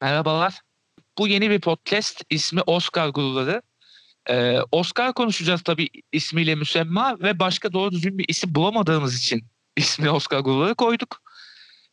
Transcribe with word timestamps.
Merhabalar. 0.00 0.60
Bu 1.18 1.28
yeni 1.28 1.50
bir 1.50 1.60
podcast. 1.60 2.24
İsmi 2.30 2.60
Oscar 2.60 3.08
Gururları. 3.08 3.62
Ee, 4.30 4.58
Oscar 4.72 5.12
konuşacağız 5.12 5.62
tabii 5.62 5.88
ismiyle 6.12 6.54
müsemma 6.54 7.16
ve 7.20 7.38
başka 7.38 7.72
doğru 7.72 7.92
düzgün 7.92 8.18
bir 8.18 8.24
isim 8.28 8.54
bulamadığımız 8.54 9.18
için 9.18 9.44
ismi 9.76 10.10
Oscar 10.10 10.40
Gururları 10.40 10.74
koyduk. 10.74 11.22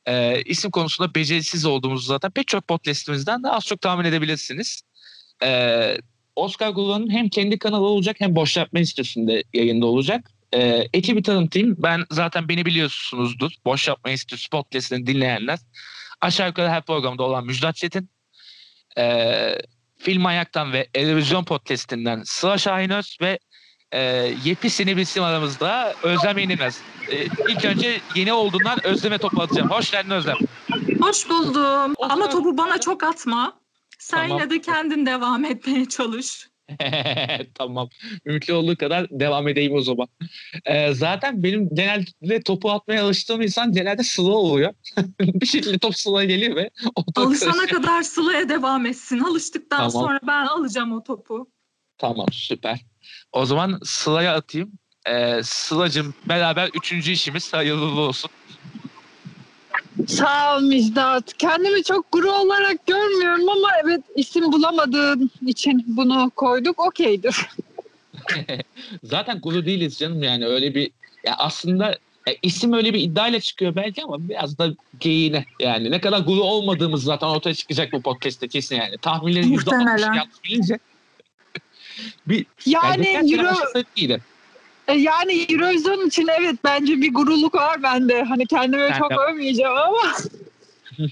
Ee, 0.05 0.41
isim 0.41 0.71
konusunda 0.71 1.15
becerisiz 1.15 1.65
olduğumuzu 1.65 2.05
zaten 2.05 2.31
pek 2.31 2.47
çok 2.47 2.67
podcastimizden 2.67 3.43
de 3.43 3.49
az 3.49 3.65
çok 3.65 3.81
tahmin 3.81 4.05
edebilirsiniz. 4.05 4.81
Ee, 5.43 5.97
Oscar 6.35 6.69
Gururları'nın 6.69 7.09
hem 7.09 7.29
kendi 7.29 7.59
kanalı 7.59 7.85
olacak 7.85 8.15
hem 8.19 8.35
Boş 8.35 8.57
Yapma 8.57 8.79
yayında 9.53 9.85
olacak. 9.85 10.31
Ee, 10.53 10.87
ekibi 10.93 11.21
tanıtayım. 11.21 11.75
Ben 11.79 12.05
zaten 12.11 12.49
beni 12.49 12.65
biliyorsunuzdur. 12.65 13.51
Boş 13.65 13.87
Yapma 13.87 14.11
podcastini 14.51 15.07
dinleyenler. 15.07 15.59
Aşağı 16.21 16.47
yukarı 16.47 16.69
her 16.69 16.81
programda 16.81 17.23
olan 17.23 17.45
Müjdat 17.45 17.75
Çetin. 17.75 18.09
Ee, 18.97 19.57
Film 19.97 20.25
Ayak'tan 20.25 20.73
ve 20.73 20.87
Televizyon 20.93 21.43
Podcast'inden 21.43 22.23
Sıla 22.25 22.57
Şahinöz 22.57 23.17
ve 23.21 23.39
e, 23.91 24.01
yepyeni 24.43 24.97
bir 24.97 25.01
isim 25.01 25.23
aramızda 25.23 25.93
Özlem 26.03 26.37
Yenilmez. 26.37 26.81
E, 27.11 27.25
ilk 27.25 27.65
önce 27.65 28.01
yeni 28.15 28.33
olduğundan 28.33 28.85
Özlem'e 28.85 29.17
topu 29.17 29.41
atacağım. 29.41 29.69
Hoş 29.69 29.91
geldin 29.91 30.09
Özlem. 30.09 30.37
Hoş 31.01 31.29
buldum. 31.29 31.93
Ama 31.99 32.29
topu 32.29 32.57
bana 32.57 32.79
çok 32.79 33.03
atma. 33.03 33.59
Sen 33.99 34.27
Tamam. 34.27 34.37
yine 34.37 34.49
de 34.49 34.61
kendin 34.61 35.05
devam 35.05 35.45
etmeye 35.45 35.85
çalış. 35.85 36.49
tamam. 37.53 37.89
Mümkün 38.25 38.53
olduğu 38.53 38.77
kadar 38.77 39.07
devam 39.09 39.47
edeyim 39.47 39.73
o 39.73 39.81
zaman. 39.81 40.07
Ee, 40.65 40.93
zaten 40.93 41.43
benim 41.43 41.69
genelde 41.75 42.41
topu 42.41 42.71
atmaya 42.71 43.03
alıştığım 43.03 43.41
insan 43.41 43.71
genelde 43.71 44.03
Sıla 44.03 44.31
oluyor. 44.31 44.73
bir 45.19 45.45
şekilde 45.45 45.77
top 45.77 45.95
Sıla'ya 45.95 46.27
geliyor 46.27 46.55
ve 46.55 46.69
o 46.95 47.03
Alışana 47.15 47.65
kadar 47.67 48.01
Sıla'ya 48.01 48.49
devam 48.49 48.85
etsin. 48.85 49.19
Alıştıktan 49.19 49.77
Tamam. 49.77 49.91
sonra 49.91 50.19
ben 50.27 50.45
alacağım 50.45 50.91
o 50.91 51.03
topu. 51.03 51.51
Tamam 51.97 52.27
süper. 52.31 52.79
O 53.31 53.45
zaman 53.45 53.79
Sıla'ya 53.83 54.35
atayım. 54.35 54.71
Ee, 55.09 55.39
Sıla'cığım 55.43 56.13
beraber 56.25 56.69
üçüncü 56.73 57.11
işimiz 57.11 57.53
hayırlı 57.53 57.99
olsun. 57.99 58.31
Sağ 60.07 60.57
ol 60.57 60.61
Müjdat. 60.61 61.33
Kendimi 61.37 61.83
çok 61.83 62.11
guru 62.11 62.31
olarak 62.31 62.87
görmüyorum 62.87 63.49
ama 63.49 63.67
evet 63.83 64.01
isim 64.15 64.51
bulamadığın 64.51 65.31
için 65.45 65.83
bunu 65.87 66.31
koyduk 66.35 66.79
okeydir. 66.79 67.35
Zaten 69.03 69.39
guru 69.39 69.65
değiliz 69.65 69.97
canım 69.97 70.23
yani 70.23 70.45
öyle 70.45 70.75
bir 70.75 70.91
ya 71.25 71.35
aslında 71.37 71.85
ya 72.27 72.35
isim 72.41 72.73
öyle 72.73 72.93
bir 72.93 72.99
iddiayla 72.99 73.39
çıkıyor 73.39 73.75
belki 73.75 74.03
ama 74.03 74.29
biraz 74.29 74.57
da 74.57 74.69
geyiğine 74.99 75.45
yani 75.59 75.91
ne 75.91 76.01
kadar 76.01 76.19
guru 76.19 76.43
olmadığımız 76.43 77.03
zaten 77.03 77.27
ortaya 77.27 77.53
çıkacak 77.53 77.93
bu 77.93 78.01
podcast'te 78.01 78.47
kesin 78.47 78.75
yani 78.75 78.97
tahminlerin 78.97 79.47
yüzde 79.51 79.69
altmış 79.75 79.91
Muhtemelen. 79.91 80.13
yanlış 80.13 80.43
bilince 80.43 80.79
bir 82.27 82.45
Yani 82.65 83.03
sene 83.03 83.31
Euro, 83.33 83.55
e, 83.75 83.83
yani 84.95 85.45
Eurovision 85.49 86.07
için 86.07 86.27
evet 86.39 86.55
bence 86.63 87.01
bir 87.01 87.13
guruluk 87.13 87.55
var 87.55 87.83
bende. 87.83 88.23
Hani 88.23 88.45
kendimi 88.45 88.81
Ben 88.89 88.97
çok 88.99 89.11
de- 89.11 89.15
övmeyeceğim 89.15 89.71
ama 89.71 90.13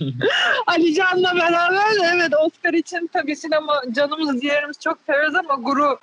Ali 0.67 0.93
Can'la 0.93 1.35
beraber 1.35 1.95
de 1.95 2.11
evet 2.15 2.31
Oscar 2.45 2.73
için 2.73 3.09
tabii 3.13 3.35
sinema 3.35 3.81
canımız 3.91 4.41
ciğerimiz 4.41 4.79
çok 4.79 4.97
severiz 5.05 5.35
ama 5.35 5.55
guru 5.55 5.99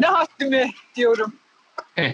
ne 0.00 0.06
haddimi 0.06 0.70
diyorum. 0.96 1.32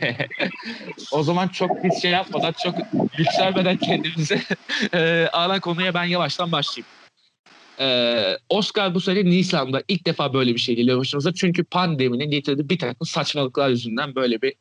o 1.12 1.22
zaman 1.22 1.48
çok 1.48 1.84
bir 1.84 1.92
şey 2.00 2.10
yapmadan 2.10 2.54
çok 2.64 2.74
yükselmeden 3.18 3.76
kendimize 3.76 4.38
e, 4.94 5.28
alan 5.32 5.60
konuya 5.60 5.94
ben 5.94 6.04
yavaştan 6.04 6.52
başlayayım. 6.52 6.86
Ee, 7.82 8.38
Oscar 8.48 8.94
bu 8.94 9.00
sene 9.00 9.24
Nisan'da 9.24 9.82
ilk 9.88 10.06
defa 10.06 10.34
böyle 10.34 10.54
bir 10.54 10.60
şey 10.60 10.76
geliyor 10.76 10.98
başımıza. 10.98 11.34
Çünkü 11.34 11.64
pandeminin 11.64 12.30
getirdiği 12.30 12.68
bir 12.68 12.78
takım 12.78 13.06
saçmalıklar 13.06 13.68
yüzünden 13.68 14.14
böyle 14.14 14.42
bir 14.42 14.54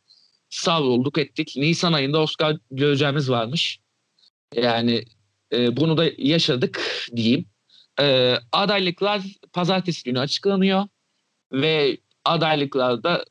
savrulduk 0.50 1.18
ettik. 1.18 1.54
Nisan 1.58 1.94
ayında 1.94 2.22
Oscar 2.22 2.58
göreceğimiz 2.72 3.30
varmış. 3.30 3.80
Yani 4.56 5.04
e, 5.54 5.78
bunu 5.78 5.98
da 5.98 6.06
yaşadık 6.18 6.82
diyeyim. 7.16 7.46
Ee, 8.00 8.36
adaylıklar 8.52 9.22
pazartesi 9.54 10.04
günü 10.04 10.20
açıklanıyor 10.20 10.84
ve 11.54 11.98
adaylıklarda 12.26 13.26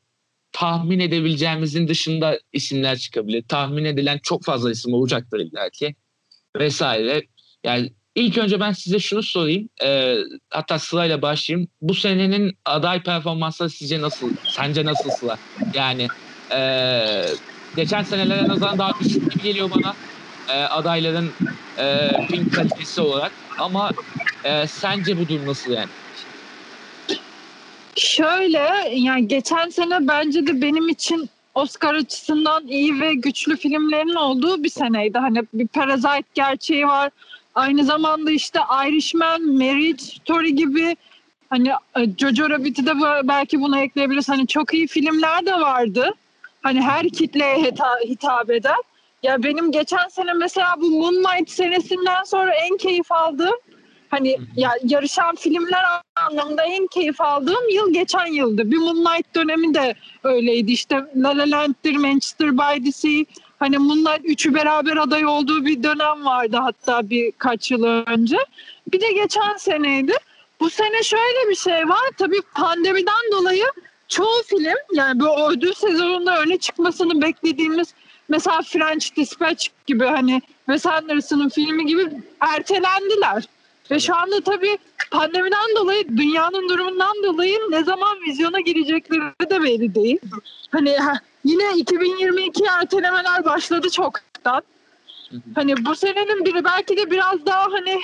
tahmin 0.51 0.99
edebileceğimizin 0.99 1.87
dışında 1.87 2.39
isimler 2.53 2.97
çıkabilir. 2.97 3.43
Tahmin 3.47 3.85
edilen 3.85 4.19
çok 4.23 4.43
fazla 4.43 4.71
isim 4.71 4.93
olacaktır 4.93 5.39
illa 5.39 5.69
ki. 5.69 5.95
Vesaire. 6.59 7.21
Yani 7.63 7.93
ilk 8.15 8.37
önce 8.37 8.59
ben 8.59 8.71
size 8.71 8.99
şunu 8.99 9.23
sorayım. 9.23 9.69
Ee, 9.83 10.15
hatta 10.49 10.79
sırayla 10.79 11.21
başlayayım. 11.21 11.67
Bu 11.81 11.95
senenin 11.95 12.57
aday 12.65 13.03
performansları 13.03 13.69
sizce 13.69 14.01
nasıl? 14.01 14.31
Sence 14.55 14.85
nasıl 14.85 15.09
Sıla? 15.09 15.37
Yani 15.73 16.07
ee, 16.53 17.25
geçen 17.75 18.03
senelere 18.03 18.47
nazaran 18.47 18.79
daha 18.79 18.99
düşük 18.99 19.31
gibi 19.31 19.43
geliyor 19.43 19.71
bana. 19.71 19.93
Ee, 20.49 20.53
adayların 20.53 21.29
ee, 21.79 22.09
film 22.27 22.49
kalitesi 22.49 23.01
olarak. 23.01 23.31
Ama 23.59 23.91
ee, 24.43 24.67
sence 24.67 25.17
bu 25.17 25.27
durum 25.27 25.45
nasıl 25.45 25.71
yani? 25.71 25.89
Şöyle 27.95 28.69
yani 28.91 29.27
geçen 29.27 29.69
sene 29.69 30.07
bence 30.07 30.47
de 30.47 30.61
benim 30.61 30.89
için 30.89 31.29
Oscar 31.55 31.93
açısından 31.93 32.67
iyi 32.67 33.01
ve 33.01 33.13
güçlü 33.13 33.57
filmlerin 33.57 34.15
olduğu 34.15 34.63
bir 34.63 34.69
seneydi. 34.69 35.17
Hani 35.17 35.41
bir 35.53 35.67
Parasite 35.67 36.23
gerçeği 36.33 36.87
var. 36.87 37.11
Aynı 37.55 37.83
zamanda 37.83 38.31
işte 38.31 38.59
Irishman, 38.87 39.41
Marriage 39.41 40.03
Story 40.03 40.55
gibi 40.55 40.95
hani 41.49 41.69
e, 41.69 42.05
Jojo 42.17 42.49
Rabbit'i 42.49 42.85
de 42.85 42.91
belki 43.23 43.61
buna 43.61 43.81
ekleyebiliriz. 43.81 44.29
Hani 44.29 44.47
çok 44.47 44.73
iyi 44.73 44.87
filmler 44.87 45.45
de 45.45 45.53
vardı. 45.53 46.13
Hani 46.61 46.81
her 46.81 47.09
kitleye 47.09 47.55
hita- 47.57 48.07
hitap 48.07 48.49
eden. 48.49 48.83
Ya 49.23 49.43
benim 49.43 49.71
geçen 49.71 50.07
sene 50.07 50.33
mesela 50.33 50.75
bu 50.81 50.89
Moonlight 50.89 51.49
senesinden 51.49 52.23
sonra 52.23 52.53
en 52.53 52.77
keyif 52.77 53.11
aldığım 53.11 53.55
hani 54.09 54.37
ya 54.55 54.71
yarışan 54.83 55.35
filmler 55.35 55.83
anlamında 56.15 56.63
en 56.63 56.87
keyif 56.87 57.21
aldığım 57.21 57.69
yıl 57.73 57.93
geçen 57.93 58.25
yıldı. 58.25 58.71
Bir 58.71 58.77
Moonlight 58.77 59.35
dönemi 59.35 59.73
de 59.73 59.95
öyleydi. 60.23 60.71
İşte 60.71 60.95
La 61.15 61.37
La 61.37 61.51
Land'dir, 61.51 61.95
Manchester 61.95 62.57
by 62.57 62.83
the 62.83 62.91
Sea. 62.91 63.23
Hani 63.61 63.77
Moonlight 63.77 64.21
üçü 64.23 64.53
beraber 64.53 64.97
aday 64.97 65.25
olduğu 65.25 65.65
bir 65.65 65.83
dönem 65.83 66.25
vardı 66.25 66.57
hatta 66.57 67.09
birkaç 67.09 67.71
yıl 67.71 67.83
önce. 67.83 68.37
Bir 68.93 69.01
de 69.01 69.11
geçen 69.11 69.57
seneydi. 69.57 70.13
Bu 70.59 70.69
sene 70.69 71.03
şöyle 71.03 71.49
bir 71.49 71.55
şey 71.55 71.89
var. 71.89 72.09
Tabii 72.17 72.41
pandemiden 72.55 73.31
dolayı 73.31 73.65
çoğu 74.07 74.43
film 74.43 74.77
yani 74.93 75.19
bu 75.19 75.51
ödül 75.51 75.73
sezonunda 75.73 76.41
öne 76.41 76.57
çıkmasını 76.57 77.21
beklediğimiz 77.21 77.93
mesela 78.29 78.61
French 78.61 79.15
Dispatch 79.15 79.67
gibi 79.87 80.05
hani 80.05 80.41
Wes 80.65 80.85
Anderson'ın 80.85 81.49
filmi 81.49 81.85
gibi 81.85 82.11
ertelendiler. 82.39 83.43
Ve 83.91 83.99
şu 83.99 84.15
anda 84.15 84.41
tabii 84.41 84.77
pandemiden 85.11 85.75
dolayı 85.75 86.07
dünyanın 86.07 86.69
durumundan 86.69 87.23
dolayı 87.23 87.59
ne 87.69 87.83
zaman 87.83 88.21
vizyona 88.27 88.59
girecekleri 88.59 89.49
de 89.49 89.63
belli 89.63 89.95
değil. 89.95 90.19
Hani 90.71 90.97
ha, 90.97 91.13
yine 91.45 91.77
2022 91.77 92.63
ertelemeler 92.79 93.45
başladı 93.45 93.89
çoktan. 93.89 94.61
Hani 95.55 95.85
bu 95.85 95.95
senenin 95.95 96.45
biri 96.45 96.63
belki 96.63 96.97
de 96.97 97.11
biraz 97.11 97.45
daha 97.45 97.71
hani 97.71 97.99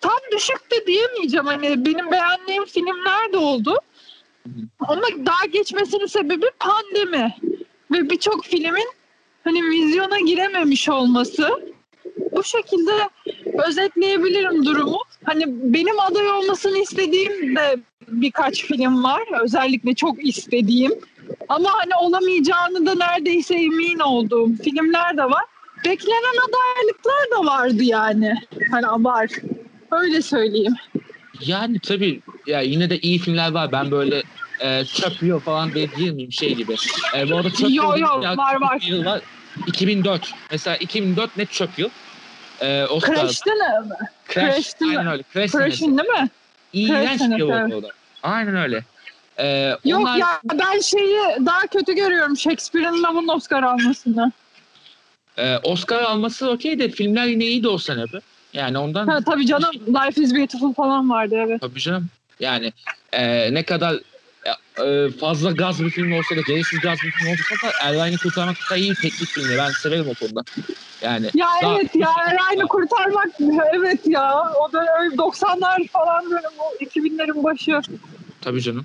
tam 0.00 0.18
düşük 0.32 0.70
de 0.70 0.86
diyemeyeceğim. 0.86 1.46
Hani 1.46 1.84
benim 1.84 2.10
beğendiğim 2.10 2.64
filmler 2.64 3.32
de 3.32 3.36
oldu. 3.36 3.78
Ama 4.80 5.02
daha 5.26 5.46
geçmesinin 5.46 6.06
sebebi 6.06 6.46
pandemi. 6.58 7.36
Ve 7.90 8.10
birçok 8.10 8.44
filmin 8.44 8.88
hani 9.44 9.62
vizyona 9.64 10.18
girememiş 10.18 10.88
olması. 10.88 11.72
Bu 12.32 12.44
şekilde 12.44 12.92
özetleyebilirim 13.58 14.64
durumu. 14.64 14.98
Hani 15.24 15.44
benim 15.48 16.00
aday 16.00 16.30
olmasını 16.30 16.78
istediğim 16.78 17.56
de 17.56 17.76
birkaç 18.08 18.64
film 18.64 19.04
var. 19.04 19.22
Özellikle 19.42 19.94
çok 19.94 20.26
istediğim. 20.26 20.92
Ama 21.48 21.70
hani 21.72 21.94
olamayacağını 22.00 22.86
da 22.86 22.94
neredeyse 22.94 23.54
emin 23.54 23.98
olduğum 23.98 24.56
filmler 24.64 25.16
de 25.16 25.24
var. 25.24 25.44
Beklenen 25.84 26.36
adaylıklar 26.48 27.30
da 27.32 27.46
vardı 27.46 27.82
yani. 27.82 28.34
Hani 28.70 29.04
var. 29.04 29.30
Öyle 29.90 30.22
söyleyeyim. 30.22 30.74
Yani 31.40 31.78
tabii 31.78 32.20
ya 32.46 32.60
yine 32.60 32.90
de 32.90 32.98
iyi 32.98 33.18
filmler 33.18 33.52
var. 33.52 33.72
Ben 33.72 33.90
böyle 33.90 34.22
e, 34.60 34.84
çöp 34.84 35.22
yiyor 35.22 35.40
falan 35.40 35.74
diye 35.74 35.90
diyemeyim 35.96 36.32
şey 36.32 36.54
gibi. 36.54 36.74
E, 37.16 37.30
bu 37.30 37.36
arada 37.36 37.50
çöp 37.50 37.60
Yo, 37.60 37.68
yıl 37.70 37.98
yo, 37.98 38.22
ya, 38.22 38.36
var, 38.36 38.60
var. 38.60 38.84
Yıl 38.88 39.04
var. 39.04 39.20
2004. 39.66 40.34
Mesela 40.50 40.76
2004 40.76 41.36
net 41.36 41.52
çöp 41.52 41.78
yıl. 41.78 41.88
E, 42.60 42.84
Oscar. 42.86 43.14
Crash'te 43.14 43.50
ne? 43.50 43.96
Crash. 44.34 44.80
Mi? 44.80 44.98
Aynen 44.98 45.12
öyle. 45.12 45.22
Crash. 45.32 45.52
Crash'in 45.52 45.98
değil 45.98 46.08
mi? 46.08 46.28
İğrenç 46.72 47.18
Crash 47.18 47.30
bir 47.30 47.42
oldu 47.42 47.74
o 47.74 47.82
da. 47.82 47.88
Aynen 48.22 48.56
öyle. 48.56 48.84
E, 49.38 49.76
Yok 49.84 50.00
onlar- 50.00 50.16
ya 50.16 50.40
ben 50.54 50.80
şeyi 50.80 51.18
daha 51.46 51.60
kötü 51.66 51.92
görüyorum. 51.94 52.36
Shakespeare'in 52.36 53.02
Love'ın 53.02 53.28
Oscar 53.28 53.62
almasını. 53.62 54.32
e, 55.38 55.56
Oscar 55.56 56.02
alması 56.02 56.50
okey 56.50 56.78
de 56.78 56.88
filmler 56.88 57.26
yine 57.26 57.44
iyiydi 57.44 57.68
o 57.68 57.78
sene 57.78 58.02
be. 58.12 58.18
Yani 58.52 58.78
ondan 58.78 59.06
Ha, 59.08 59.20
tabii 59.26 59.46
canım 59.46 59.70
Life 59.88 60.22
is 60.22 60.34
Beautiful 60.34 60.72
falan 60.74 61.10
vardı 61.10 61.34
evet. 61.38 61.60
tabii 61.60 61.80
canım. 61.80 62.06
Yani 62.40 62.72
e, 63.12 63.54
ne 63.54 63.62
kadar 63.62 63.96
e, 64.84 65.08
fazla 65.20 65.50
gaz 65.50 65.84
bir 65.84 65.90
film 65.90 66.12
olsa 66.12 66.36
da 66.36 66.40
gereksiz 66.40 66.80
gaz 66.80 67.02
bir 67.02 67.10
film 67.10 67.26
olsa 67.26 67.56
da 67.62 67.72
Erline'i 67.82 68.18
kurtarmak 68.18 68.56
da 68.70 68.76
iyi 68.76 68.94
teknik 68.96 69.30
filmi. 69.34 69.58
Ben 69.58 69.70
severim 69.70 70.08
o 70.08 70.14
konuda. 70.14 70.44
Yani 71.02 71.30
Ya 71.34 71.46
Daha- 71.62 71.74
evet 71.74 71.96
ya 71.96 72.08
Ryan'ı 72.30 72.68
kurtarmak 72.68 73.28
evet 73.74 74.06
ya 74.06 74.34
o 74.68 74.72
da 74.72 74.78
öyle 75.00 75.18
90'lar 75.18 75.78
falan 75.92 76.30
böyle 76.30 76.46
o 76.48 76.84
2000'lerin 76.84 77.44
başı. 77.44 77.80
Tabii 78.40 78.60
canım. 78.62 78.84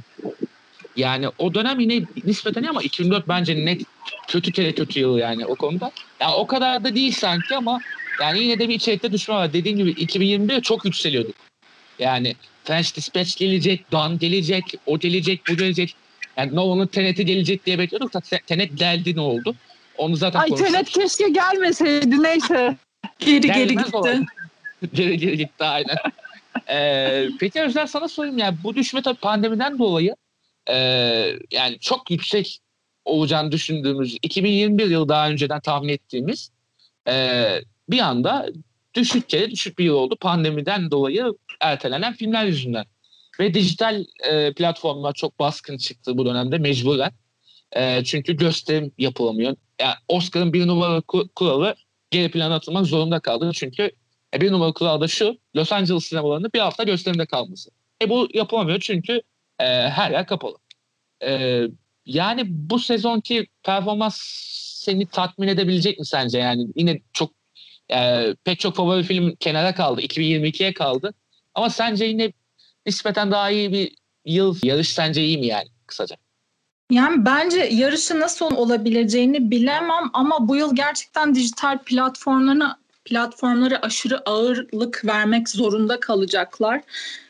Yani 0.95 1.27
o 1.37 1.53
dönem 1.53 1.79
yine 1.79 2.05
nispeten 2.23 2.63
iyi 2.63 2.69
ama 2.69 2.83
2004 2.83 3.27
bence 3.27 3.65
net 3.65 3.81
kötü 4.27 4.51
kere 4.51 4.75
kötü 4.75 4.99
yıl 4.99 5.17
yani 5.17 5.45
o 5.45 5.55
konuda. 5.55 5.91
Ya 6.19 6.33
o 6.33 6.47
kadar 6.47 6.83
da 6.83 6.95
değil 6.95 7.11
sanki 7.11 7.55
ama 7.55 7.81
yani 8.21 8.39
yine 8.39 8.59
de 8.59 8.69
bir 8.69 8.73
içerikte 8.75 9.11
düşme 9.11 9.35
var. 9.35 9.53
Dediğim 9.53 9.77
gibi 9.77 9.91
2021'de 9.91 10.61
çok 10.61 10.85
yükseliyorduk. 10.85 11.35
Yani 11.99 12.35
French 12.63 12.95
Dispatch 12.95 13.37
gelecek, 13.37 13.91
Dan 13.91 14.19
gelecek, 14.19 14.63
o 14.85 14.99
gelecek, 14.99 15.41
bu 15.49 15.57
gelecek. 15.57 15.95
Yani 16.37 16.55
Nolan'ın 16.55 16.87
Tenet'i 16.87 17.25
gelecek 17.25 17.65
diye 17.65 17.79
bekliyorduk 17.79 18.13
da 18.13 18.19
Tenet 18.47 18.77
geldi 18.77 19.15
ne 19.15 19.21
oldu? 19.21 19.55
Onu 19.97 20.15
zaten 20.15 20.39
Ay 20.39 20.49
konuştuk. 20.49 20.71
Tenet 20.71 20.89
keşke 20.89 21.29
gelmeseydi 21.29 22.23
neyse. 22.23 22.77
Geri 23.19 23.41
geri 23.41 23.67
Gelmez 23.67 23.85
gitti. 23.85 23.97
olan. 23.97 24.25
geri 24.93 25.17
geri 25.17 25.37
gitti 25.37 25.63
aynen. 25.63 25.97
Ee, 26.69 27.29
peki 27.39 27.61
Özler 27.61 27.87
sana 27.87 28.07
sorayım 28.07 28.37
yani 28.37 28.57
bu 28.63 28.75
düşme 28.75 29.01
tabii 29.01 29.19
pandemiden 29.19 29.79
dolayı 29.79 30.15
e, 30.69 30.75
yani 31.51 31.79
çok 31.79 32.11
yüksek 32.11 32.59
olacağını 33.05 33.51
düşündüğümüz 33.51 34.17
2021 34.21 34.89
yıl 34.89 35.09
daha 35.09 35.29
önceden 35.29 35.59
tahmin 35.59 35.89
ettiğimiz 35.89 36.51
e, 37.09 37.45
bir 37.89 37.99
anda 37.99 38.47
düşük 38.95 39.29
kere 39.29 39.51
düşük 39.51 39.79
bir 39.79 39.85
yıl 39.85 39.95
oldu 39.95 40.15
pandemiden 40.21 40.91
dolayı 40.91 41.33
ertelenen 41.61 42.13
filmler 42.13 42.45
yüzünden. 42.45 42.85
Ve 43.39 43.53
dijital 43.53 44.05
e, 44.29 44.53
platformlar 44.53 45.13
çok 45.13 45.39
baskın 45.39 45.77
çıktı 45.77 46.17
bu 46.17 46.25
dönemde 46.25 46.57
mecburen. 46.57 47.11
E, 47.71 48.03
çünkü 48.03 48.37
gösterim 48.37 48.91
yapılamıyor. 48.97 49.55
Yani 49.81 49.93
Oscar'ın 50.07 50.53
bir 50.53 50.67
numaralı 50.67 50.99
ku- 50.99 51.29
kuralı 51.35 51.75
geri 52.11 52.31
plana 52.31 52.55
atılmak 52.55 52.85
zorunda 52.85 53.19
kaldı. 53.19 53.51
Çünkü 53.53 53.91
e, 54.33 54.41
bir 54.41 54.51
numaralı 54.51 54.73
kural 54.73 55.01
da 55.01 55.07
şu 55.07 55.37
Los 55.55 55.71
Angeles 55.71 56.05
sinemalarında 56.05 56.53
bir 56.53 56.59
hafta 56.59 56.83
gösterimde 56.83 57.25
kalması. 57.25 57.69
E 58.01 58.09
bu 58.09 58.27
yapılamıyor 58.33 58.79
çünkü 58.79 59.21
e, 59.59 59.65
her 59.65 60.11
yer 60.11 60.27
kapalı. 60.27 60.57
E, 61.25 61.61
yani 62.05 62.41
bu 62.47 62.79
sezonki 62.79 63.47
performans 63.63 64.17
seni 64.83 65.05
tatmin 65.05 65.47
edebilecek 65.47 65.99
mi 65.99 66.05
sence? 66.05 66.39
Yani 66.39 66.67
yine 66.75 67.01
çok 67.13 67.31
e, 67.91 68.33
pek 68.43 68.59
çok 68.59 68.75
favori 68.75 69.03
film 69.03 69.35
kenara 69.35 69.75
kaldı. 69.75 70.01
2022'ye 70.01 70.73
kaldı. 70.73 71.13
Ama 71.53 71.69
sence 71.69 72.05
yine 72.05 72.33
nispeten 72.85 73.31
daha 73.31 73.49
iyi 73.49 73.71
bir 73.71 73.95
yıl 74.25 74.57
yarış 74.63 74.89
sence 74.89 75.23
iyi 75.23 75.37
mi 75.37 75.45
yani 75.45 75.67
kısaca? 75.87 76.15
Yani 76.91 77.25
bence 77.25 77.59
yarışı 77.59 78.19
nasıl 78.19 78.55
olabileceğini 78.55 79.51
bilemem 79.51 80.09
ama 80.13 80.47
bu 80.47 80.55
yıl 80.55 80.75
gerçekten 80.75 81.35
dijital 81.35 81.79
platformlarına 81.85 82.82
platformlara 83.05 83.79
aşırı 83.81 84.29
ağırlık 84.29 85.05
vermek 85.05 85.49
zorunda 85.49 85.99
kalacaklar. 85.99 86.81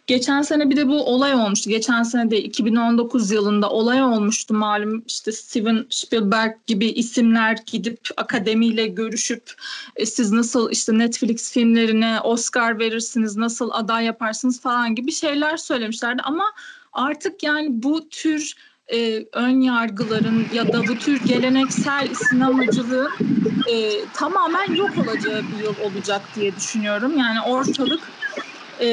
Geçen 0.08 0.42
sene 0.42 0.70
bir 0.70 0.78
de 0.78 0.88
bu 0.88 1.06
olay 1.06 1.34
olmuştu. 1.34 1.70
Geçen 1.70 2.04
sene 2.04 2.32
de 2.32 2.42
2019 2.44 3.32
yılında 3.32 3.70
olay 3.70 4.04
olmuştu 4.04 4.54
malum 4.54 5.04
işte 5.08 5.32
Steven 5.32 5.86
Spielberg 5.90 6.52
gibi 6.68 6.86
isimler 6.86 7.58
gidip 7.66 8.00
akademiyle 8.18 8.88
görüşüp 8.88 9.54
e, 9.96 10.06
siz 10.06 10.32
nasıl 10.32 10.72
işte 10.72 10.98
Netflix 10.98 11.52
filmlerine 11.52 12.20
Oscar 12.22 12.80
verirsiniz, 12.80 13.38
nasıl 13.38 13.70
aday 13.72 14.06
yaparsınız 14.06 14.62
falan 14.62 14.96
gibi 14.96 15.12
şeyler 15.12 15.58
söylemişlerdi 15.58 16.22
ama 16.22 16.46
artık 16.94 17.44
yani 17.44 17.68
bu 17.70 18.10
tür 18.10 18.56
e, 18.88 19.26
ön 19.34 19.62
yargıların 19.62 20.48
ya 20.54 20.74
da 20.74 20.88
bu 20.88 20.98
tür 20.98 21.26
geleneksel 21.28 22.08
sinemacılığın 22.14 23.12
e, 23.72 24.06
tamamen 24.14 24.76
yok 24.76 24.98
olacağı 24.98 25.42
bir 25.52 25.58
yıl 25.58 25.78
olacak 25.78 26.22
diye 26.36 26.56
düşünüyorum. 26.56 27.18
Yani 27.18 27.42
ortalık 27.42 28.12
e, 28.82 28.88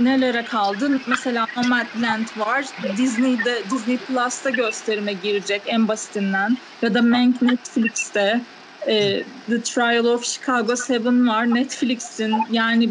nelere 0.00 0.44
kaldı? 0.44 1.00
Mesela 1.06 1.46
Nomadland 1.56 2.26
var. 2.36 2.64
Disney'de, 2.96 3.62
Disney 3.70 3.98
Plus'ta 3.98 4.50
gösterime 4.50 5.12
girecek 5.12 5.62
en 5.66 5.88
basitinden. 5.88 6.56
Ya 6.82 6.94
da 6.94 7.02
Mank 7.02 7.42
Netflix'te. 7.42 8.40
E, 8.88 9.24
The 9.48 9.62
Trial 9.62 10.04
of 10.04 10.24
Chicago 10.24 10.74
7 10.88 11.04
var. 11.04 11.54
Netflix'in 11.54 12.34
yani 12.50 12.90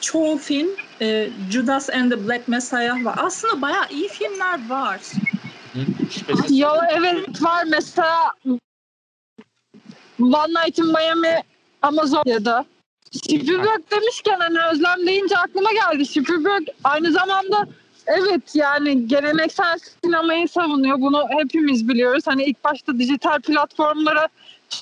çoğu 0.00 0.38
film 0.38 0.68
e, 1.00 1.28
Judas 1.50 1.90
and 1.90 2.12
the 2.12 2.24
Black 2.24 2.48
Messiah 2.48 3.04
var. 3.04 3.14
Aslında 3.18 3.62
bayağı 3.62 3.84
iyi 3.90 4.08
filmler 4.08 4.68
var. 4.68 5.00
Şüphesiz. 6.10 6.58
Ya 6.58 6.88
evet 6.90 7.42
var 7.42 7.64
mesela 7.68 8.32
One 10.20 10.64
Night 10.64 10.78
in 10.78 10.86
Miami 10.86 11.42
Amazonya'da. 11.82 12.64
Spielberg 13.10 13.90
demişken 13.90 14.40
hani 14.40 14.58
Özlem 14.72 15.06
deyince 15.06 15.38
aklıma 15.38 15.72
geldi. 15.72 16.06
Spielberg 16.06 16.66
aynı 16.84 17.12
zamanda 17.12 17.66
evet 18.06 18.54
yani 18.54 19.08
geleneksel 19.08 19.78
sinemayı 20.04 20.48
savunuyor. 20.48 21.00
Bunu 21.00 21.26
hepimiz 21.38 21.88
biliyoruz. 21.88 22.26
Hani 22.26 22.44
ilk 22.44 22.64
başta 22.64 22.98
dijital 22.98 23.40
platformlara 23.40 24.28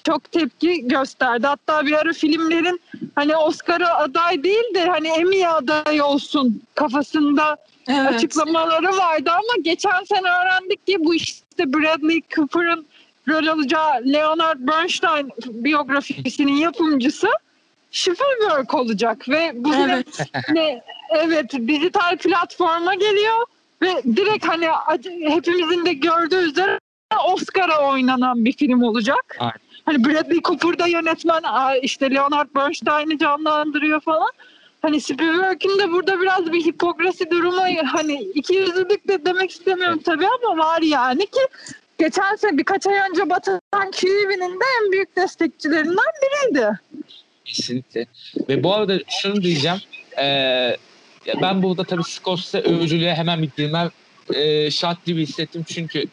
çok 0.04 0.32
tepki 0.32 0.88
gösterdi. 0.88 1.46
Hatta 1.46 1.87
bir 1.87 1.92
ara 1.92 2.12
filmlerin 2.12 2.81
hani 3.14 3.37
Oscar'a 3.37 3.94
aday 3.94 4.44
değil 4.44 4.75
de 4.75 4.87
hani 4.87 5.08
Emmy'ye 5.08 5.48
aday 5.48 6.02
olsun 6.02 6.62
kafasında 6.75 7.56
Evet. 7.88 8.14
açıklamaları 8.14 8.96
vardı 8.96 9.31
ama 9.31 9.62
geçen 9.62 10.04
sene 10.04 10.28
öğrendik 10.28 10.87
ki 10.87 10.96
bu 10.98 11.14
işte 11.14 11.72
Bradley 11.72 12.22
Cooper'ın 12.37 12.87
rol 13.28 13.46
alacağı 13.46 13.90
Leonard 14.12 14.58
Bernstein 14.60 15.31
biyografisinin 15.46 16.52
yapımcısı 16.56 17.28
Spielberg 17.93 18.75
olacak 18.75 19.28
ve 19.28 19.52
bu 19.54 19.75
Evet. 19.75 20.06
ne 20.52 20.82
evet 21.10 21.52
dijital 21.52 22.16
platforma 22.16 22.94
geliyor 22.94 23.46
ve 23.82 24.02
direkt 24.16 24.48
hani 24.48 24.69
hepimizin 25.28 25.86
de 25.86 25.93
gördüğü 25.93 26.36
üzere 26.50 26.81
Oscar'a 27.18 27.90
oynanan 27.90 28.44
bir 28.44 28.52
film 28.52 28.82
olacak. 28.82 29.36
Aynen. 29.38 29.54
Hani 29.84 30.04
Bradley 30.04 30.42
Cooper 30.42 30.78
da 30.78 30.86
yönetmen 30.86 31.42
işte 31.82 32.10
Leonard 32.10 32.48
Bernstein'i 32.54 33.18
canlandırıyor 33.18 34.00
falan. 34.00 34.30
Hani 34.82 35.00
Spielberg'in 35.00 35.78
de 35.78 35.90
burada 35.90 36.20
biraz 36.20 36.52
bir 36.52 36.64
hipokrasi 36.64 37.30
durumu 37.30 37.62
hani 37.92 38.22
iki 38.34 38.55
yüzlülük 38.55 39.08
de 39.08 39.24
demek 39.24 39.50
istemiyorum 39.50 40.00
tabii 40.05 40.26
ama 40.26 40.64
var 40.64 40.82
yani 40.82 41.26
ki 41.26 41.40
geçen 41.98 42.36
sene 42.36 42.58
birkaç 42.58 42.86
ay 42.86 42.94
önce 43.10 43.31
Batı'dan 43.31 43.90
QEV'nin 43.90 44.60
de 44.60 44.64
en 44.82 44.93
büyük 44.93 45.17
destekçilerinden 45.17 45.96
biriydi. 46.22 46.69
Kesinlikle. 47.44 48.06
Ve 48.48 48.62
bu 48.62 48.74
arada 48.74 48.98
şunu 49.08 49.43
diyeceğim. 49.43 49.79
Ee, 50.19 50.76
ben 51.43 51.62
burada 51.62 51.84
tabii 51.84 52.05
Scorsese 52.05 52.60
övücülüğe 52.60 53.14
hemen 53.14 53.43
bir 53.43 53.50
girmem 53.56 53.90
e, 54.34 54.70
şart 54.70 55.05
gibi 55.05 55.22
hissettim. 55.22 55.64
Çünkü 55.69 56.05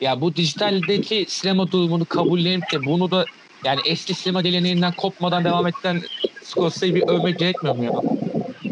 ya 0.00 0.20
bu 0.20 0.36
dijitaldeki 0.36 1.26
sinema 1.28 1.72
durumunu 1.72 2.04
kabullenip 2.04 2.72
de 2.72 2.84
bunu 2.84 3.10
da 3.10 3.24
yani 3.64 3.80
eski 3.84 4.14
sinema 4.14 4.40
geleneğinden 4.40 4.92
kopmadan 4.92 5.44
devam 5.44 5.66
eden 5.66 6.02
Scorsese'yi 6.42 6.94
bir 6.94 7.08
övmek 7.08 7.38
gerekmiyor 7.38 7.76
mu 7.76 7.84
ya? 7.84 7.92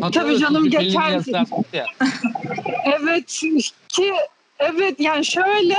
Hatırlıyorsunuz, 0.01 0.71
canım, 0.71 1.65
ya. 1.73 1.87
Evet 2.85 3.43
ki 3.89 4.13
evet 4.59 5.01
yani 5.01 5.25
şöyle 5.25 5.77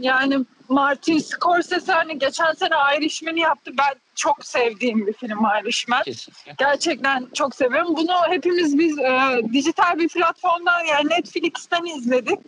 yani 0.00 0.44
Martin 0.68 1.18
Scorsese 1.18 1.92
hani 1.92 2.18
geçen 2.18 2.52
sene 2.52 2.74
Irishman'i 2.98 3.40
yaptı. 3.40 3.72
Ben 3.78 3.94
çok 4.14 4.44
sevdiğim 4.44 5.06
bir 5.06 5.12
film 5.12 5.38
Irishman. 5.62 6.02
Kesinlikle. 6.02 6.54
Gerçekten 6.58 7.28
çok 7.34 7.54
seviyorum. 7.54 7.96
Bunu 7.96 8.12
hepimiz 8.28 8.78
biz 8.78 8.98
e, 8.98 9.40
dijital 9.52 9.98
bir 9.98 10.08
platformdan 10.08 10.84
yani 10.84 11.08
Netflix'ten 11.08 11.84
izledik. 11.84 12.38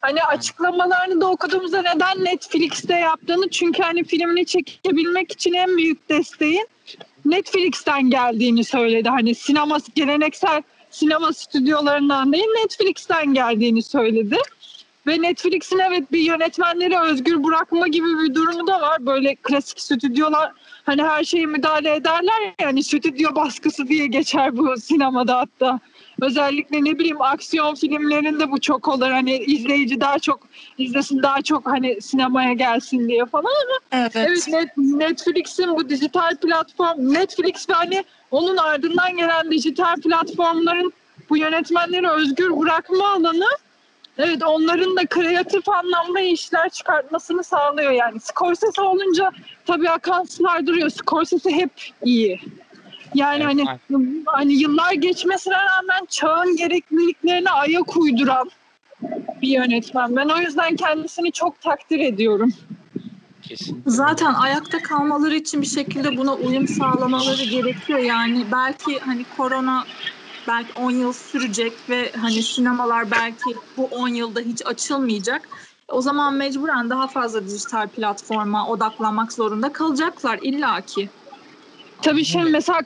Hani 0.00 0.22
açıklamalarını 0.22 1.20
da 1.20 1.26
okuduğumuzda 1.30 1.82
neden 1.82 2.24
Netflix'te 2.24 2.94
yaptığını 2.94 3.50
çünkü 3.50 3.82
hani 3.82 4.04
filmini 4.04 4.46
çekebilmek 4.46 5.32
için 5.32 5.52
en 5.52 5.76
büyük 5.76 6.08
desteğin 6.08 6.68
Netflix'ten 7.24 8.10
geldiğini 8.10 8.64
söyledi. 8.64 9.08
Hani 9.08 9.34
sinema 9.34 9.78
geleneksel 9.94 10.62
sinema 10.90 11.32
stüdyolarından 11.32 12.32
değil 12.32 12.44
Netflix'ten 12.44 13.34
geldiğini 13.34 13.82
söyledi. 13.82 14.36
Ve 15.06 15.22
Netflix'in 15.22 15.78
evet 15.78 16.12
bir 16.12 16.18
yönetmenleri 16.18 16.98
özgür 16.98 17.44
bırakma 17.44 17.88
gibi 17.88 18.06
bir 18.06 18.34
durumu 18.34 18.66
da 18.66 18.80
var. 18.80 19.06
Böyle 19.06 19.34
klasik 19.34 19.80
stüdyolar 19.80 20.52
hani 20.86 21.02
her 21.02 21.24
şeye 21.24 21.46
müdahale 21.46 21.94
ederler 21.94 22.42
ya 22.60 22.66
hani 22.66 22.84
stüdyo 22.84 23.34
baskısı 23.34 23.88
diye 23.88 24.06
geçer 24.06 24.56
bu 24.56 24.76
sinemada 24.76 25.38
hatta. 25.38 25.80
Özellikle 26.20 26.84
ne 26.84 26.98
bileyim 26.98 27.22
aksiyon 27.22 27.74
filmlerinde 27.74 28.50
bu 28.50 28.60
çok 28.60 28.88
olur. 28.88 29.10
Hani 29.10 29.36
izleyici 29.38 30.00
daha 30.00 30.18
çok 30.18 30.40
izlesin 30.78 31.22
daha 31.22 31.42
çok 31.42 31.66
hani 31.66 32.00
sinemaya 32.02 32.52
gelsin 32.52 33.08
diye 33.08 33.26
falan 33.26 33.44
ama 33.66 34.02
Evet. 34.02 34.12
evet 34.16 34.48
Net, 34.48 34.76
Netflix'in 34.76 35.76
bu 35.76 35.88
dijital 35.88 36.36
platform 36.36 37.14
Netflix 37.14 37.68
ve 37.68 37.72
hani 37.72 38.04
onun 38.30 38.56
ardından 38.56 39.16
gelen 39.16 39.50
dijital 39.50 39.96
platformların 39.96 40.92
bu 41.30 41.36
yönetmenleri 41.36 42.08
özgür 42.10 42.60
bırakma 42.60 43.08
alanı 43.08 43.48
evet 44.18 44.42
onların 44.42 44.96
da 44.96 45.06
kreatif 45.06 45.68
anlamda 45.68 46.20
işler 46.20 46.68
çıkartmasını 46.68 47.44
sağlıyor 47.44 47.90
yani. 47.90 48.20
Scorsese 48.20 48.82
olunca 48.82 49.30
tabii 49.66 49.90
akan 49.90 50.24
sular 50.24 50.66
duruyor. 50.66 50.90
Scorsese 50.90 51.50
hep 51.50 51.70
iyi. 52.04 52.40
Yani 53.14 53.42
Evet, 53.44 53.68
hani 53.88 54.22
hani 54.26 54.52
yıllar 54.54 54.92
geçmesine 54.92 55.54
rağmen 55.54 56.06
çağın 56.08 56.56
gerekliliklerine 56.56 57.50
ayak 57.50 57.96
uyduran 57.96 58.50
bir 59.42 59.48
yönetmen. 59.48 60.16
Ben 60.16 60.28
o 60.28 60.38
yüzden 60.38 60.76
kendisini 60.76 61.32
çok 61.32 61.60
takdir 61.60 61.98
ediyorum. 61.98 62.52
Kesin. 63.42 63.82
Zaten 63.86 64.34
ayakta 64.34 64.78
kalmaları 64.78 65.34
için 65.34 65.62
bir 65.62 65.66
şekilde 65.66 66.16
buna 66.16 66.34
uyum 66.34 66.68
sağlamaları 66.68 67.44
gerekiyor. 67.44 67.98
Yani 67.98 68.46
belki 68.52 68.98
hani 68.98 69.24
korona 69.36 69.84
belki 70.48 70.72
10 70.80 70.90
yıl 70.90 71.12
sürecek 71.12 71.72
ve 71.88 72.12
hani 72.20 72.42
sinemalar 72.42 73.10
belki 73.10 73.54
bu 73.76 73.84
10 73.84 74.08
yılda 74.08 74.40
hiç 74.40 74.66
açılmayacak. 74.66 75.48
O 75.88 76.00
zaman 76.00 76.34
mecburen 76.34 76.90
daha 76.90 77.08
fazla 77.08 77.46
dijital 77.46 77.88
platforma 77.88 78.68
odaklanmak 78.68 79.32
zorunda 79.32 79.72
kalacaklar 79.72 80.38
illaki. 80.42 81.10
Tabii 82.02 82.24
şimdi 82.24 82.50
mesela 82.50 82.80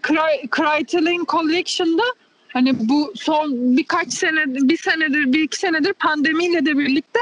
Criterion 0.56 1.24
Collection'da 1.28 2.02
hani 2.48 2.88
bu 2.88 3.12
son 3.16 3.76
birkaç 3.76 4.12
sene, 4.12 4.44
bir 4.46 4.76
senedir, 4.76 5.32
bir 5.32 5.40
iki 5.40 5.58
senedir 5.58 5.92
pandemiyle 5.92 6.66
de 6.66 6.78
birlikte 6.78 7.20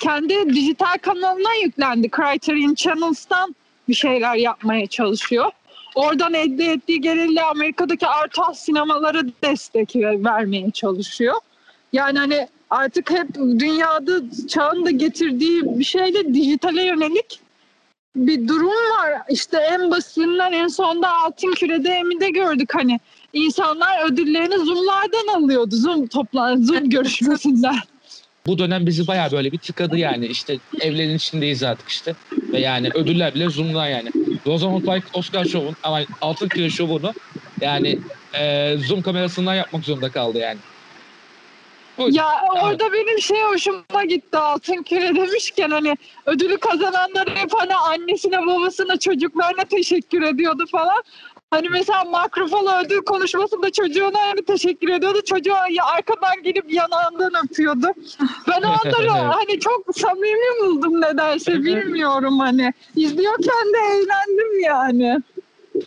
kendi 0.00 0.54
dijital 0.54 0.98
kanalına 1.02 1.54
yüklendi. 1.64 2.10
Criterion 2.10 2.74
Channels'tan 2.74 3.54
bir 3.88 3.94
şeyler 3.94 4.34
yapmaya 4.36 4.86
çalışıyor. 4.86 5.50
Oradan 5.94 6.34
elde 6.34 6.64
ettiği 6.64 7.00
gelirle 7.00 7.42
Amerika'daki 7.42 8.06
arthouse 8.06 8.60
sinemalara 8.60 9.22
destek 9.44 9.96
ver- 9.96 10.24
vermeye 10.24 10.70
çalışıyor. 10.70 11.34
Yani 11.92 12.18
hani 12.18 12.48
artık 12.70 13.10
hep 13.10 13.34
dünyada 13.34 14.20
çağın 14.48 14.84
da 14.84 14.90
getirdiği 14.90 15.78
bir 15.78 15.84
şeyle 15.84 16.34
dijitale 16.34 16.84
yönelik 16.84 17.40
bir 18.16 18.48
durum 18.48 18.68
var. 18.68 19.12
İşte 19.30 19.58
en 19.58 19.90
basitinden 19.90 20.52
en 20.52 20.68
sonda 20.68 21.08
Altın 21.10 21.52
Küre'de 21.52 21.90
Emi'de 21.90 22.30
gördük 22.30 22.70
hani 22.74 23.00
insanlar 23.32 24.12
ödüllerini 24.12 24.64
Zoom'lardan 24.64 25.42
alıyordu. 25.42 25.76
Zoom 25.76 26.06
toplan 26.06 26.62
Zoom 26.62 26.90
görüşmesinden. 26.90 27.76
Bu 28.46 28.58
dönem 28.58 28.86
bizi 28.86 29.06
bayağı 29.06 29.30
böyle 29.30 29.52
bir 29.52 29.58
tıkadı 29.58 29.96
yani. 29.96 30.26
İşte 30.26 30.58
evlerin 30.80 31.16
içindeyiz 31.16 31.62
artık 31.62 31.88
işte. 31.88 32.14
Ve 32.52 32.60
yani 32.60 32.90
ödüller 32.94 33.34
bile 33.34 33.50
Zoom'dan 33.50 33.86
yani. 33.86 34.10
Rosamund 34.46 34.80
Pike 34.80 35.06
Oscar 35.12 35.44
şovun 35.44 35.76
ama 35.82 36.00
Altın 36.20 36.48
Küre 36.48 36.70
şovunu 36.70 37.12
yani 37.60 37.98
e, 38.34 38.74
Zoom 38.78 39.02
kamerasından 39.02 39.54
yapmak 39.54 39.84
zorunda 39.84 40.10
kaldı 40.10 40.38
yani. 40.38 40.58
Bu, 41.98 42.08
Ya 42.10 42.28
orada 42.62 42.92
benim 42.92 43.20
şey 43.20 43.42
hoşuma 43.42 44.04
gitti 44.08 44.38
Altın 44.38 44.82
Küre 44.82 45.14
demişken 45.14 45.70
hani 45.70 45.96
ödülü 46.26 46.56
kazananlar 46.58 47.28
hep 47.34 47.50
hani 47.54 47.74
annesine 47.74 48.46
babasına 48.46 48.98
çocuklarına 48.98 49.64
teşekkür 49.64 50.22
ediyordu 50.22 50.64
falan. 50.72 51.02
Hani 51.50 51.68
mesela 51.68 52.04
Makrofalo 52.04 52.84
ödül 52.84 53.00
konuşmasında 53.00 53.70
çocuğuna 53.70 54.18
hani 54.18 54.44
teşekkür 54.44 54.88
ediyordu. 54.88 55.18
Çocuğu 55.26 55.50
ya 55.70 55.84
arkadan 55.84 56.42
gelip 56.44 56.72
yanağından 56.72 57.32
öpüyordu. 57.44 57.86
Ben 58.48 58.62
o 58.62 58.66
anları 58.66 59.08
hani 59.10 59.60
çok 59.60 59.84
samimi 59.96 60.60
buldum 60.62 61.00
nedense 61.00 61.52
bilmiyorum 61.52 62.38
hani. 62.38 62.72
İzliyorken 62.96 63.72
de 63.74 63.78
eğlendim 63.78 64.60
yani. 64.64 65.22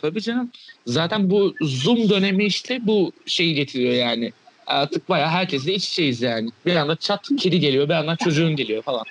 Tabii 0.02 0.20
canım. 0.20 0.50
Zaten 0.86 1.30
bu 1.30 1.54
Zoom 1.60 2.08
dönemi 2.10 2.44
işte 2.44 2.78
bu 2.82 3.12
şeyi 3.26 3.54
getiriyor 3.54 3.94
yani. 3.94 4.32
Artık 4.68 5.08
bayağı 5.08 5.28
herkesle 5.28 5.74
iç 5.74 5.88
içeyiz 5.88 6.22
yani. 6.22 6.50
Bir 6.66 6.76
anda 6.76 6.96
çat 6.96 7.28
kedi 7.38 7.60
geliyor, 7.60 7.88
bir 7.88 7.94
yandan 7.94 8.16
çocuğun 8.16 8.56
geliyor 8.56 8.82
falan. 8.82 9.04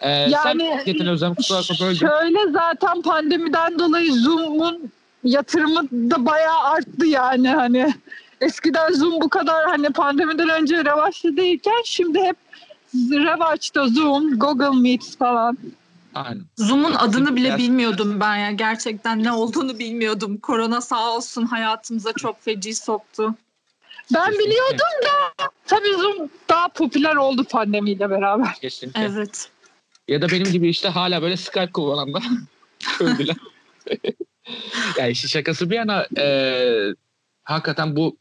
Ee, 0.00 0.10
Yani- 0.10 0.34
sen 0.42 0.82
Yetin 0.86 1.06
Özlem 1.06 1.34
kusura 1.34 1.58
bakma 1.58 1.86
böldüm. 1.86 2.08
Şöyle 2.08 2.52
zaten 2.52 3.02
pandemiden 3.02 3.78
dolayı 3.78 4.12
Zoom'un 4.12 4.92
yatırımı 5.24 6.10
da 6.10 6.26
bayağı 6.26 6.62
arttı 6.62 7.06
yani 7.06 7.48
hani. 7.48 7.94
Eskiden 8.40 8.92
Zoom 8.92 9.20
bu 9.20 9.28
kadar 9.28 9.66
hani 9.68 9.90
pandemiden 9.90 10.48
önce 10.48 10.84
revaçta 10.84 11.36
değilken 11.36 11.82
şimdi 11.84 12.20
hep 12.20 12.36
revaçta 13.10 13.88
Zoom, 13.88 14.38
Google 14.38 14.80
Meet 14.80 15.16
falan. 15.18 15.58
Aynen. 16.14 16.42
Zoom'un 16.56 16.94
adını 16.94 17.36
bile 17.36 17.58
bilmiyordum 17.58 18.20
ben 18.20 18.36
ya. 18.36 18.50
Gerçekten 18.50 19.24
ne 19.24 19.32
olduğunu 19.32 19.78
bilmiyordum. 19.78 20.38
Korona 20.38 20.80
sağ 20.80 21.16
olsun 21.16 21.42
hayatımıza 21.46 22.12
çok 22.12 22.42
feci 22.42 22.74
soktu. 22.74 23.34
Ben 24.14 24.24
Kesinlikle. 24.26 24.50
biliyordum 24.50 24.78
da 25.02 25.48
tabii 25.66 25.94
Zoom 25.94 26.30
daha 26.48 26.68
popüler 26.68 27.16
oldu 27.16 27.44
pandemiyle 27.44 28.10
beraber. 28.10 28.54
Kesinlikle. 28.60 29.00
Evet. 29.04 29.50
Ya 30.08 30.22
da 30.22 30.30
benim 30.30 30.52
gibi 30.52 30.68
işte 30.68 30.88
hala 30.88 31.22
böyle 31.22 31.36
Skype 31.36 31.72
kullananlar 31.72 32.22
öldüler. 33.00 33.36
yani 34.98 35.10
işin 35.10 35.28
şakası 35.28 35.70
bir 35.70 35.76
yana 35.76 36.06
e, 36.18 36.94
hakikaten 37.44 37.96
bu 37.96 38.18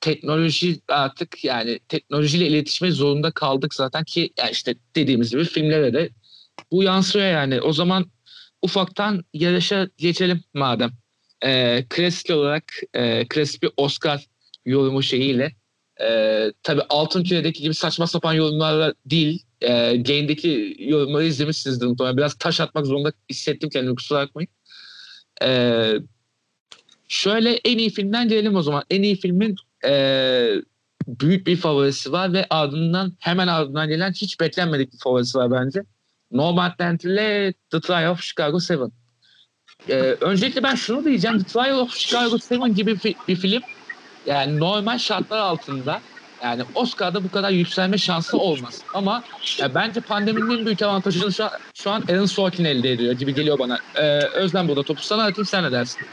teknoloji 0.00 0.80
artık 0.88 1.44
yani 1.44 1.78
teknolojiyle 1.88 2.46
iletişime 2.46 2.90
zorunda 2.90 3.30
kaldık 3.30 3.74
zaten 3.74 4.04
ki 4.04 4.30
yani 4.38 4.50
işte 4.50 4.74
dediğimiz 4.96 5.30
gibi 5.30 5.44
filmlere 5.44 5.94
de 5.94 6.10
bu 6.72 6.82
yansıyor 6.82 7.26
yani. 7.26 7.60
O 7.60 7.72
zaman 7.72 8.10
ufaktan 8.62 9.24
yarışa 9.34 9.88
geçelim 9.96 10.44
madem. 10.54 10.90
E, 11.44 11.84
klasik 11.88 12.30
olarak 12.30 12.64
e, 12.94 13.28
klasik 13.28 13.62
bir 13.62 13.70
Oscar 13.76 14.26
yorumu 14.66 15.02
şeyiyle 15.02 15.52
e, 16.00 16.52
tabii 16.62 16.82
Altın 16.88 17.24
Küre'deki 17.24 17.62
gibi 17.62 17.74
saçma 17.74 18.06
sapan 18.06 18.32
yorumlarla 18.32 18.94
değil 19.06 19.42
e, 19.60 19.96
Gain'deki 19.96 20.76
yorumları 20.78 21.24
izlemişsinizdir 21.24 21.86
muhtemelen. 21.86 22.16
Biraz 22.16 22.34
taş 22.34 22.60
atmak 22.60 22.86
zorunda 22.86 23.12
hissettim 23.30 23.70
kendimi 23.70 23.96
kusura 23.96 24.18
bakmayın. 24.18 24.48
E, 25.42 25.92
şöyle 27.08 27.60
en 27.64 27.78
iyi 27.78 27.90
filmden 27.90 28.28
gelelim 28.28 28.56
o 28.56 28.62
zaman. 28.62 28.84
En 28.90 29.02
iyi 29.02 29.16
filmin 29.16 29.56
e, 29.84 30.54
büyük 31.06 31.46
bir 31.46 31.56
favorisi 31.56 32.12
var 32.12 32.32
ve 32.32 32.46
ardından 32.50 33.16
hemen 33.18 33.48
ardından 33.48 33.88
gelen 33.88 34.12
hiç 34.12 34.40
beklenmedik 34.40 34.92
bir 34.92 34.98
favorisi 34.98 35.38
var 35.38 35.50
bence. 35.50 35.82
Nomadland 36.30 37.00
ile 37.00 37.54
The 37.70 37.80
Trial 37.80 38.10
of 38.10 38.22
Chicago 38.22 38.58
7. 38.70 38.82
E, 39.88 39.94
öncelikle 40.20 40.62
ben 40.62 40.74
şunu 40.74 41.04
diyeceğim. 41.04 41.38
The 41.38 41.44
Trial 41.44 41.78
of 41.78 41.96
Chicago 41.96 42.36
7 42.66 42.74
gibi 42.74 42.90
fi- 42.90 43.16
bir 43.28 43.36
film 43.36 43.62
yani 44.24 44.60
normal 44.60 44.98
şartlar 44.98 45.38
altında 45.38 46.02
yani 46.42 46.62
Oscar'da 46.74 47.24
bu 47.24 47.30
kadar 47.30 47.50
yükselme 47.50 47.98
şansı 47.98 48.38
olmaz. 48.38 48.84
Ama 48.92 49.22
ya 49.60 49.74
bence 49.74 50.00
pandeminin 50.00 50.50
en 50.58 50.66
büyük 50.66 50.82
avantajını 50.82 51.32
şu 51.32 51.44
an, 51.44 51.50
şu 51.74 51.90
an 51.90 52.04
Aaron 52.10 52.26
Sorkin 52.26 52.64
elde 52.64 52.92
ediyor 52.92 53.12
gibi 53.14 53.34
geliyor 53.34 53.58
bana. 53.58 53.78
Ee, 53.94 54.20
Özlem 54.26 54.68
burada 54.68 54.84
topu 54.84 55.02
sana 55.02 55.24
atayım 55.24 55.46
sen 55.46 55.64
ne 55.64 55.72
dersin? 55.72 56.06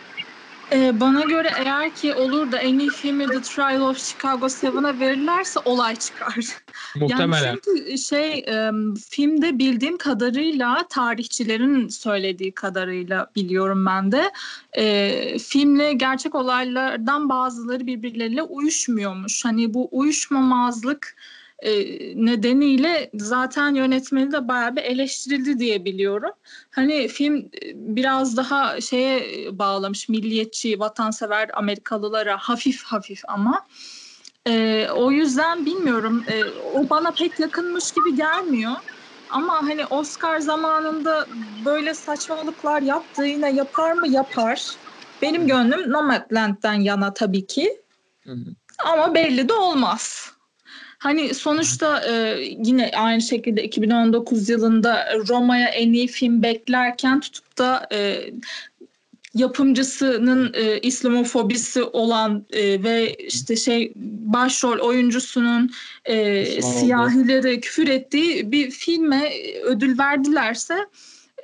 Ee, 0.71 0.99
bana 0.99 1.21
göre 1.21 1.51
eğer 1.57 1.95
ki 1.95 2.13
olur 2.13 2.51
da 2.51 2.57
en 2.57 2.79
iyi 2.79 2.89
filmi 2.89 3.27
The 3.27 3.41
Trial 3.41 3.81
of 3.81 3.97
Chicago 3.97 4.45
7'a 4.45 4.99
verirlerse 4.99 5.59
olay 5.65 5.95
çıkar. 5.95 6.35
Muhtemelen. 6.95 7.45
Yani 7.45 7.59
çünkü 7.65 7.97
şey 7.97 8.39
e, 8.39 8.71
filmde 9.09 9.59
bildiğim 9.59 9.97
kadarıyla 9.97 10.87
tarihçilerin 10.89 11.87
söylediği 11.87 12.51
kadarıyla 12.51 13.27
biliyorum 13.35 13.85
ben 13.85 14.11
de 14.11 14.31
e, 14.73 15.39
filmle 15.39 15.93
gerçek 15.93 16.35
olaylardan 16.35 17.29
bazıları 17.29 17.87
birbirleriyle 17.87 18.41
uyuşmuyormuş. 18.41 19.45
Hani 19.45 19.73
bu 19.73 19.89
uyuşmamazlık 19.91 21.15
e, 21.61 21.71
nedeniyle 22.25 23.09
zaten 23.13 23.75
yönetmeni 23.75 24.31
de 24.31 24.47
bayağı 24.47 24.75
bir 24.75 24.81
eleştirildi 24.81 25.59
diye 25.59 25.85
biliyorum. 25.85 26.31
Hani 26.71 27.07
film 27.07 27.37
e, 27.37 27.49
biraz 27.75 28.37
daha 28.37 28.81
şeye 28.81 29.47
bağlamış 29.59 30.09
milliyetçi, 30.09 30.79
vatansever 30.79 31.49
Amerikalılara 31.53 32.37
hafif 32.37 32.83
hafif 32.83 33.21
ama. 33.27 33.65
Ee, 34.47 34.87
o 34.93 35.11
yüzden 35.11 35.65
bilmiyorum. 35.65 36.23
Ee, 36.27 36.43
o 36.45 36.89
bana 36.89 37.11
pek 37.11 37.39
yakınmış 37.39 37.91
gibi 37.91 38.15
gelmiyor. 38.15 38.73
Ama 39.29 39.53
hani 39.53 39.85
Oscar 39.85 40.39
zamanında 40.39 41.27
böyle 41.65 41.93
saçmalıklar 41.93 42.81
yaptı 42.81 43.23
yine 43.23 43.51
yapar 43.51 43.91
mı 43.93 44.07
yapar. 44.07 44.79
Benim 45.21 45.47
gönlüm 45.47 45.91
Nomadland'den 45.91 46.73
yana 46.73 47.13
tabii 47.13 47.47
ki. 47.47 47.81
Hı 48.23 48.31
hı. 48.31 48.55
Ama 48.85 49.15
belli 49.15 49.49
de 49.49 49.53
olmaz. 49.53 50.31
Hani 50.99 51.33
sonuçta 51.33 52.01
e, 52.05 52.39
yine 52.65 52.91
aynı 52.95 53.21
şekilde 53.21 53.63
2019 53.63 54.49
yılında 54.49 55.19
Roma'ya 55.27 55.67
en 55.67 55.93
iyi 55.93 56.07
film 56.07 56.43
beklerken 56.43 57.19
tutup 57.19 57.57
da 57.57 57.87
e, 57.91 58.29
yapımcısının 59.33 60.53
e, 60.53 60.79
İslamofobisi 60.79 61.83
olan 61.83 62.45
e, 62.51 62.83
ve 62.83 63.13
işte 63.13 63.55
şey 63.55 63.93
başrol 64.33 64.79
oyuncusunun 64.79 65.71
e, 66.05 66.45
siyahilere 66.61 67.59
küfür 67.59 67.87
ettiği 67.87 68.51
bir 68.51 68.71
filme 68.71 69.31
ödül 69.63 69.99
verdilerse 69.99 70.77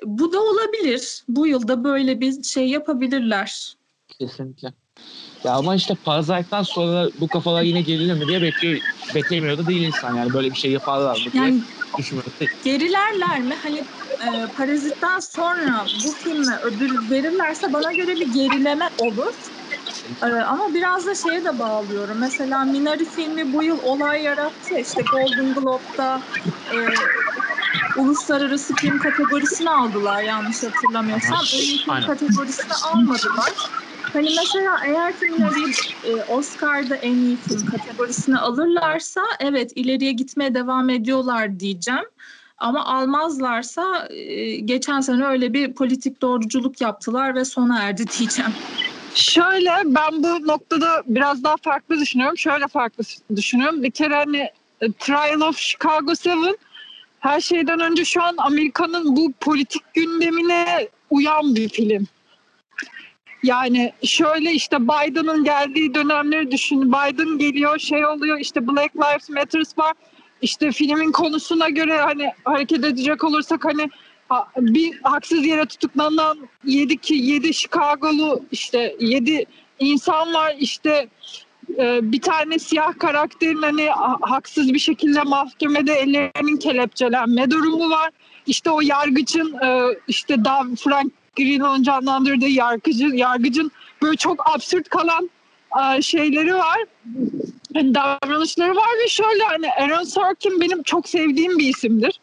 bu 0.03 0.33
da 0.33 0.41
olabilir. 0.41 1.23
Bu 1.27 1.47
yılda 1.47 1.83
böyle 1.83 2.19
bir 2.19 2.43
şey 2.43 2.67
yapabilirler. 2.67 3.75
Kesinlikle. 4.19 4.73
Ya 5.45 5.53
ama 5.53 5.75
işte 5.75 5.95
Parasite'dan 6.05 6.61
sonra 6.63 7.09
bu 7.19 7.27
kafalar 7.27 7.63
yine 7.63 7.81
gelir 7.81 8.13
mi 8.13 8.27
diye 8.27 8.41
bekliyor, 8.41 8.81
beklemiyor 9.15 9.57
da 9.57 9.67
değil 9.67 9.87
insan 9.87 10.15
yani 10.15 10.33
böyle 10.33 10.49
bir 10.49 10.55
şey 10.55 10.71
yaparlar 10.71 11.15
mı 11.25 11.31
diye 11.33 11.43
Yani 11.43 11.63
düşünmüyor. 11.97 12.31
değil. 12.39 12.51
gerilerler 12.63 13.41
mi? 13.41 13.55
Hani 13.63 13.77
e, 14.21 14.27
Parazit'ten 14.57 15.19
sonra 15.19 15.87
bu 16.05 16.11
filme 16.23 16.59
ödül 16.63 17.11
verirlerse 17.11 17.67
bana 17.73 17.91
göre 17.93 18.19
bir 18.19 18.33
gerileme 18.33 18.89
olur. 18.97 19.33
E, 20.23 20.25
ama 20.25 20.73
biraz 20.73 21.05
da 21.07 21.15
şeye 21.15 21.43
de 21.45 21.59
bağlıyorum. 21.59 22.17
Mesela 22.19 22.65
Minari 22.65 23.05
filmi 23.05 23.53
bu 23.53 23.63
yıl 23.63 23.77
olay 23.77 24.21
yarattı. 24.21 24.73
ya, 24.73 24.79
İşte 24.81 25.01
Golden 25.11 25.53
Globe'da 25.53 26.19
e, 26.73 26.77
uluslararası 28.01 28.73
film 28.75 28.99
kategorisini 28.99 29.69
aldılar 29.69 30.23
yanlış 30.23 30.63
hatırlamıyorsam. 30.63 31.39
En 31.53 31.57
iyi 31.57 31.77
film 31.77 32.01
kategorisini 32.07 32.73
almadılar. 32.91 33.53
Hani 34.15 34.29
mesela 34.29 34.77
eğer 34.85 35.13
filmleri 35.13 35.71
e, 36.03 36.23
Oscar'da 36.23 36.95
en 36.95 37.15
iyi 37.15 37.37
film 37.37 37.65
kategorisini 37.65 38.37
alırlarsa 38.37 39.21
evet 39.39 39.71
ileriye 39.75 40.11
gitmeye 40.11 40.55
devam 40.55 40.89
ediyorlar 40.89 41.59
diyeceğim. 41.59 42.05
Ama 42.57 42.85
almazlarsa 42.85 44.07
e, 44.09 44.55
geçen 44.55 45.01
sene 45.01 45.25
öyle 45.25 45.53
bir 45.53 45.73
politik 45.73 46.21
doğruculuk 46.21 46.81
yaptılar 46.81 47.35
ve 47.35 47.45
sona 47.45 47.83
erdi 47.83 48.05
diyeceğim. 48.19 48.51
Şöyle 49.15 49.71
ben 49.85 50.23
bu 50.23 50.47
noktada 50.47 51.03
biraz 51.05 51.43
daha 51.43 51.57
farklı 51.57 51.99
düşünüyorum. 51.99 52.37
Şöyle 52.37 52.67
farklı 52.67 53.03
düşünüyorum. 53.35 53.83
Bir 53.83 53.91
kere 53.91 54.15
hani 54.15 54.49
e, 54.81 54.91
Trial 54.91 55.41
of 55.41 55.57
Chicago 55.57 56.11
7 56.25 56.57
her 57.19 57.41
şeyden 57.41 57.79
önce 57.79 58.05
şu 58.05 58.23
an 58.23 58.35
Amerika'nın 58.37 59.15
bu 59.15 59.31
politik 59.39 59.93
gündemine 59.93 60.87
uyan 61.09 61.55
bir 61.55 61.69
film. 61.69 62.07
Yani 63.45 63.93
şöyle 64.03 64.51
işte 64.51 64.81
Biden'ın 64.81 65.43
geldiği 65.43 65.93
dönemleri 65.93 66.51
düşün. 66.51 66.81
Biden 66.81 67.37
geliyor 67.37 67.79
şey 67.79 68.05
oluyor 68.05 68.39
işte 68.39 68.67
Black 68.67 68.95
Lives 68.95 69.29
Matters 69.29 69.77
var. 69.77 69.93
İşte 70.41 70.71
filmin 70.71 71.11
konusuna 71.11 71.69
göre 71.69 71.97
hani 71.97 72.31
hareket 72.45 72.85
edecek 72.85 73.23
olursak 73.23 73.65
hani 73.65 73.89
ha- 74.29 74.47
bir 74.57 74.99
haksız 75.03 75.45
yere 75.45 75.65
tutuklanan 75.65 76.37
7 76.63 76.97
ki 76.97 77.13
7 77.15 77.53
Chicago'lu 77.53 78.43
işte 78.51 78.95
7 78.99 79.45
insan 79.79 80.33
var 80.33 80.55
işte 80.59 81.07
e, 81.77 82.11
bir 82.11 82.21
tane 82.21 82.59
siyah 82.59 82.99
karakterin 82.99 83.61
hani 83.61 83.85
ha- 83.89 84.17
haksız 84.21 84.73
bir 84.73 84.79
şekilde 84.79 85.21
mahkemede 85.21 85.93
ellerinin 85.93 86.57
kelepçelenme 86.57 87.51
durumu 87.51 87.89
var. 87.89 88.09
İşte 88.47 88.69
o 88.71 88.81
yargıcın 88.81 89.53
e, 89.53 89.97
işte 90.07 90.35
Frank 90.83 91.13
Grillo'nun 91.35 91.83
canlandırdığı 91.83 92.47
yargıcı, 92.47 93.05
yargıcın 93.05 93.71
böyle 94.01 94.17
çok 94.17 94.49
absürt 94.55 94.89
kalan 94.89 95.29
e, 95.81 96.01
şeyleri 96.01 96.55
var. 96.55 96.79
Hani 97.73 97.95
davranışları 97.95 98.75
var 98.75 98.89
ve 99.03 99.07
şöyle 99.07 99.43
hani 99.43 99.71
Aaron 99.71 100.03
Sorkin 100.03 100.61
benim 100.61 100.83
çok 100.83 101.09
sevdiğim 101.09 101.59
bir 101.59 101.67
isimdir. 101.67 102.19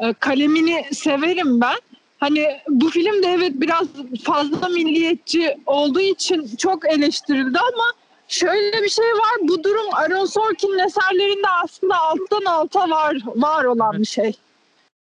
E, 0.00 0.12
kalemini 0.12 0.84
severim 0.92 1.60
ben. 1.60 1.76
Hani 2.20 2.60
bu 2.68 2.90
film 2.90 3.22
de 3.22 3.26
evet 3.26 3.52
biraz 3.54 3.86
fazla 4.24 4.68
milliyetçi 4.68 5.56
olduğu 5.66 6.00
için 6.00 6.56
çok 6.56 6.92
eleştirildi 6.92 7.58
ama 7.58 7.84
şöyle 8.28 8.82
bir 8.82 8.88
şey 8.88 9.04
var. 9.04 9.48
Bu 9.48 9.64
durum 9.64 9.94
Aaron 9.94 10.24
Sorkin'in 10.24 10.78
eserlerinde 10.78 11.48
aslında 11.64 11.98
alttan 11.98 12.44
alta 12.44 12.90
var 12.90 13.16
var 13.26 13.64
olan 13.64 13.98
bir 13.98 14.06
şey. 14.06 14.32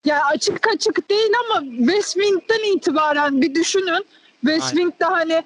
Yani 0.05 0.23
açık 0.23 0.67
açık 0.67 1.09
değil 1.09 1.31
ama 1.45 1.65
West 1.77 2.13
Wing'den 2.13 2.75
itibaren 2.75 3.41
bir 3.41 3.55
düşünün. 3.55 4.05
West 4.41 4.63
Aynen. 4.63 4.75
Wing'de 4.75 5.05
hani 5.05 5.43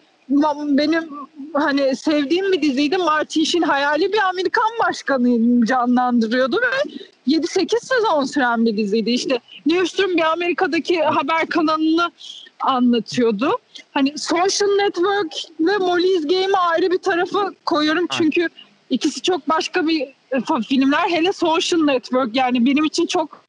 benim 0.77 1.09
hani 1.53 1.95
sevdiğim 1.95 2.51
bir 2.51 2.61
diziydi. 2.61 2.97
Martin 2.97 3.43
Sheen 3.43 3.61
hayali 3.61 4.13
bir 4.13 4.29
Amerikan 4.29 4.69
başkanı 4.87 5.65
canlandırıyordu 5.65 6.61
ve 6.61 6.91
7-8 7.27 7.85
sezon 7.85 8.23
süren 8.23 8.65
bir 8.65 8.77
diziydi. 8.77 9.09
İşte 9.11 9.39
Newsroom 9.65 10.17
bir 10.17 10.31
Amerika'daki 10.31 11.01
haber 11.01 11.47
kanalını 11.47 12.11
anlatıyordu. 12.59 13.57
Hani 13.91 14.17
Social 14.17 14.69
Network 14.69 15.33
ve 15.59 15.77
Molly's 15.77 16.27
Game'i 16.27 16.57
ayrı 16.57 16.91
bir 16.91 16.97
tarafa 16.97 17.51
koyuyorum 17.65 18.07
çünkü 18.11 18.49
ikisi 18.89 19.21
çok 19.21 19.49
başka 19.49 19.87
bir 19.87 20.01
e, 20.01 20.61
filmler. 20.67 21.09
Hele 21.09 21.33
Social 21.33 21.81
Network 21.81 22.35
yani 22.35 22.65
benim 22.65 22.85
için 22.85 23.05
çok 23.05 23.42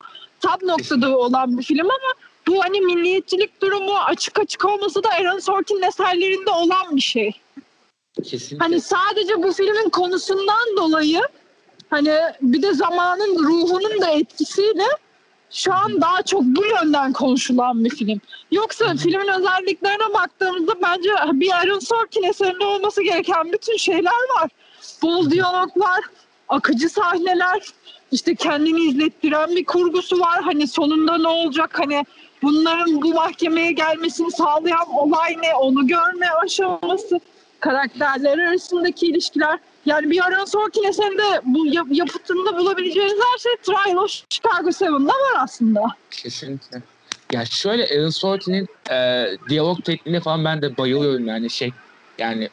tab 0.44 0.62
noktada 0.62 1.18
olan 1.18 1.58
bir 1.58 1.62
film 1.62 1.86
ama 1.86 2.12
bu 2.46 2.64
hani 2.64 2.80
milliyetçilik 2.80 3.62
durumu 3.62 3.98
açık 3.98 4.38
açık 4.38 4.64
olmasa 4.64 5.02
da 5.02 5.08
Aaron 5.08 5.38
Sorkin'in 5.38 5.82
eserlerinde 5.82 6.50
olan 6.50 6.96
bir 6.96 7.00
şey. 7.00 7.40
Kesinlikle. 8.24 8.58
Hani 8.58 8.80
sadece 8.80 9.42
bu 9.42 9.52
filmin 9.52 9.88
konusundan 9.88 10.76
dolayı 10.76 11.20
hani 11.90 12.18
bir 12.42 12.62
de 12.62 12.74
zamanın 12.74 13.38
ruhunun 13.38 14.00
da 14.00 14.10
etkisiyle 14.10 14.86
şu 15.50 15.72
an 15.72 16.00
daha 16.00 16.22
çok 16.22 16.42
bu 16.42 16.64
yönden 16.64 17.12
konuşulan 17.12 17.84
bir 17.84 17.90
film. 17.90 18.20
Yoksa 18.50 18.96
filmin 18.96 19.28
özelliklerine 19.28 20.14
baktığımızda 20.14 20.72
bence 20.82 21.10
bir 21.32 21.50
Aaron 21.52 21.78
Sorkin 21.78 22.22
eserinde 22.22 22.64
olması 22.64 23.02
gereken 23.02 23.52
bütün 23.52 23.76
şeyler 23.76 24.20
var. 24.36 24.50
Bol 25.02 25.30
diyaloglar, 25.30 26.00
akıcı 26.48 26.88
sahneler, 26.88 27.62
işte 28.12 28.34
kendini 28.34 28.80
izlettiren 28.80 29.56
bir 29.56 29.64
kurgusu 29.64 30.20
var. 30.20 30.42
Hani 30.42 30.66
sonunda 30.66 31.18
ne 31.18 31.28
olacak 31.28 31.78
hani 31.78 32.04
bunların 32.42 33.02
bu 33.02 33.14
mahkemeye 33.14 33.72
gelmesini 33.72 34.30
sağlayan 34.30 34.90
olay 34.94 35.36
ne 35.42 35.54
onu 35.54 35.86
görme 35.86 36.26
aşaması 36.44 37.20
karakterler 37.60 38.38
arasındaki 38.38 39.06
ilişkiler. 39.06 39.58
Yani 39.86 40.10
bir 40.10 40.24
Aaron 40.24 40.44
Sorkin 40.44 40.84
eserinde 40.84 41.40
bu 41.44 41.66
yap- 41.66 41.86
yapıtında 41.90 42.58
bulabileceğiniz 42.58 43.14
her 43.32 43.38
şey 43.38 43.52
Trial 43.62 43.96
of 43.96 44.10
Chicago 44.30 44.68
7'da 44.68 45.08
var 45.12 45.42
aslında. 45.42 45.80
Kesinlikle. 46.10 46.82
Ya 47.32 47.44
şöyle 47.44 47.86
Aaron 47.86 48.10
Sorkin'in 48.10 48.68
e, 48.90 49.26
diyalog 49.48 49.84
tekniğine 49.84 50.20
falan 50.20 50.44
ben 50.44 50.62
de 50.62 50.76
bayılıyorum 50.76 51.26
yani 51.26 51.50
şey 51.50 51.72
yani 52.18 52.48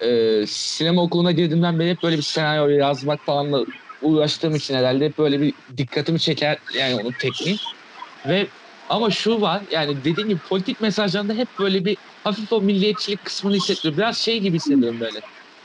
e, 0.00 0.46
sinema 0.46 1.02
okuluna 1.02 1.32
girdiğimden 1.32 1.78
beri 1.78 1.90
hep 1.90 2.02
böyle 2.02 2.16
bir 2.16 2.22
senaryo 2.22 2.68
yazmak 2.68 3.20
falanla 3.20 3.64
uğraştığım 4.02 4.54
için 4.54 4.74
herhalde 4.74 5.04
hep 5.04 5.18
böyle 5.18 5.40
bir 5.40 5.54
dikkatimi 5.76 6.20
çeker 6.20 6.58
yani 6.74 6.94
onun 6.94 7.12
tekniği 7.12 7.58
ve 8.26 8.46
ama 8.88 9.10
şu 9.10 9.40
var 9.40 9.62
yani 9.70 10.04
dediğim 10.04 10.28
gibi 10.28 10.40
politik 10.48 10.80
mesajlarında 10.80 11.34
hep 11.34 11.48
böyle 11.58 11.84
bir 11.84 11.96
hafif 12.24 12.52
o 12.52 12.60
milliyetçilik 12.60 13.24
kısmını 13.24 13.56
hissettiriyor. 13.56 13.96
Biraz 13.96 14.18
şey 14.18 14.40
gibi 14.40 14.56
hissediyorum 14.56 15.00
böyle. 15.00 15.20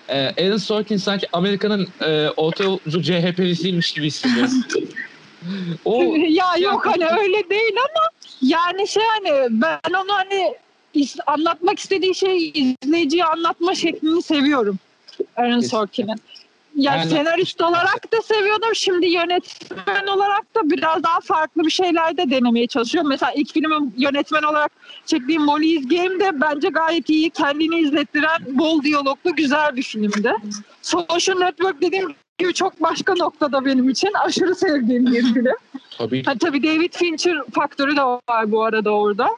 E, 0.10 0.46
Aaron 0.46 0.58
Sorkin 0.58 0.98
sanki 0.98 1.28
Amerika'nın 1.34 1.88
e, 2.02 2.30
orta 2.30 2.64
yolcu 2.64 3.02
CHP'lisiymiş 3.02 3.92
gibi 3.92 4.06
hissediyorum. 4.06 4.52
o 5.86 6.16
ya 6.16 6.56
yok 6.60 6.86
hani 6.86 7.06
öyle 7.06 7.50
değil 7.50 7.74
ama 7.78 8.10
yani 8.42 8.88
şey 8.88 9.04
hani 9.04 9.62
ben 9.62 9.94
onu 9.94 10.14
hani 10.14 10.56
anlatmak 11.28 11.80
istediği 11.80 12.16
şeyi 12.16 12.54
izleyiciye 12.54 13.26
anlatma 13.26 13.76
şeklini 13.76 14.22
seviyorum 14.22 14.80
Aaron. 15.36 15.60
Sorkin'in. 15.60 16.22
Yani, 16.82 16.98
Yani- 17.00 17.10
senarist 17.10 17.62
olarak 17.62 18.12
da 18.12 18.22
seviyordum. 18.22 18.76
Şimdi 18.76 19.06
yönetmen 19.08 20.08
olarak 20.08 20.56
da 20.56 20.70
biraz 20.70 21.04
daha 21.04 21.20
farklı 21.20 21.64
bir 21.66 21.72
şeyler 21.72 22.18
de 22.18 22.30
denemeye 22.30 22.68
çalışıyorum. 22.68 23.10
Mesela 23.10 23.32
ilk 23.36 23.54
filmin 23.54 23.94
yönetmen 23.98 24.44
olarak 24.44 24.72
çektiğim 25.06 25.42
Molly's 25.42 25.88
Game 25.88 26.20
de 26.20 26.42
bence 26.42 26.70
gayet 26.70 27.10
iyi. 27.10 27.30
Kendini 27.30 27.80
izlettiren 27.80 28.40
bol 28.48 28.84
diyaloglu 28.84 29.36
güzel 29.36 29.76
bir 29.76 29.84
filmdi. 29.84 30.34
Social 30.82 31.38
Network 31.38 31.82
dediğim 31.82 32.16
gibi 32.38 32.54
çok 32.54 32.82
başka 32.82 33.16
noktada 33.16 33.66
benim 33.66 33.90
için. 33.90 34.12
Aşırı 34.26 34.56
sevdiğim 34.56 35.06
bir 35.06 35.34
film. 35.34 35.46
tabii 35.98 36.24
Ha, 36.24 36.34
tabii 36.40 36.64
David 36.64 36.94
Fincher 36.94 37.38
faktörü 37.54 37.96
de 37.96 38.02
var 38.04 38.52
bu 38.52 38.64
arada 38.64 38.92
orada. 38.92 39.30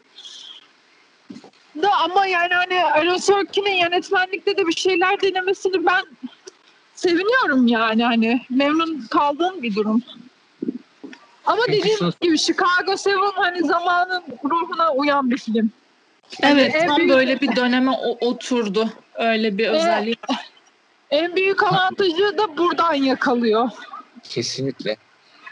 Da 1.81 1.91
ama 1.91 2.25
yani 2.25 2.53
hani 2.53 2.85
Aaron 2.85 3.17
Sorkin'in 3.17 3.75
yönetmenlikte 3.75 4.57
de 4.57 4.67
bir 4.67 4.73
şeyler 4.75 5.21
denemesini 5.21 5.85
ben 5.85 6.03
seviniyorum 7.03 7.67
yani 7.67 8.03
hani 8.03 8.41
memnun 8.49 9.01
kaldığım 9.09 9.63
bir 9.63 9.75
durum. 9.75 10.01
Ama 11.45 11.61
Çünkü 11.65 11.79
dediğim 11.79 11.97
sos- 11.99 12.19
gibi 12.21 12.37
Chicago 12.37 12.91
7 12.91 13.19
hani 13.35 13.67
zamanın 13.67 14.23
ruhuna 14.45 14.91
uyan 14.93 15.31
bir 15.31 15.37
film. 15.37 15.71
Evet 16.43 16.75
en 16.75 16.87
tam 16.87 16.97
büyük- 16.97 17.11
böyle 17.11 17.41
bir 17.41 17.55
döneme 17.55 17.91
o- 17.91 18.17
oturdu. 18.27 18.89
Öyle 19.15 19.57
bir 19.57 19.67
özelliği. 19.67 20.15
En 21.11 21.35
büyük 21.35 21.63
avantajı 21.63 22.37
da 22.37 22.57
buradan 22.57 22.93
yakalıyor. 22.93 23.69
Kesinlikle. 24.23 24.97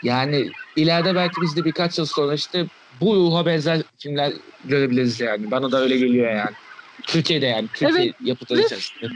Yani 0.03 0.49
ileride 0.75 1.15
belki 1.15 1.41
biz 1.41 1.55
de 1.55 1.65
birkaç 1.65 1.97
yıl 1.97 2.05
sonra 2.05 2.33
işte 2.33 2.65
bu 3.01 3.15
ruha 3.15 3.45
benzer 3.45 3.81
filmler 3.99 4.33
görebiliriz 4.65 5.19
yani. 5.19 5.51
Bana 5.51 5.71
da 5.71 5.81
öyle 5.81 5.97
geliyor 5.97 6.31
yani. 6.35 6.55
Türkiye'de 7.03 7.45
yani. 7.45 7.67
Türkiye 7.73 8.03
Evet. 8.05 8.15
yapıtları 8.21 8.59
içerisinde. 8.61 9.07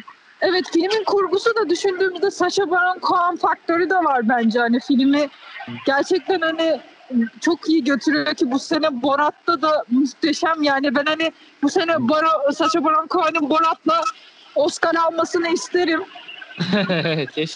Evet 0.48 0.66
filmin 0.74 1.04
kurgusu 1.04 1.56
da 1.56 1.70
düşündüğümüzde 1.70 2.32
Sacha 2.32 2.72
Baron 2.72 3.00
Cohen 3.02 3.36
faktörü 3.36 3.90
de 3.90 3.96
var 3.96 4.30
bence. 4.30 4.60
Hani 4.60 4.80
filmi 4.80 5.30
gerçekten 5.86 6.42
hani 6.42 6.80
çok 7.42 7.70
iyi 7.70 7.84
götürüyor 7.84 8.36
ki 8.36 8.52
bu 8.52 8.60
sene 8.60 9.02
Borat'ta 9.02 9.62
da 9.62 9.84
muhteşem 9.92 10.64
yani 10.64 10.96
ben 10.96 11.06
hani 11.06 11.32
bu 11.64 11.70
sene 11.70 12.10
Baro, 12.10 12.52
Sacha 12.52 12.84
Baron 12.84 13.08
Cohen'in 13.08 13.50
Borat'la 13.50 14.02
Oscar 14.56 14.96
almasını 14.96 15.48
isterim. 15.48 16.04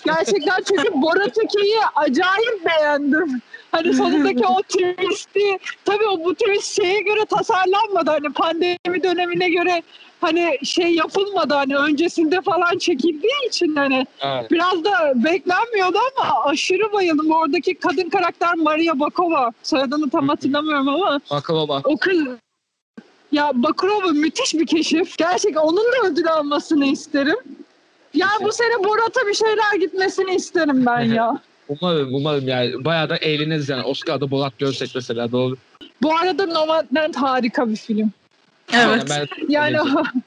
Gerçekten 0.06 0.64
çünkü 0.68 0.94
Borat 0.94 1.38
2'yi 1.38 1.80
acayip 1.96 2.66
beğendim. 2.66 3.42
Hani 3.72 3.94
sonundaki 3.94 4.48
o 4.48 4.62
twist'i 4.62 5.60
tabii 5.86 6.08
o 6.08 6.24
bu 6.24 6.36
twist 6.36 6.82
şeye 6.82 7.02
göre 7.02 7.26
tasarlanmadı. 7.26 8.12
Hani 8.12 8.34
pandemi 8.34 9.04
dönemine 9.04 9.50
göre 9.50 9.84
hani 10.22 10.58
şey 10.64 10.94
yapılmadı 10.96 11.54
hani 11.54 11.76
öncesinde 11.78 12.42
falan 12.42 12.78
çekildiği 12.78 13.48
için 13.48 13.76
hani 13.76 14.06
Evet. 14.22 14.52
biraz 14.52 14.84
da 14.84 15.14
beklenmiyordu 15.16 15.98
ama 16.18 16.44
aşırı 16.46 16.94
bayıldım. 16.94 17.32
Oradaki 17.32 17.76
kadın 17.76 18.10
karakter 18.10 18.56
Maria 18.56 19.00
Bakova. 19.00 19.52
Soyadını 19.64 20.10
tam 20.10 20.30
hatırlamıyorum 20.30 20.88
ama 20.88 21.20
Bakalım 21.32 21.68
bak. 21.70 21.88
o 21.88 21.98
kız 21.98 22.18
ya 23.32 23.52
Bakurova 23.54 24.08
müthiş 24.08 24.54
bir 24.54 24.66
keşif. 24.66 25.18
Gerçekten 25.18 25.62
onun 25.62 25.78
da 25.84 26.08
ödül 26.08 26.34
almasını 26.34 26.86
isterim. 26.86 27.38
Ya 28.14 28.28
bu 28.42 28.52
sene 28.52 28.84
Borat'a 28.84 29.28
bir 29.28 29.34
şeyler 29.34 29.74
gitmesini 29.80 30.36
isterim 30.36 30.86
ben 30.86 31.02
ya. 31.02 31.40
Umarım 31.70 32.14
umarım 32.14 32.48
yani. 32.48 32.86
Bayağı 32.86 33.10
da 33.10 33.18
eğleniriz 33.18 33.70
yani. 33.70 33.84
Oscar'da 33.84 34.32
Bolat 34.32 34.60
görsek 34.60 34.92
mesela 34.96 35.32
doğru. 35.32 35.56
Bu 36.02 36.16
arada 36.18 36.46
Nomadland 36.46 37.16
harika 37.16 37.70
bir 37.70 37.76
film. 37.76 38.12
Evet. 38.74 39.06
Ben, 39.10 39.28
Yani 39.50 39.78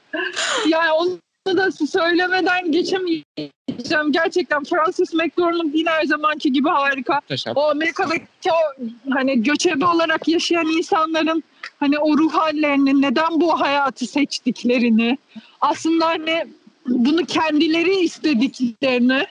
yani 0.69 0.91
onu 0.91 1.19
da 1.57 1.71
söylemeden 1.71 2.71
geçemeyeceğim. 2.71 4.11
Gerçekten 4.11 4.63
Francis 4.63 5.13
McDormand 5.13 5.73
yine 5.73 5.89
her 5.89 6.03
zamanki 6.03 6.51
gibi 6.51 6.69
harika. 6.69 7.21
O 7.55 7.69
Amerika'daki 7.69 8.25
o 8.51 8.83
hani 9.13 9.43
göçebe 9.43 9.85
olarak 9.85 10.27
yaşayan 10.27 10.67
insanların 10.67 11.43
hani 11.79 11.99
o 11.99 12.17
ruh 12.17 12.33
hallerini, 12.33 13.01
neden 13.01 13.41
bu 13.41 13.61
hayatı 13.61 14.07
seçtiklerini, 14.07 15.17
aslında 15.61 16.05
hani 16.05 16.45
bunu 16.87 17.25
kendileri 17.25 17.95
istediklerini, 17.95 19.25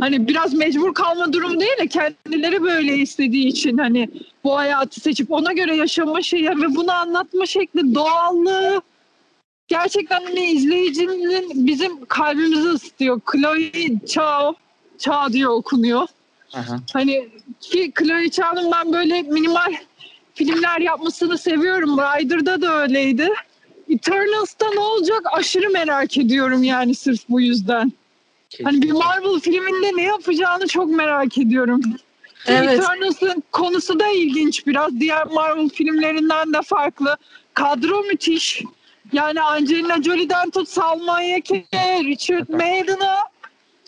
hani 0.00 0.28
biraz 0.28 0.54
mecbur 0.54 0.94
kalma 0.94 1.32
durumu 1.32 1.60
değil 1.60 1.78
de 1.78 1.86
kendileri 1.86 2.62
böyle 2.62 2.96
istediği 2.96 3.46
için 3.46 3.78
hani 3.78 4.08
bu 4.44 4.56
hayatı 4.56 5.00
seçip 5.00 5.32
ona 5.32 5.52
göre 5.52 5.76
yaşama 5.76 6.22
şeyi 6.22 6.48
ve 6.48 6.74
bunu 6.76 6.92
anlatma 6.92 7.46
şekli, 7.46 7.94
doğallığı 7.94 8.82
gerçekten 9.68 10.24
hani 10.24 10.44
izleyicinin 10.44 11.66
bizim 11.66 12.04
kalbimizi 12.04 12.68
ısıtıyor. 12.68 13.20
Chloe 13.32 14.06
Chao, 14.06 14.54
Chao 14.98 15.32
diye 15.32 15.48
okunuyor. 15.48 16.08
Aha. 16.54 16.80
Hani 16.92 17.28
ki 17.60 17.92
Chloe 17.98 18.28
Zhao'nun 18.30 18.72
ben 18.72 18.92
böyle 18.92 19.22
minimal 19.22 19.74
filmler 20.34 20.80
yapmasını 20.80 21.38
seviyorum. 21.38 21.98
Rider'da 21.98 22.62
da 22.62 22.82
öyleydi. 22.82 23.28
Eternals'ta 23.88 24.70
ne 24.70 24.80
olacak 24.80 25.22
aşırı 25.32 25.70
merak 25.70 26.18
ediyorum 26.18 26.62
yani 26.62 26.94
sırf 26.94 27.20
bu 27.28 27.40
yüzden. 27.40 27.92
Hani 28.64 28.82
bir 28.82 28.92
Marvel 28.92 29.40
filminde 29.40 29.96
ne 29.96 30.02
yapacağını 30.02 30.66
çok 30.68 30.90
merak 30.90 31.38
ediyorum. 31.38 31.80
Evet. 32.46 32.80
Eternals'ın 32.80 33.42
konusu 33.52 34.00
da 34.00 34.08
ilginç 34.08 34.66
biraz. 34.66 35.00
Diğer 35.00 35.26
Marvel 35.26 35.68
filmlerinden 35.68 36.52
de 36.52 36.62
farklı. 36.62 37.16
Kadro 37.54 38.02
müthiş. 38.02 38.62
Yani 39.12 39.40
Angelina 39.40 40.02
Jolie'den 40.02 40.50
tut 40.50 40.68
Salma 40.68 41.14
Hayek'e, 41.14 41.64
Richard 42.04 42.48
Madden'a 42.48 43.16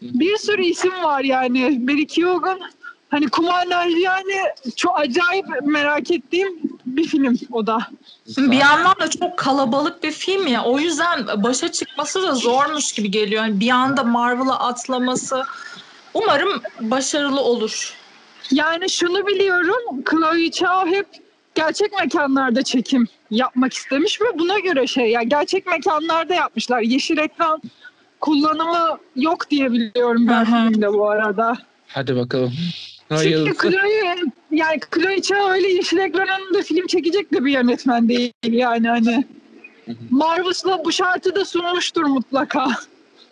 bir 0.02 0.36
sürü 0.36 0.64
isim 0.64 1.02
var 1.02 1.24
yani. 1.24 1.88
Barry 1.88 2.06
Keoghan 2.06 2.60
hani 3.08 3.28
Kumail 3.28 3.96
yani 4.02 4.34
çok 4.76 4.98
acayip 4.98 5.46
merak 5.62 6.10
ettiğim 6.10 6.48
bir 6.86 7.08
film 7.08 7.36
o 7.52 7.66
da. 7.66 7.78
Şimdi 8.34 8.50
bir 8.50 8.56
yandan 8.56 8.94
da 9.00 9.10
çok 9.10 9.38
kalabalık 9.38 10.02
bir 10.02 10.12
film 10.12 10.46
ya. 10.46 10.64
O 10.64 10.78
yüzden 10.78 11.26
başa 11.42 11.72
çıkması 11.72 12.22
da 12.22 12.34
zormuş 12.34 12.92
gibi 12.92 13.10
geliyor. 13.10 13.44
Yani 13.44 13.60
bir 13.60 13.70
anda 13.70 14.04
Marvel'a 14.04 14.58
atlaması. 14.58 15.44
Umarım 16.14 16.62
başarılı 16.80 17.40
olur. 17.40 17.94
Yani 18.50 18.90
şunu 18.90 19.26
biliyorum 19.26 20.04
Chloe 20.10 20.52
Zhao 20.52 20.86
hep 20.86 21.06
gerçek 21.54 21.92
mekanlarda 21.92 22.62
çekim 22.62 23.08
yapmak 23.30 23.72
istemiş 23.72 24.20
ve 24.20 24.38
buna 24.38 24.58
göre 24.58 24.86
şey 24.86 25.10
yani 25.10 25.28
gerçek 25.28 25.66
mekanlarda 25.66 26.34
yapmışlar. 26.34 26.80
Yeşil 26.80 27.18
ekran 27.18 27.62
kullanımı 28.20 28.98
yok 29.16 29.50
diye 29.50 29.72
biliyorum 29.72 30.28
ben 30.28 30.44
hı. 30.44 30.68
filmde 30.68 30.92
bu 30.92 31.10
arada. 31.10 31.56
Hadi 31.88 32.16
bakalım. 32.16 32.52
Çünkü 33.08 33.14
Hayırlısı. 33.14 33.70
Chloe 33.70 34.16
yani 34.50 34.80
Chloe 34.94 35.22
Zhao 35.22 35.50
öyle 35.50 35.68
yeşil 35.68 35.98
ekranında 35.98 36.62
film 36.62 36.86
çekecek 36.86 37.32
de 37.32 37.44
bir 37.44 37.52
yönetmen 37.52 38.08
değil 38.08 38.32
yani 38.42 38.88
hani. 38.88 39.26
Marvel'la 40.10 40.84
bu 40.84 40.92
şartı 40.92 41.34
da 41.34 41.44
sunmuştur 41.44 42.04
mutlaka. 42.04 42.68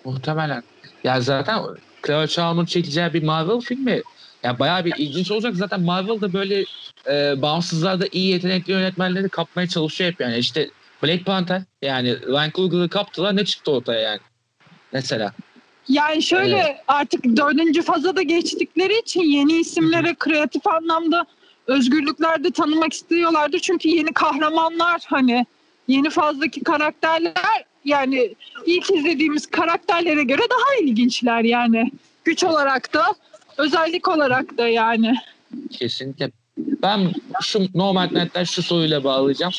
Muhtemelen. 0.04 0.62
Ya 1.04 1.20
zaten 1.20 1.60
Chloe 2.06 2.26
Zhao'nun 2.26 2.64
çekeceği 2.64 3.12
bir 3.12 3.22
Marvel 3.22 3.60
filmi 3.60 4.02
ya 4.42 4.58
bayağı 4.58 4.84
bir 4.84 4.94
ilginç 4.98 5.30
olacak. 5.30 5.54
Zaten 5.56 5.80
Marvel'da 5.80 6.32
böyle 6.32 6.64
e, 7.10 7.42
bağımsızlarda 7.42 8.06
iyi 8.12 8.32
yetenekli 8.32 8.72
yönetmenleri 8.72 9.28
kapmaya 9.28 9.68
çalışıyor 9.68 10.12
hep 10.12 10.20
yani. 10.20 10.36
İşte 10.36 10.70
Black 11.02 11.26
Panther 11.26 11.62
yani 11.82 12.26
Ryan 12.26 12.50
Coogler'ı 12.54 12.88
kaptılar 12.88 13.36
ne 13.36 13.44
çıktı 13.44 13.70
ortaya 13.70 14.00
yani. 14.00 14.20
Mesela. 14.92 15.32
Yani 15.88 16.22
şöyle 16.22 16.82
artık 16.88 17.24
dördüncü 17.24 17.82
faza 17.82 18.16
da 18.16 18.22
geçtikleri 18.22 18.98
için 18.98 19.20
yeni 19.20 19.52
isimlere 19.52 20.14
kreatif 20.14 20.66
anlamda 20.66 21.26
özgürlükler 21.66 22.44
de 22.44 22.50
tanımak 22.50 22.92
istiyorlardır. 22.92 23.58
Çünkü 23.58 23.88
yeni 23.88 24.12
kahramanlar 24.12 25.02
hani 25.06 25.46
yeni 25.88 26.10
fazdaki 26.10 26.64
karakterler 26.64 27.64
yani 27.84 28.34
ilk 28.66 28.90
izlediğimiz 28.90 29.46
karakterlere 29.46 30.24
göre 30.24 30.42
daha 30.50 30.82
ilginçler 30.82 31.44
yani. 31.44 31.90
Güç 32.24 32.44
olarak 32.44 32.94
da 32.94 33.04
özellik 33.56 34.08
olarak 34.08 34.58
da 34.58 34.68
yani. 34.68 35.14
Kesinlikle. 35.70 36.30
Ben 36.58 37.12
şu 37.42 37.66
Nomadland'den 37.74 38.44
şu 38.44 38.62
soruyla 38.62 39.04
bağlayacağım. 39.04 39.52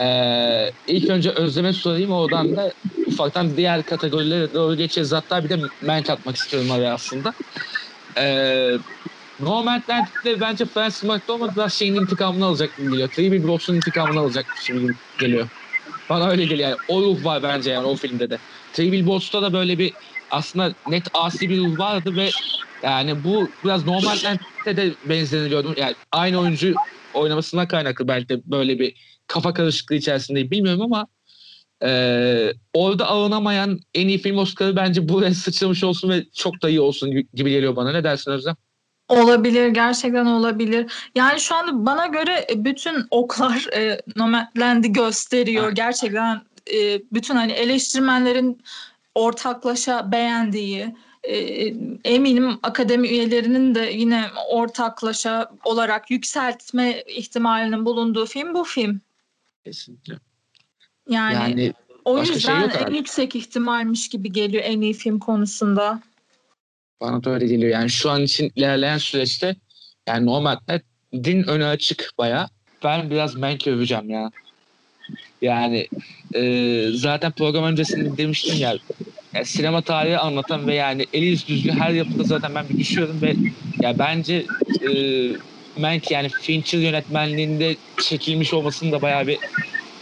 Ee, 0.00 0.70
ilk 0.86 1.10
önce 1.10 1.30
Özlem'e 1.30 1.72
sorayım 1.72 2.10
oradan 2.10 2.56
da 2.56 2.72
ufaktan 3.06 3.56
diğer 3.56 3.82
kategorilere 3.82 4.54
doğru 4.54 4.76
geçeceğiz. 4.76 5.12
Hatta 5.12 5.44
bir 5.44 5.48
de 5.48 5.58
ben 5.82 6.02
katmak 6.02 6.36
istiyorum 6.36 6.70
araya 6.70 6.94
aslında. 6.94 7.32
Ee, 8.18 8.70
Nomadland'de 9.38 10.40
bence 10.40 10.64
Francis 10.64 11.02
McDormand 11.02 11.56
biraz 11.56 11.72
şeyin 11.72 11.94
intikamını 11.94 12.44
alacak 12.44 12.76
gibi 12.76 12.90
geliyor. 12.90 13.08
Three 13.08 13.32
Billboards'un 13.32 13.74
intikamını 13.74 14.20
alacak 14.20 14.46
gibi 14.68 14.86
geliyor. 15.20 15.48
Bana 16.08 16.28
öyle 16.28 16.44
geliyor 16.44 16.68
yani. 16.68 16.78
O 16.88 17.02
ruh 17.02 17.24
var 17.24 17.42
bence 17.42 17.70
yani 17.70 17.86
o 17.86 17.96
filmde 17.96 18.30
de. 18.30 18.38
Three 18.72 18.92
Billboards'ta 18.92 19.42
da 19.42 19.52
böyle 19.52 19.78
bir 19.78 19.92
aslında 20.30 20.74
net 20.88 21.08
asi 21.14 21.48
bir 21.50 21.58
ruh 21.58 21.78
vardı 21.78 22.16
ve 22.16 22.30
yani 22.82 23.24
bu 23.24 23.48
biraz 23.64 23.86
Nomadland'de 23.86 24.76
de 24.76 24.94
benzeriliyordu. 25.04 25.74
Yani 25.76 25.94
aynı 26.12 26.38
oyuncu 26.40 26.74
oynamasına 27.12 27.68
kaynaklı 27.68 28.08
belki 28.08 28.28
de 28.28 28.42
böyle 28.46 28.78
bir 28.78 28.94
kafa 29.26 29.54
karışıklığı 29.54 29.96
içerisinde 29.96 30.50
bilmiyorum 30.50 30.82
ama 30.82 31.06
e, 31.82 32.52
orada 32.74 33.06
alınamayan 33.06 33.80
en 33.94 34.08
iyi 34.08 34.18
film 34.18 34.38
Oscar'ı 34.38 34.76
bence 34.76 35.08
buraya 35.08 35.34
sıçramış 35.34 35.84
olsun 35.84 36.10
ve 36.10 36.24
çok 36.34 36.62
da 36.62 36.68
iyi 36.68 36.80
olsun 36.80 37.10
gibi 37.34 37.50
geliyor 37.50 37.76
bana. 37.76 37.92
Ne 37.92 38.04
dersin 38.04 38.30
Özlem? 38.30 38.56
Olabilir, 39.08 39.68
gerçekten 39.68 40.26
olabilir. 40.26 40.92
Yani 41.14 41.40
şu 41.40 41.54
anda 41.54 41.86
bana 41.86 42.06
göre 42.06 42.46
bütün 42.54 43.06
oklar 43.10 43.66
e, 43.76 44.00
Nomadland'i 44.16 44.92
gösteriyor. 44.92 45.64
Ha. 45.64 45.70
Gerçekten 45.70 46.40
e, 46.74 47.02
bütün 47.12 47.34
hani 47.34 47.52
eleştirmenlerin 47.52 48.62
ortaklaşa 49.14 50.12
beğendiği, 50.12 50.94
e, 51.22 51.36
eminim 52.04 52.58
akademi 52.62 53.08
üyelerinin 53.08 53.74
de 53.74 53.80
yine 53.80 54.24
ortaklaşa 54.50 55.50
olarak 55.64 56.10
yükseltme 56.10 57.02
ihtimalinin 57.02 57.84
bulunduğu 57.86 58.26
film 58.26 58.54
bu 58.54 58.64
film. 58.64 59.00
Kesinlikle. 59.64 60.14
Yani, 61.08 61.34
Yani 61.34 61.72
o 62.04 62.24
şey 62.24 62.34
yüzden 62.34 62.60
yok 62.60 62.72
en 62.86 62.94
yüksek 62.94 63.36
ihtimalmiş 63.36 64.08
gibi 64.08 64.32
geliyor 64.32 64.62
en 64.66 64.80
iyi 64.80 64.94
film 64.94 65.18
konusunda. 65.18 66.02
bana 67.00 67.24
da 67.24 67.30
öyle 67.30 67.46
geliyor. 67.46 67.72
Yani 67.72 67.90
şu 67.90 68.10
an 68.10 68.22
için 68.22 68.52
ilerleyen 68.56 68.98
süreçte 68.98 69.56
yani 70.08 70.26
normalde 70.26 70.82
din 71.12 71.42
önü 71.42 71.64
açık 71.64 72.10
baya. 72.18 72.48
Ben 72.84 73.10
biraz 73.10 73.34
Mank 73.34 73.66
öveceğim 73.66 74.10
ya. 74.10 74.30
Yani 75.42 75.88
e, 76.34 76.86
zaten 76.94 77.32
program 77.32 77.64
öncesinde 77.64 78.16
demiştim 78.16 78.56
ya, 78.56 78.76
ya 79.34 79.44
sinema 79.44 79.82
tarihi 79.82 80.18
anlatan 80.18 80.66
ve 80.66 80.74
yani 80.74 81.06
eli 81.12 81.24
yüz 81.24 81.48
düzgün 81.48 81.72
her 81.72 81.90
yapıda 81.90 82.24
zaten 82.24 82.54
ben 82.54 82.68
bir 82.68 82.78
düşüyorum 82.78 83.22
ve 83.22 83.36
ya 83.80 83.98
bence 83.98 84.46
e, 84.88 84.90
Mank 85.76 86.10
yani 86.10 86.28
Fincher 86.28 86.78
yönetmenliğinde 86.78 87.76
çekilmiş 87.98 88.54
olmasının 88.54 88.92
da 88.92 89.02
bayağı 89.02 89.26
bir 89.26 89.38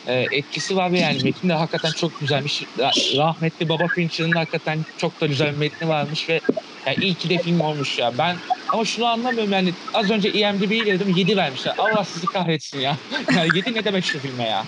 e, 0.07 0.27
etkisi 0.31 0.77
var 0.77 0.93
ve 0.93 0.99
yani 0.99 1.25
metin 1.25 1.49
de 1.49 1.53
hakikaten 1.53 1.91
çok 1.91 2.21
güzelmiş. 2.21 2.63
Ra- 2.79 3.17
Rahmetli 3.17 3.69
Baba 3.69 3.87
Fincher'ın 3.87 4.35
da 4.35 4.39
hakikaten 4.41 4.79
çok 4.99 5.21
da 5.21 5.27
güzel 5.27 5.53
bir 5.53 5.59
metni 5.59 5.89
varmış 5.89 6.29
ve 6.29 6.41
yani 6.87 6.97
iyi 7.01 7.15
ki 7.15 7.31
de 7.31 7.39
film 7.39 7.61
olmuş 7.61 7.99
ya. 7.99 8.13
Ben 8.19 8.37
ama 8.69 8.85
şunu 8.85 9.07
anlamıyorum 9.07 9.53
yani 9.53 9.73
az 9.95 10.11
önce 10.11 10.33
IMDb'yi 10.33 10.87
dedim 10.87 11.15
7 11.17 11.37
vermişler. 11.37 11.75
Allah 11.79 12.05
sizi 12.05 12.27
kahretsin 12.27 12.81
ya. 12.81 12.97
Yani 13.37 13.57
7 13.57 13.75
ne 13.75 13.85
demek 13.85 14.05
şu 14.05 14.19
filme 14.19 14.45
ya? 14.45 14.65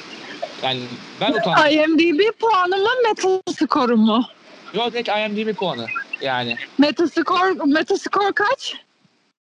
Yani 0.63 0.81
ben 1.21 1.33
utandım. 1.33 1.73
IMDb 1.73 2.21
puanı 2.41 2.77
mı 2.77 2.89
Metascore 3.09 3.95
mu? 3.95 4.25
Yok 4.75 4.93
direkt 4.93 5.09
IMDb 5.09 5.55
puanı. 5.55 5.87
Yani 6.21 6.57
Metascore, 6.79 7.55
Metascore 7.67 8.33
kaç? 8.35 8.75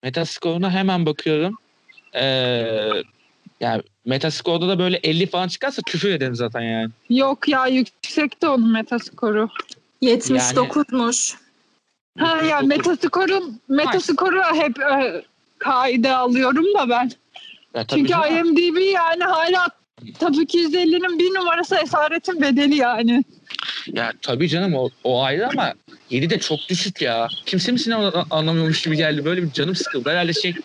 Metascore'una 0.06 0.72
hemen 0.72 1.06
bakıyorum. 1.06 1.58
Ee, 2.14 2.24
yani 3.60 3.82
Metascore'da 4.06 4.68
da 4.68 4.80
böyle 4.80 4.98
50 4.98 5.26
falan 5.26 5.48
çıkarsa 5.48 5.82
küfür 5.82 6.10
ederim 6.10 6.36
zaten 6.36 6.62
yani. 6.62 6.90
Yok 7.10 7.48
ya 7.48 7.68
yüksekti 7.68 8.48
onun 8.48 8.72
Metascore'u. 8.72 9.50
79'muş. 10.02 11.36
Ha 12.20 12.42
ya 12.42 12.62
Metascore'un 12.62 13.62
Metascore'u 13.68 14.56
hep 14.56 14.80
e, 14.80 15.24
kaide 15.58 16.16
alıyorum 16.16 16.66
da 16.80 16.90
ben. 16.90 17.12
Ya 17.74 17.86
tabii 17.86 18.00
Çünkü 18.00 18.10
canım. 18.10 18.48
IMDb 18.48 18.78
yani 18.78 19.24
hala 19.24 19.68
Top 20.20 20.36
250'nin 20.36 21.20
bir 21.20 21.40
numarası 21.40 21.76
esaretin 21.76 22.42
bedeli 22.42 22.76
yani. 22.76 23.24
Ya 23.88 24.14
tabii 24.22 24.50
canım 24.50 24.76
o, 24.76 24.90
o 25.04 25.24
ayrı 25.24 25.48
ama 25.48 25.74
7 26.10 26.30
de 26.30 26.40
çok 26.40 26.60
düşük 26.70 27.02
ya. 27.02 27.28
Kimse 27.46 27.72
mi 27.72 27.80
sinema 27.80 28.26
anlamıyormuş 28.30 28.82
gibi 28.82 28.98
geldi. 28.98 29.26
Böyle 29.26 29.44
bir 29.44 29.52
canım 29.52 29.76
sıkıldı. 29.76 30.10
Herhalde 30.10 30.34
şey 30.34 30.56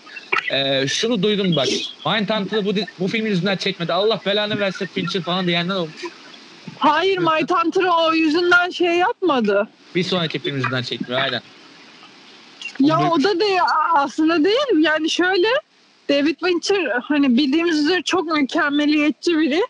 e, 0.51 0.89
şunu 0.89 1.23
duydum 1.23 1.57
bak. 1.57 1.69
Mindhunter'ı 2.07 2.65
bu, 2.65 2.73
bu 3.01 3.09
film 3.09 3.27
yüzünden 3.27 3.57
çekmedi. 3.57 3.93
Allah 3.93 4.21
belanı 4.27 4.61
versin 4.61 4.87
Fincher 4.87 5.23
falan 5.23 5.47
diyenler 5.47 5.75
olmuş. 5.75 6.05
Hayır 6.79 7.19
Mindhunter 7.19 7.85
o 7.85 8.15
yüzünden 8.15 8.71
şey 8.71 8.95
yapmadı. 8.95 9.69
Bir 9.95 10.05
sonraki 10.05 10.39
film 10.39 10.57
yüzünden 10.57 10.83
çekmiyor 10.83 11.21
aynen. 11.21 11.41
Ya 12.81 13.11
o 13.11 13.23
da 13.23 13.41
değil 13.41 13.61
aslında 13.95 14.45
değil. 14.45 14.85
Yani 14.85 15.11
şöyle 15.11 15.49
David 16.11 16.37
Fincher 16.45 17.01
hani 17.03 17.37
bildiğimiz 17.37 17.79
üzere 17.79 18.03
çok 18.03 18.33
mükemmeliyetçi 18.33 19.39
biri. 19.39 19.61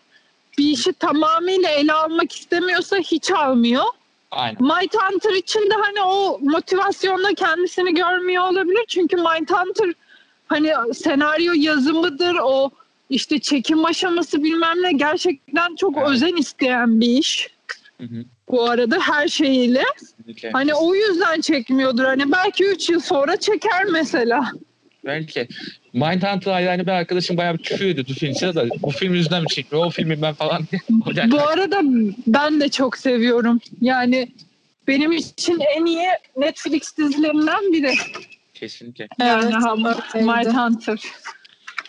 Bir 0.57 0.65
işi 0.65 0.93
tamamıyla 0.93 1.69
ele 1.69 1.93
almak 1.93 2.31
istemiyorsa 2.35 2.97
hiç 2.97 3.31
almıyor. 3.31 3.83
Aynen. 4.31 4.61
Mindhunter 4.61 5.33
için 5.33 5.59
de 5.59 5.73
hani 5.81 6.01
o 6.01 6.39
motivasyonda 6.41 7.33
kendisini 7.33 7.93
görmüyor 7.93 8.43
olabilir. 8.43 8.85
Çünkü 8.87 9.15
Mindhunter 9.15 9.93
hani 10.47 10.73
senaryo 10.93 11.53
yazımıdır 11.55 12.35
o 12.43 12.69
işte 13.09 13.39
çekim 13.39 13.85
aşaması 13.85 14.43
bilmem 14.43 14.81
ne 14.81 14.91
gerçekten 14.91 15.75
çok 15.75 15.97
Evet. 15.97 16.07
özen 16.09 16.35
isteyen 16.35 17.01
bir 17.01 17.07
iş. 17.17 17.49
Hı 17.97 18.03
hı. 18.03 18.25
Bu 18.49 18.69
arada 18.69 18.99
her 18.99 19.27
şeyiyle. 19.27 19.83
Kesinlikle. 19.99 20.51
Hani 20.51 20.73
o 20.73 20.95
yüzden 20.95 21.41
çekmiyordur. 21.41 22.03
Hani 22.03 22.31
belki 22.31 22.65
3 22.65 22.89
yıl 22.89 22.99
sonra 22.99 23.37
çeker 23.37 23.85
mesela. 23.85 24.51
Belki. 25.05 25.47
Mindhunter 25.93 26.59
yani 26.61 26.87
bir 26.87 26.91
arkadaşım 26.91 27.37
bayağı 27.37 27.57
bir 27.57 27.63
küfür 27.63 27.85
ediyordu 27.85 28.13
Fincher'a 28.13 28.55
da 28.55 28.65
bu 28.81 28.91
film 28.91 29.13
yüzünden 29.13 29.41
mi 29.41 29.47
çekmiyor? 29.47 29.85
O 29.85 29.89
filmi 29.89 30.21
ben 30.21 30.33
falan 30.33 30.63
diye. 30.71 30.81
Bu 31.31 31.39
arada 31.39 31.79
ben 32.27 32.59
de 32.59 32.69
çok 32.69 32.97
seviyorum. 32.97 33.59
Yani 33.81 34.31
benim 34.87 35.11
için 35.11 35.59
en 35.75 35.85
iyi 35.85 36.07
Netflix 36.37 36.97
dizilerinden 36.97 37.73
biri. 37.73 37.93
Kesinlikle. 38.53 39.07
Yani 39.19 39.53
Evet. 39.85 40.15
Mindhunter. 40.15 40.99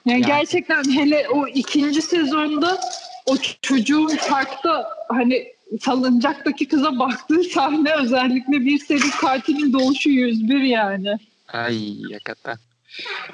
Yani, 0.07 0.21
Yani- 0.21 0.27
gerçekten 0.27 0.85
hele 0.95 1.29
o 1.29 1.49
ikinci 1.49 2.03
sezonda 2.03 2.81
o 3.27 3.37
çocuğun 3.63 4.17
parkta 4.29 4.89
hani 5.09 5.47
salıncaktaki 5.81 6.69
kıza 6.69 6.99
baktığı 6.99 7.43
sahne 7.43 7.95
özellikle 7.95 8.61
bir 8.61 8.79
seri 8.79 9.11
katilin 9.21 9.73
doğuşu 9.73 10.11
101 10.11 10.61
yani. 10.61 11.17
Ay 11.49 12.03
hakikaten. 12.13 12.57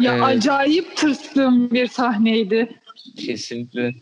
Ya 0.01 0.13
Evet. 0.15 0.25
acayip 0.25 0.97
tırstığım 0.97 1.71
bir 1.71 1.87
sahneydi. 1.87 2.81
Kesinlikle. 3.17 3.95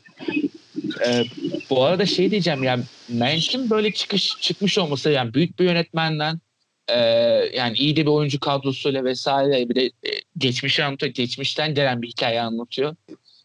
Ee, 1.06 1.24
bu 1.70 1.84
arada 1.84 2.06
şey 2.06 2.30
diyeceğim 2.30 2.62
yani 2.62 2.84
Mank'in 3.08 3.70
böyle 3.70 3.92
çıkış 3.92 4.32
çıkmış 4.40 4.78
olması 4.78 5.10
yani 5.10 5.34
büyük 5.34 5.58
bir 5.58 5.64
yönetmenden 5.64 6.40
e, 6.88 6.98
yani 7.54 7.76
iyi 7.76 7.96
de 7.96 8.02
bir 8.02 8.10
oyuncu 8.10 8.40
kadrosuyla 8.40 9.04
vesaire 9.04 9.68
bir 9.68 9.74
de 9.74 9.84
e, 9.84 10.10
geçmişi 10.38 10.84
anlatıyor. 10.84 11.12
Geçmişten 11.12 11.74
gelen 11.74 12.02
bir 12.02 12.08
hikaye 12.08 12.40
anlatıyor. 12.40 12.96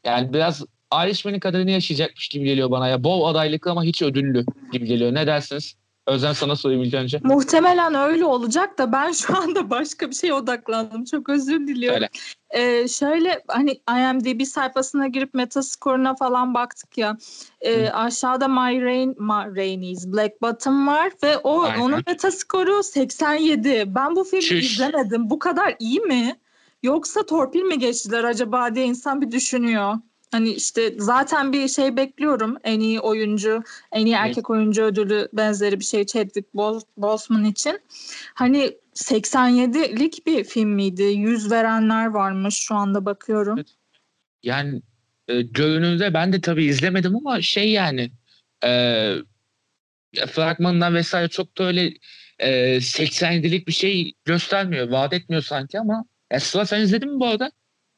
Yani 0.06 0.34
biraz 0.34 0.66
Irishman'in 1.06 1.40
kaderini 1.40 1.72
yaşayacakmış 1.72 2.28
gibi 2.28 2.46
geliyor 2.46 2.72
bana 2.72 2.88
ya. 2.88 3.04
Bol 3.04 3.26
adaylıklı 3.26 3.72
ama 3.72 3.84
hiç 3.84 4.02
ödüllü 4.02 4.46
gibi 4.72 4.86
geliyor. 4.86 5.14
Ne 5.14 5.28
dersiniz? 5.28 5.76
Özlem 6.08 6.36
sana 6.36 6.56
sorayım 6.56 6.84
ilk 6.84 6.94
önce. 6.94 7.20
Muhtemelen 7.24 7.96
öyle 7.96 8.26
olacak 8.26 8.78
da 8.78 8.92
ben 8.92 9.12
şu 9.12 9.38
anda 9.38 9.70
başka 9.70 10.10
bir 10.10 10.16
şeye 10.16 10.34
odaklandım. 10.34 11.06
Çok 11.06 11.30
özür 11.30 11.68
diliyorum. 11.68 12.08
Ee, 12.50 12.88
şöyle 12.88 13.44
hani 13.48 13.72
IMDb 13.90 14.46
sayfasına 14.46 15.08
girip 15.08 15.34
Metascore'una 15.34 16.16
falan 16.16 16.54
baktık 16.54 16.98
ya. 16.98 17.18
Ee, 17.62 17.90
aşağıda 17.90 18.48
My 18.48 18.82
Rain, 18.82 19.10
My 19.10 19.58
Rainies 19.58 20.08
Black 20.08 20.42
Bottom 20.42 20.88
var 20.88 21.12
ve 21.24 21.38
o 21.38 21.62
Aynen. 21.62 21.80
onun 21.80 22.04
Metascore'u 22.08 22.84
87. 22.84 23.84
Ben 23.88 24.16
bu 24.16 24.24
filmi 24.24 24.44
Çüş. 24.44 24.72
izlemedim. 24.72 25.30
Bu 25.30 25.40
kadar 25.40 25.76
iyi 25.80 26.00
mi? 26.00 26.36
Yoksa 26.84 27.26
torpil 27.26 27.62
mi 27.62 27.80
geçtiler 27.80 28.24
acaba 28.24 28.76
diye 28.76 28.86
insan 28.86 29.22
bir 29.22 29.32
düşünüyor. 29.32 29.96
Hani 30.32 30.50
işte 30.50 30.94
zaten 30.98 31.54
bir 31.54 31.68
şey 31.68 31.98
bekliyorum. 31.98 32.58
En 32.64 32.80
iyi 32.80 33.00
oyuncu, 33.00 33.64
en 33.92 34.06
iyi 34.06 34.16
Evet. 34.16 34.26
erkek 34.26 34.50
oyuncu 34.50 34.84
ödülü 34.84 35.30
benzeri 35.34 35.80
bir 35.80 35.86
şey 35.86 36.06
Chadwick 36.06 36.54
Bos- 36.56 36.86
Boseman 36.98 37.46
için. 37.46 37.80
Hani 38.34 38.78
87'lik 38.96 40.26
bir 40.28 40.44
film 40.44 40.70
miydi? 40.70 41.04
100 41.04 41.52
verenler 41.52 42.06
varmış 42.06 42.56
şu 42.56 42.76
anda 42.76 43.06
bakıyorum. 43.06 43.58
Evet. 43.58 43.68
Yani 44.44 44.82
e, 45.28 45.42
görünümde 45.42 46.14
ben 46.14 46.34
de 46.34 46.42
tabii 46.42 46.66
izlemedim 46.66 47.16
ama 47.16 47.42
şey 47.42 47.72
yani 47.72 48.12
e, 48.66 49.16
fragmanından 50.28 50.96
vesaire 50.96 51.28
çok 51.28 51.58
da 51.58 51.64
öyle 51.64 51.94
e, 52.40 52.76
87'lik 52.76 53.68
bir 53.68 53.74
şey 53.74 54.14
göstermiyor. 54.26 54.90
Vaat 54.90 55.14
etmiyor 55.14 55.42
sanki 55.42 55.80
ama 55.80 56.06
ya 56.32 56.40
Sıla 56.40 56.66
sen 56.66 56.82
izledin 56.82 57.14
mi 57.14 57.20
bu 57.20 57.28
arada? 57.28 57.52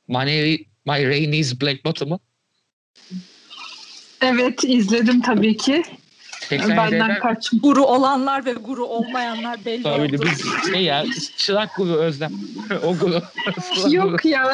My, 0.08 0.66
My 0.86 1.06
Rainey's 1.08 1.62
Black 1.62 1.86
Bottom'u. 1.86 2.20
Evet 4.22 4.64
izledim 4.64 5.22
tabii 5.22 5.58
ki. 5.58 5.84
87'ler 6.50 6.78
Benden 6.78 7.20
kaç. 7.20 7.50
Guru 7.64 7.84
olanlar 7.86 8.46
ve 8.46 8.54
guru 8.54 8.86
olmayanlar 8.86 9.66
belli 9.66 9.84
Tabii 9.84 10.16
oldu. 10.16 10.26
biz 10.32 10.72
şey 10.74 10.84
ya 10.84 11.06
çırak 11.38 11.76
guru 11.78 11.96
Özlem. 11.96 12.32
o 12.84 12.98
guru. 12.98 13.22
Yok 13.92 14.26
ya. 14.26 14.54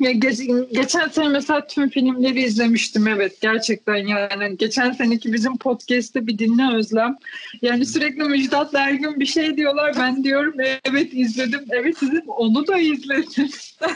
Ya 0.00 0.12
geç- 0.12 0.48
geçen 0.72 1.08
sene 1.08 1.28
mesela 1.28 1.66
tüm 1.66 1.88
filmleri 1.88 2.42
izlemiştim 2.42 3.08
evet 3.08 3.40
gerçekten 3.40 3.96
yani 3.96 4.56
geçen 4.58 4.92
seneki 4.92 5.32
bizim 5.32 5.56
podcast'te 5.58 6.26
bir 6.26 6.38
dinle 6.38 6.76
Özlem. 6.76 7.16
Yani 7.62 7.86
sürekli 7.86 8.22
Müjdat 8.22 8.74
Ergün 8.74 9.20
bir 9.20 9.26
şey 9.26 9.56
diyorlar 9.56 9.92
ben 9.98 10.24
diyorum 10.24 10.54
evet 10.84 11.08
izledim 11.14 11.64
evet 11.70 12.02
izledim 12.02 12.28
onu 12.28 12.66
da 12.66 12.78
izledim. 12.78 13.48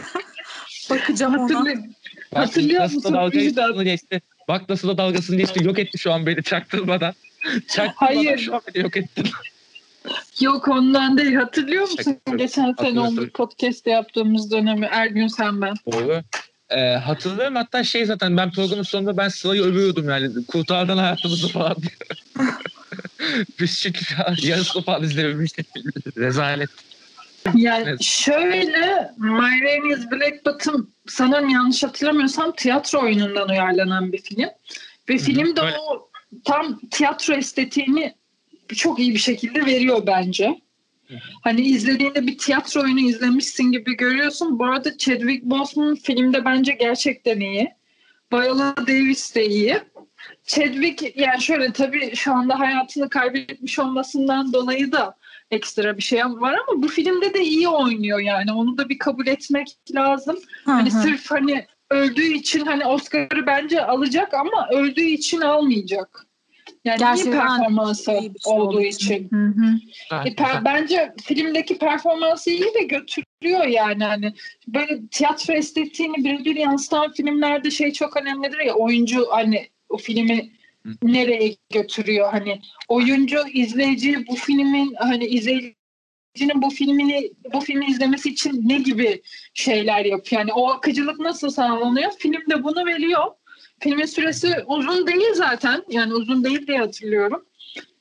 Bakacağım 0.91 1.35
ona. 1.35 1.43
Hatırlı 1.43 1.75
Bak 2.33 2.43
Hatırlıyor 2.47 2.81
nasıl 2.83 2.95
da 2.95 2.99
musun 2.99 3.15
dalgasını 3.15 3.43
Müjdat? 3.45 3.85
geçti. 3.85 4.21
Bak 4.49 4.69
nasıl 4.69 4.89
da 4.89 4.99
dalgasını 4.99 5.37
geçti. 5.37 5.65
Yok 5.65 5.79
etti 5.79 5.99
şu 5.99 6.13
an 6.13 6.27
beni 6.27 6.43
çaktırmadan. 6.43 7.15
Çaktırmadan 7.69 8.15
Hayır. 8.17 8.39
şu 8.39 8.55
an 8.55 8.61
beni 8.75 8.83
yok 8.83 8.97
etti. 8.97 9.23
Yok 10.41 10.69
ondan 10.69 11.19
değil 11.19 11.35
hatırlıyor 11.35 11.83
musun 11.83 12.17
geçen 12.37 12.75
sene 12.81 13.01
onu 13.01 13.29
podcast'te 13.31 13.91
yaptığımız 13.91 14.51
dönemi 14.51 14.87
Ergün 14.87 15.27
sen 15.29 15.63
ben. 15.63 15.75
Doğru. 15.93 16.23
Ee, 16.71 16.81
hatırlıyorum 16.95 17.55
hatta 17.55 17.85
şey 17.85 18.05
zaten 18.07 18.37
ben 18.37 18.51
programın 18.51 18.83
sonunda 18.83 19.17
ben 19.17 19.29
Sıla'yı 19.29 19.63
övüyordum 19.63 20.09
yani. 20.09 20.47
Kurtardın 20.47 20.97
hayatımızı 20.99 21.49
falan 21.49 21.77
diye. 21.77 22.49
Biz 23.61 23.81
çünkü 23.81 24.05
yarısını 24.43 24.83
falan 24.83 25.03
izlememiştik. 25.03 25.67
Rezalet. 26.17 26.71
Yani 27.55 27.85
Evet. 27.89 28.03
şöyle 28.03 29.11
My 29.19 29.63
Rain 29.63 29.91
is 29.91 30.11
Black 30.11 30.47
Bottom 30.47 30.91
sanırım 31.07 31.49
yanlış 31.49 31.83
hatırlamıyorsam 31.83 32.53
tiyatro 32.53 33.03
oyunundan 33.03 33.49
uyarlanan 33.49 34.13
bir 34.13 34.19
film. 34.23 34.49
Ve 35.09 35.15
hı, 35.15 35.19
film 35.19 35.57
de 35.57 35.61
öyle. 35.61 35.79
o 35.79 36.11
tam 36.45 36.81
tiyatro 36.91 37.35
estetiğini 37.35 38.15
çok 38.75 38.99
iyi 38.99 39.15
bir 39.15 39.19
şekilde 39.19 39.67
veriyor 39.67 40.03
bence. 40.07 40.61
Hı 41.09 41.15
hı. 41.15 41.19
Hani 41.43 41.61
izlediğinde 41.61 42.27
bir 42.27 42.39
tiyatro 42.39 42.81
oyunu 42.83 43.01
izlemişsin 43.01 43.73
gibi 43.73 43.97
görüyorsun. 43.97 44.59
Bu 44.59 44.65
arada 44.65 44.99
Chadwick 44.99 45.45
Boseman 45.45 45.95
filmde 45.95 46.45
bence 46.45 46.73
gerçekten 46.73 47.41
iyi. 47.41 47.69
Viola 48.33 48.75
Davis 48.77 49.35
de 49.35 49.47
iyi. 49.47 49.79
Chadwick 50.47 51.17
yani 51.17 51.43
şöyle 51.43 51.73
tabii 51.73 52.17
şu 52.17 52.33
anda 52.33 52.59
hayatını 52.59 53.09
kaybetmiş 53.09 53.79
olmasından 53.79 54.53
dolayı 54.53 54.93
da 54.93 55.17
ekstra 55.51 55.97
bir 55.97 56.03
şey 56.03 56.25
var 56.25 56.59
ama 56.69 56.83
bu 56.83 56.89
filmde 56.89 57.35
de 57.35 57.45
iyi 57.45 57.69
oynuyor 57.69 58.19
yani 58.19 58.53
onu 58.53 58.79
da 58.79 58.89
bir 58.89 58.99
kabul 58.99 59.27
etmek 59.27 59.69
lazım. 59.95 60.37
Hı 60.65 60.73
Hani 60.73 60.91
hı. 60.91 61.03
sırf 61.03 61.31
hani 61.31 61.67
öldüğü 61.91 62.33
için 62.33 62.61
hani 62.61 62.87
Oscar'ı 62.87 63.47
bence 63.47 63.87
alacak 63.87 64.35
ama 64.35 64.69
öldüğü 64.73 65.05
için 65.05 65.41
almayacak. 65.41 66.27
Yani 66.85 66.99
Gerçekten 66.99 67.33
iyi 67.33 67.41
performansı 67.41 68.13
iyi 68.13 68.21
şey 68.21 68.33
olduğu 68.53 68.83
için. 68.83 69.29
Hı 69.31 69.37
hı. 69.47 70.27
E, 70.29 70.29
per- 70.35 70.65
bence 70.65 71.13
filmdeki 71.25 71.79
performansı 71.79 72.51
iyi 72.51 72.65
ve 72.65 72.83
götürüyor 72.83 73.65
yani 73.67 74.05
hani 74.05 74.33
böyle 74.69 75.07
tiyatro 75.07 75.55
estetiğini 75.55 76.17
birebir 76.17 76.57
yansıtan 76.57 77.13
filmlerde 77.13 77.71
şey 77.71 77.93
çok 77.93 78.17
önemlidir 78.17 78.59
ya 78.59 78.75
oyuncu 78.75 79.27
hani 79.31 79.69
o 79.89 79.97
filmi. 79.99 80.51
Nereye 81.03 81.57
götürüyor 81.73 82.31
hani 82.31 82.61
oyuncu 82.89 83.39
izleyici 83.53 84.27
bu 84.29 84.37
filmin 84.37 84.95
hani 84.95 85.27
izleyicinin 85.27 86.63
bu 86.63 86.71
filmini 86.71 87.33
bu 87.53 87.61
filmi 87.61 87.87
izlemesi 87.87 88.29
için 88.31 88.69
ne 88.69 88.79
gibi 88.79 89.23
şeyler 89.55 90.05
yapıyor 90.05 90.41
yani 90.41 90.53
o 90.53 90.69
akıcılık 90.69 91.21
nasıl 91.21 91.51
sağlanıyor 91.51 92.13
film 92.19 92.51
de 92.51 92.65
bunu 92.65 92.87
veriyor 92.87 93.25
filmin 93.81 94.07
süresi 94.07 94.55
uzun 94.67 95.07
değil 95.07 95.35
zaten 95.35 95.85
yani 95.89 96.15
uzun 96.15 96.45
değil 96.45 96.67
diye 96.67 96.79
hatırlıyorum 96.79 97.47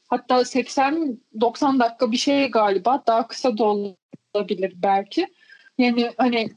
Hatta 0.07 0.41
80-90 0.41 1.79
dakika 1.79 2.11
bir 2.11 2.17
şey 2.17 2.51
galiba. 2.51 3.03
Daha 3.07 3.27
kısa 3.27 3.57
da 3.57 3.63
olabilir 3.63 4.73
belki. 4.75 5.27
Yani 5.77 6.11
hani 6.17 6.49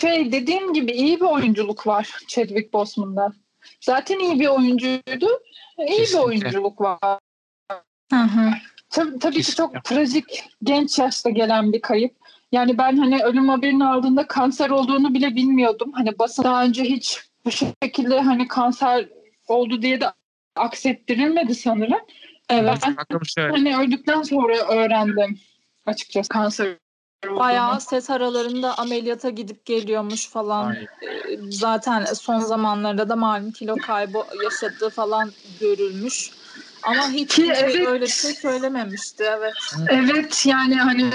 şey 0.00 0.32
dediğim 0.32 0.72
gibi 0.72 0.92
iyi 0.92 1.20
bir 1.20 1.24
oyunculuk 1.24 1.86
var 1.86 2.18
Chadwick 2.28 2.72
Boseman'da. 2.72 3.32
Zaten 3.80 4.18
iyi 4.18 4.40
bir 4.40 4.46
oyuncuydu. 4.46 5.42
İyi 5.78 5.96
Kesinlikle. 5.96 6.18
bir 6.18 6.24
oyunculuk 6.24 6.80
var. 6.80 7.18
Hı 8.10 8.16
hı. 8.16 8.50
Tabii, 8.90 9.18
tabii 9.18 9.42
ki 9.42 9.54
çok 9.54 9.84
trajik 9.84 10.44
genç 10.62 10.98
yaşta 10.98 11.30
gelen 11.30 11.72
bir 11.72 11.82
kayıp. 11.82 12.14
Yani 12.52 12.78
ben 12.78 12.96
hani 12.96 13.22
ölüm 13.22 13.48
haberini 13.48 13.84
aldığında 13.86 14.26
kanser 14.26 14.70
olduğunu 14.70 15.14
bile 15.14 15.36
bilmiyordum. 15.36 15.92
Hani 15.92 16.18
basın 16.18 16.44
daha 16.44 16.64
önce 16.64 16.84
hiç 16.84 17.18
bu 17.44 17.50
şekilde 17.50 18.20
hani 18.20 18.48
kanser 18.48 19.08
oldu 19.48 19.82
diye 19.82 20.00
de 20.00 20.12
aksettirilmedi 20.56 21.54
sanırım. 21.54 22.00
Evet. 22.50 22.78
Ben 22.86 23.50
hani 23.50 23.76
öldükten 23.76 24.22
sonra 24.22 24.56
öğrendim 24.56 25.38
açıkçası 25.86 26.28
kanser. 26.28 26.76
Bayağı 27.28 27.80
set 27.80 28.10
aralarında 28.10 28.78
ameliyata 28.78 29.30
gidip 29.30 29.64
geliyormuş 29.66 30.28
falan. 30.28 30.66
Aynen. 30.66 30.82
Ee, 30.82 31.50
Zaten 31.50 32.04
son 32.04 32.38
zamanlarda 32.38 33.08
da 33.08 33.16
malum 33.16 33.50
kilo 33.50 33.76
kaybı 33.76 34.18
yaşadığı 34.44 34.90
falan 34.90 35.32
görülmüş. 35.60 36.30
Ama 36.82 37.10
hiç 37.10 37.34
Ki 37.34 37.52
evet. 37.56 37.88
öyle 37.88 38.04
bir 38.04 38.10
şey 38.10 38.34
söylememişti. 38.34 39.24
Evet. 39.24 39.54
Evet 39.88 40.46
yani 40.46 40.74
hani 40.74 41.10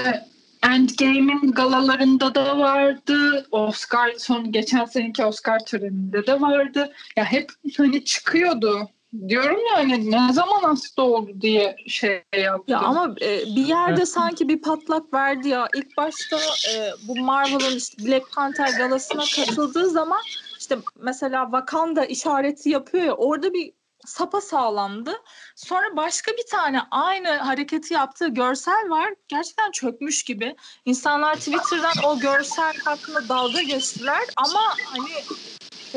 Endgame'in 0.62 1.52
galalarında 1.52 2.34
da 2.34 2.58
vardı. 2.58 3.46
Oscar 3.50 4.12
son 4.18 4.52
geçen 4.52 4.84
seneki 4.84 5.24
Oscar 5.24 5.64
töreninde 5.64 6.26
de 6.26 6.40
vardı. 6.40 6.92
Ya 7.16 7.24
hep 7.24 7.50
hani 7.76 8.04
çıkıyordu. 8.04 8.88
Diyorum 9.28 9.60
ya 9.70 9.76
hani 9.76 10.10
ne 10.10 10.32
zaman 10.32 10.62
hasta 10.62 11.02
oldu 11.02 11.30
diye 11.40 11.76
şey 11.86 12.24
yaptım. 12.36 12.64
Ya 12.66 12.78
ama 12.78 13.14
e, 13.20 13.40
bir 13.56 13.66
yerde 13.66 14.06
sanki 14.06 14.48
bir 14.48 14.62
patlak 14.62 15.14
verdi 15.14 15.48
ya. 15.48 15.68
İlk 15.74 15.96
başta 15.96 16.36
e, 16.72 16.90
bu 17.08 17.16
Marvel'ın 17.16 17.76
işte 17.76 18.06
Black 18.06 18.32
Panther 18.32 18.78
galasına 18.78 19.24
katıldığı 19.36 19.90
zaman 19.90 20.20
işte 20.58 20.78
mesela 20.96 21.44
Wakanda 21.44 22.04
işareti 22.04 22.70
yapıyor 22.70 23.04
ya 23.04 23.14
orada 23.14 23.52
bir 23.52 23.72
sapa 24.06 24.40
sağlamdı. 24.40 25.12
Sonra 25.56 25.96
başka 25.96 26.32
bir 26.32 26.46
tane 26.50 26.80
aynı 26.90 27.28
hareketi 27.28 27.94
yaptığı 27.94 28.28
görsel 28.28 28.90
var. 28.90 29.14
Gerçekten 29.28 29.70
çökmüş 29.70 30.22
gibi. 30.22 30.56
İnsanlar 30.84 31.34
Twitter'dan 31.34 32.04
o 32.04 32.18
görsel 32.18 32.74
hakkında 32.84 33.28
dalga 33.28 33.62
geçtiler 33.62 34.22
ama 34.36 34.60
hani 34.84 35.08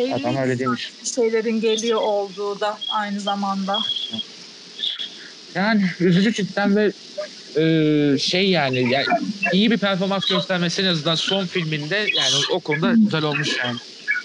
Adam 0.07 0.37
öyle 0.37 0.59
demiş. 0.59 0.91
şeylerin 1.15 1.61
geliyor 1.61 2.01
olduğu 2.01 2.59
da 2.59 2.77
aynı 2.91 3.19
zamanda. 3.19 3.79
Yani 5.55 5.85
üzücü 5.99 6.33
cidden 6.33 6.75
ve 6.75 6.91
e, 7.55 8.17
şey 8.17 8.49
yani, 8.49 8.91
yani 8.91 9.05
iyi 9.53 9.71
bir 9.71 9.77
performans 9.77 10.25
göstermesi 10.29 10.81
en 10.81 10.85
azından 10.85 11.15
son 11.15 11.45
filminde 11.45 11.95
yani 11.95 12.35
o 12.51 12.59
konuda 12.59 12.93
güzel 12.93 13.23
olmuş 13.23 13.57
yani. 13.57 13.77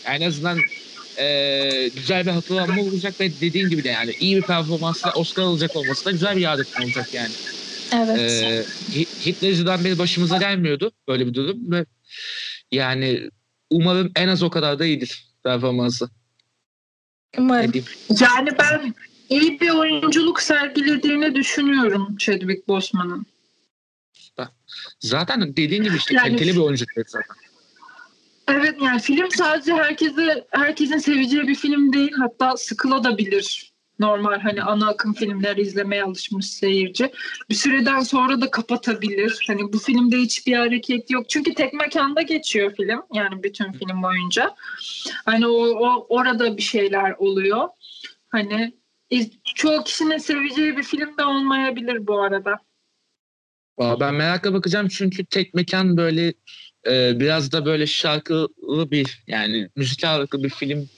Yani 0.07 0.25
en 0.25 0.29
azından 0.29 0.59
e, 1.19 1.91
güzel 1.97 2.27
bir 2.27 2.31
hatırlanma 2.31 2.83
olacak 2.83 3.21
ve 3.21 3.41
dediğin 3.41 3.69
gibi 3.69 3.85
de 3.85 3.89
yani 3.89 4.13
iyi 4.21 4.37
bir 4.37 4.43
performansla 4.43 5.13
Oscar 5.13 5.43
alacak 5.43 5.77
olması 5.77 6.05
da 6.05 6.11
güzel 6.11 6.37
bir 6.37 6.41
yad 6.41 6.59
olacak 6.83 7.15
yani. 7.15 7.33
Evet. 7.95 8.19
Ee, 8.19 8.65
Hi- 8.93 9.27
Hitler'ciden 9.27 9.85
beri 9.85 9.99
başımıza 9.99 10.37
gelmiyordu 10.37 10.93
böyle 11.09 11.27
bir 11.27 11.35
durum 11.35 11.73
ve 11.73 11.87
yani 12.73 13.31
umarım 13.71 14.13
en 14.17 14.29
az 14.29 14.43
o 14.43 14.51
kadar 14.51 14.79
da 14.79 14.85
iyidir 14.85 15.25
performansı. 15.45 16.11
Umarım. 17.39 17.73
Yani 18.21 18.51
ben 18.59 18.95
iyi 19.29 19.61
bir 19.61 19.71
oyunculuk 19.71 20.43
sergilediğini 20.43 21.35
düşünüyorum 21.35 22.17
Chadwick 22.17 22.69
Boseman'ın. 22.69 23.27
Zaten 25.01 25.57
dediğin 25.57 25.83
gibi 25.83 25.97
işte 25.97 26.15
Yani- 26.15 26.29
kaliteli 26.29 26.53
bir 26.55 26.61
oyuncu 26.61 26.85
zaten. 26.97 27.23
Evet 28.49 28.75
yani 28.83 29.01
film 29.01 29.31
sadece 29.31 29.75
herkese 29.75 30.47
herkesin 30.51 30.99
seveceği 30.99 31.49
bir 31.49 31.55
film 31.55 31.93
değil. 31.93 32.13
Hatta 32.19 32.57
sıkılabilir. 32.57 33.74
Normal 33.99 34.41
hani 34.41 34.63
ana 34.63 34.89
akım 34.89 35.13
filmler 35.15 35.57
izlemeye 35.57 36.05
alışmış 36.05 36.47
seyirci. 36.47 37.13
Bir 37.51 37.55
süreden 37.55 38.01
sonra 38.01 38.41
da 38.41 38.51
kapatabilir. 38.51 39.45
Hani 39.47 39.73
bu 39.73 39.79
filmde 39.79 40.17
hiçbir 40.17 40.57
hareket 40.57 41.11
yok. 41.11 41.29
Çünkü 41.29 41.55
tek 41.55 41.73
mekanda 41.73 42.23
geçiyor 42.23 42.75
film. 42.77 43.03
Yani 43.13 43.43
bütün 43.43 43.73
film 43.73 44.03
boyunca. 44.03 44.55
Hani 45.25 45.47
o, 45.47 45.67
o 45.67 46.07
orada 46.09 46.57
bir 46.57 46.63
şeyler 46.63 47.15
oluyor. 47.19 47.69
Hani 48.29 48.75
çoğu 49.55 49.85
kişinin 49.85 50.19
seveceği 50.19 50.77
bir 50.77 50.83
film 50.83 51.19
de 51.19 51.25
olmayabilir 51.25 52.07
bu 52.07 52.21
arada. 52.21 52.59
Aa, 53.79 54.01
Ben 54.01 54.15
merakla 54.15 54.53
bakacağım 54.55 54.89
çünkü 54.89 55.25
tek 55.25 55.55
mekan 55.55 55.97
böyle 55.97 56.35
e, 56.87 57.21
biraz 57.21 57.53
da 57.53 57.67
böyle 57.67 57.87
şarkılı 57.87 58.91
bir 58.91 59.23
yani 59.27 59.69
müzik 59.77 60.05
ağırlıklı 60.05 60.43
bir 60.43 60.51
film 60.51 60.89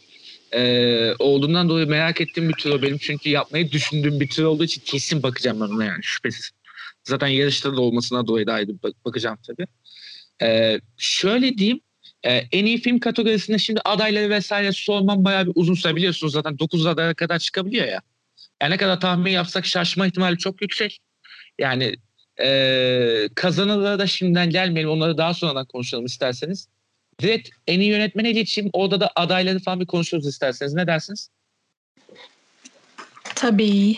e, 0.55 1.15
olduğundan 1.19 1.69
dolayı 1.69 1.87
merak 1.87 2.21
ettiğim 2.21 2.49
bir 2.49 2.55
tür 2.55 2.71
o 2.71 2.83
benim. 2.83 2.99
Çünkü 2.99 3.31
yapmayı 3.31 3.73
düşündüğüm 3.73 4.21
bir 4.21 4.29
tür 4.29 4.43
olduğu 4.43 4.65
için 4.65 4.83
kesin 4.85 5.23
bakacağım 5.23 5.61
ben 5.61 5.67
ona 5.67 5.85
yani 5.85 6.03
şüphesiz. 6.03 6.51
Zaten 7.05 7.27
yarışta 7.27 7.77
da 7.77 7.81
olmasına 7.81 8.27
dolayı 8.27 8.47
da 8.47 8.53
ayrı 8.53 8.83
bak- 8.83 9.05
bakacağım 9.05 9.39
tabii. 9.47 9.67
E, 10.43 10.81
şöyle 10.97 11.59
diyeyim 11.59 11.81
e, 12.25 12.33
en 12.33 12.67
iyi 12.67 12.81
film 12.81 12.99
kategorisinde 12.99 13.59
şimdi 13.59 13.81
adayları 13.85 14.31
vesaire 14.31 14.73
sormam 14.73 15.25
bayağı 15.25 15.47
bir 15.47 15.53
uzun 15.55 15.97
biliyorsunuz 15.97 16.33
zaten 16.33 16.59
9 16.59 16.87
adaya 16.87 17.15
kadar 17.15 17.39
çıkabiliyor 17.39 17.87
ya. 17.87 18.01
Yani 18.63 18.73
ne 18.73 18.77
kadar 18.77 19.01
tahmin 19.01 19.31
yapsak 19.31 19.67
şaşma 19.67 20.07
ihtimali 20.07 20.39
çok 20.39 20.63
yüksek. 20.63 20.99
Yani 21.59 21.97
ee, 22.41 23.29
kazananlara 23.35 23.99
da 23.99 24.07
şimdiden 24.07 24.51
gelmeyelim. 24.51 24.91
Onları 24.91 25.19
daha 25.19 25.35
sonradan 25.35 25.67
konuşalım 25.67 26.05
isterseniz. 26.05 26.69
Direkt 27.21 27.49
en 27.67 27.81
iyi 27.81 27.91
yönetmene 27.91 28.33
geçeyim. 28.33 28.71
Orada 28.73 29.01
da 29.01 29.11
adayları 29.17 29.59
falan 29.59 29.81
bir 29.81 29.87
konuşuruz 29.87 30.27
isterseniz. 30.27 30.75
Ne 30.75 30.87
dersiniz? 30.87 31.29
Tabii. 33.35 33.97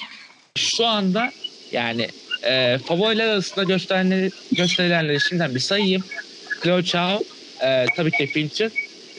Şu 0.56 0.86
anda 0.86 1.32
yani 1.72 2.08
e, 2.42 2.78
favoriler 2.78 3.28
arasında 3.28 3.64
gösterilenleri, 3.64 4.30
gösterilenleri 4.52 5.20
şimdiden 5.20 5.54
bir 5.54 5.60
sayayım. 5.60 6.04
Chloe 6.62 6.82
Zhao, 6.82 7.22
e, 7.60 7.86
tabii 7.96 8.10
ki 8.10 8.26
Fincher, 8.26 8.70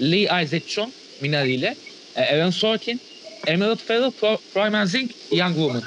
Lee 0.02 0.44
Isaac 0.44 0.68
Chung, 0.68 0.90
Minari 1.22 1.54
ile, 1.54 1.76
e, 2.16 2.22
Aaron 2.22 2.50
Sorkin, 2.50 3.02
Emerald 3.48 3.80
Fennell, 3.80 4.12
Pro, 4.12 4.38
Promising 4.54 5.12
Young 5.32 5.56
Woman. 5.56 5.84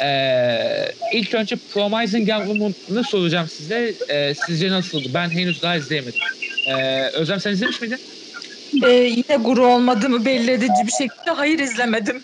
E, 0.00 0.94
ilk 1.12 1.34
önce 1.34 1.56
Promising 1.74 2.28
Young 2.28 2.46
Woman'ı 2.46 3.04
soracağım 3.04 3.48
size. 3.48 3.94
E, 4.08 4.34
sizce 4.34 4.70
nasıldı? 4.70 5.08
Ben 5.14 5.30
henüz 5.30 5.62
daha 5.62 5.76
izleyemedim. 5.76 6.20
E, 6.66 7.02
Özlem 7.06 7.40
sen 7.40 7.52
izlemiş 7.52 7.80
miydin? 7.80 8.00
Ee, 8.82 8.90
yine 8.90 9.36
guru 9.36 9.66
olmadığımı 9.66 10.24
belli 10.24 10.50
edici 10.50 10.86
bir 10.86 10.92
şekilde 10.92 11.30
hayır 11.30 11.58
izlemedim 11.58 12.22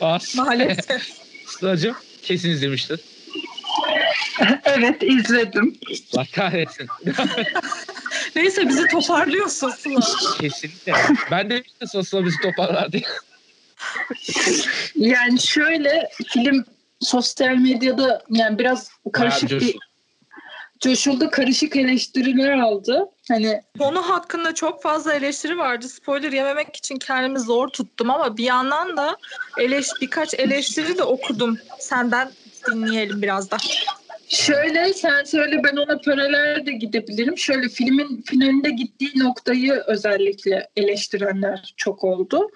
Pas. 0.00 0.34
maalesef. 0.34 1.08
Sıla'cığım 1.46 1.96
kesin 2.22 2.50
izlemiştir. 2.50 3.00
evet 4.64 5.02
izledim. 5.02 5.78
Allah 6.16 6.26
kahretsin. 6.34 6.86
Neyse 8.36 8.68
bizi 8.68 8.86
toparlıyorsun 8.86 9.70
Sıla. 9.70 10.00
Kesinlikle. 10.40 10.92
Ben 11.30 11.50
de 11.50 11.62
işte 11.82 12.02
Sıla 12.02 12.24
bizi 12.24 12.36
toparlar 12.42 12.92
diye. 12.92 13.02
Yani 14.96 15.40
şöyle 15.40 16.08
film 16.26 16.64
sosyal 17.00 17.54
medyada 17.56 18.22
yani 18.30 18.58
biraz 18.58 18.90
karışık 19.12 19.50
Bayağı 19.50 19.60
bir 19.60 19.76
coşuldu 20.80 21.30
karışık 21.30 21.76
eleştiriler 21.76 22.58
aldı. 22.58 23.08
Hani 23.28 23.62
Konu 23.78 24.08
hakkında 24.08 24.54
çok 24.54 24.82
fazla 24.82 25.12
eleştiri 25.12 25.58
vardı. 25.58 25.88
Spoiler 25.88 26.32
yememek 26.32 26.76
için 26.76 26.96
kendimi 26.96 27.40
zor 27.40 27.68
tuttum 27.68 28.10
ama 28.10 28.36
bir 28.36 28.44
yandan 28.44 28.96
da 28.96 29.16
eleş 29.58 29.88
birkaç 30.00 30.34
eleştiri 30.34 30.98
de 30.98 31.02
okudum. 31.02 31.58
Senden 31.78 32.30
dinleyelim 32.68 33.22
biraz 33.22 33.50
da. 33.50 33.56
Şöyle 34.28 34.92
sen 34.94 35.24
söyle 35.24 35.60
ben 35.64 35.76
ona 35.76 35.98
paralel 35.98 36.66
de 36.66 36.72
gidebilirim. 36.72 37.38
Şöyle 37.38 37.68
filmin 37.68 38.22
finalinde 38.22 38.70
gittiği 38.70 39.12
noktayı 39.16 39.72
özellikle 39.86 40.68
eleştirenler 40.76 41.74
çok 41.76 42.04
oldu. 42.04 42.50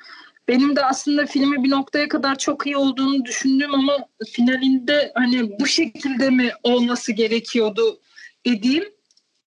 Benim 0.49 0.77
de 0.77 0.85
aslında 0.85 1.27
filmi 1.27 1.65
bir 1.65 1.71
noktaya 1.71 2.09
kadar 2.09 2.39
çok 2.39 2.67
iyi 2.67 2.77
olduğunu 2.77 3.25
düşündüm 3.25 3.75
ama 3.75 3.99
finalinde 4.33 5.13
hani 5.15 5.61
bu 5.61 5.67
şekilde 5.67 6.31
mi 6.31 6.51
olması 6.63 7.13
gerekiyordu 7.13 8.01
dediğim 8.47 8.85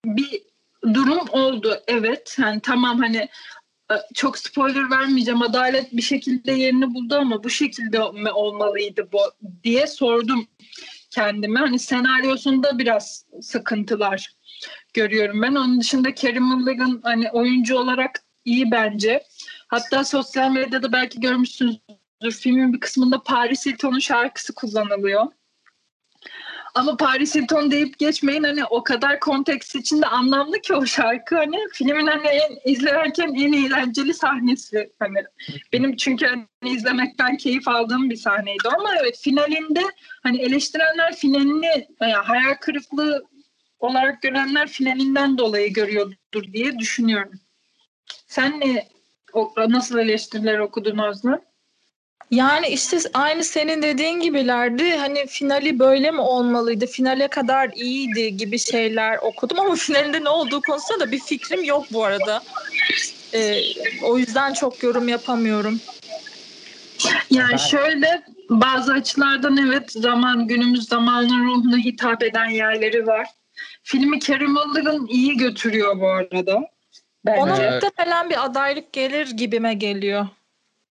bir 0.05 0.43
durum 0.83 1.29
oldu. 1.31 1.83
Evet 1.89 2.37
yani 2.41 2.61
tamam 2.61 2.99
hani 2.99 3.29
e, 3.91 3.95
çok 4.15 4.39
spoiler 4.39 4.91
vermeyeceğim. 4.91 5.43
Adalet 5.43 5.93
bir 5.93 6.03
şekilde 6.03 6.53
yerini 6.53 6.95
buldu 6.95 7.15
ama 7.15 7.45
bu 7.45 7.51
şekilde 7.51 7.99
mi 7.99 8.31
olmalıydı 8.31 9.09
bu 9.13 9.19
diye 9.65 9.87
sordum 9.87 10.47
kendime. 11.11 11.61
Hani 11.61 11.79
senaryosunda 11.79 12.79
biraz 12.79 13.25
sıkıntılar 13.43 14.35
görüyorum 14.95 15.43
ben. 15.43 15.55
Onun 15.55 15.81
dışında 15.81 16.15
Kerim 16.15 16.45
Mulligan 16.45 17.01
hani 17.03 17.31
oyuncu 17.31 17.79
olarak 17.79 18.23
iyi 18.45 18.71
bence. 18.71 19.23
Hatta 19.69 20.05
sosyal 20.05 20.51
medyada 20.51 20.93
belki 20.93 21.21
görmüşsünüzdür. 21.21 22.33
Filmin 22.41 22.73
bir 22.73 22.81
kısmında 22.81 23.23
Paris 23.23 23.67
Hilton'un 23.67 23.99
şarkısı 23.99 24.55
kullanılıyor. 24.55 25.27
Ama 26.79 26.97
Paris 26.97 27.35
Hilton 27.35 27.71
deyip 27.71 27.99
geçmeyin 27.99 28.43
hani 28.43 28.65
o 28.65 28.83
kadar 28.83 29.21
konteks 29.21 29.75
içinde 29.75 30.07
anlamlı 30.07 30.61
ki 30.61 30.75
o 30.75 30.87
şarkı 30.87 31.37
hani 31.37 31.57
filmin 31.73 32.07
hani 32.07 32.27
en, 32.27 32.73
izlerken 32.73 33.35
en 33.35 33.53
eğlenceli 33.53 34.15
sahnesi 34.15 34.93
hani 34.99 35.19
benim 35.73 35.97
çünkü 35.97 36.27
hani 36.27 36.47
izlemekten 36.65 37.37
keyif 37.37 37.69
aldığım 37.69 38.11
bir 38.11 38.17
sahneydi 38.17 38.69
ama 38.69 38.91
evet 39.01 39.19
finalinde 39.19 39.81
hani 40.23 40.41
eleştirenler 40.41 41.17
finalini 41.17 41.87
yani 42.01 42.13
hayal 42.13 42.55
kırıklığı 42.55 43.25
olarak 43.79 44.23
görenler 44.23 44.69
finalinden 44.69 45.39
dolayı 45.39 45.73
görüyordur 45.73 46.53
diye 46.53 46.79
düşünüyorum. 46.79 47.33
Sen 48.27 48.61
ne 48.61 48.89
nasıl 49.57 49.99
eleştiriler 49.99 50.59
okudun 50.59 50.99
Özlem? 50.99 51.41
Yani 52.31 52.69
işte 52.69 52.99
aynı 53.15 53.45
senin 53.45 53.83
dediğin 53.83 54.21
gibilerdi. 54.21 54.97
Hani 54.97 55.27
finali 55.27 55.79
böyle 55.79 56.11
mi 56.11 56.21
olmalıydı? 56.21 56.87
Finale 56.87 57.29
kadar 57.29 57.71
iyiydi 57.75 58.37
gibi 58.37 58.59
şeyler 58.59 59.19
okudum 59.19 59.61
ama 59.61 59.75
finalinde 59.77 60.25
ne 60.25 60.29
olduğu 60.29 60.63
konusunda 60.63 61.07
da 61.07 61.13
bir 61.13 61.21
fikrim 61.21 61.65
yok 61.65 61.87
bu 61.93 62.05
arada. 62.05 62.43
Ee, 63.35 63.61
o 64.03 64.19
yüzden 64.19 64.53
çok 64.53 64.83
yorum 64.83 65.09
yapamıyorum. 65.09 65.81
Yani 67.31 67.59
şöyle 67.59 68.23
bazı 68.51 68.93
açılardan 68.93 69.57
evet 69.57 69.93
zaman 69.93 70.47
günümüz 70.47 70.89
zamanın 70.89 71.45
ruhuna 71.47 71.77
hitap 71.77 72.23
eden 72.23 72.49
yerleri 72.49 73.07
var. 73.07 73.27
Filmi 73.83 74.19
Kerim 74.19 74.51
Mulligan 74.51 75.07
iyi 75.07 75.37
götürüyor 75.37 76.01
bu 76.01 76.09
arada. 76.09 76.61
Bence. 77.27 77.41
Ona 77.41 77.71
muhtemelen 77.71 78.31
bir 78.31 78.45
adaylık 78.45 78.93
gelir 78.93 79.31
gibime 79.31 79.75
geliyor. 79.75 80.27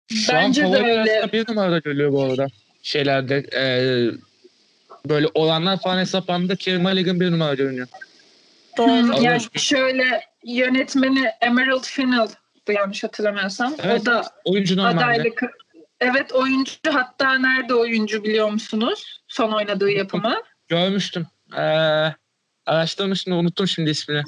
Şu 0.08 0.32
Bence 0.32 0.64
an 0.64 0.72
de 0.72 0.76
öyle. 0.76 1.32
bir 1.32 1.48
numarada 1.48 1.78
görülüyor 1.78 2.12
bu 2.12 2.22
arada. 2.22 2.46
Şeylerde 2.82 3.36
e, 3.36 3.64
böyle 5.08 5.26
olanlar 5.34 5.80
falan 5.80 5.98
hesaplarında 5.98 6.56
Kerim 6.56 6.82
Mulligan 6.82 7.20
bir 7.20 7.30
numara 7.30 7.54
görünüyor. 7.54 7.88
Doğru. 8.78 9.22
Yani 9.22 9.40
şöyle 9.54 10.20
yönetmeni 10.44 11.30
Emerald 11.40 11.84
Fennell 11.84 12.28
yanlış 12.72 13.04
hatırlamıyorsam. 13.04 13.74
Evet, 13.82 14.00
o 14.02 14.06
da 14.06 14.24
oyuncu 14.44 14.76
normalde. 14.76 15.04
Adaylık. 15.04 15.42
Evet 16.00 16.32
oyuncu 16.32 16.72
hatta 16.92 17.38
nerede 17.38 17.74
oyuncu 17.74 18.24
biliyor 18.24 18.50
musunuz? 18.50 19.20
Son 19.28 19.52
oynadığı 19.52 19.90
yapımı. 19.90 20.34
Görmüştüm. 20.68 21.26
Ee, 21.56 22.12
araştırmıştım 22.66 23.32
unuttum 23.32 23.68
şimdi 23.68 23.90
ismini. 23.90 24.22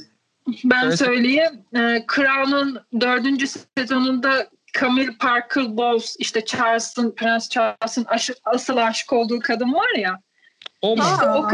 Ben 0.64 0.84
evet. 0.84 0.98
söyleyeyim. 0.98 1.64
Ee, 1.76 2.04
Crown'un 2.14 2.80
dördüncü 3.00 3.46
sezonunda 3.78 4.48
Camille 4.80 5.16
Parker 5.20 5.76
Bowles 5.76 6.16
işte 6.18 6.44
Charles'ın 6.44 7.14
Prens 7.14 7.48
Charles'ın 7.48 8.06
asıl 8.44 8.76
aşık 8.76 9.12
olduğu 9.12 9.38
kadın 9.38 9.74
var 9.74 9.98
ya. 9.98 10.20
O 10.82 10.96
mu? 10.96 11.02
İşte 11.02 11.30
o, 11.30 11.48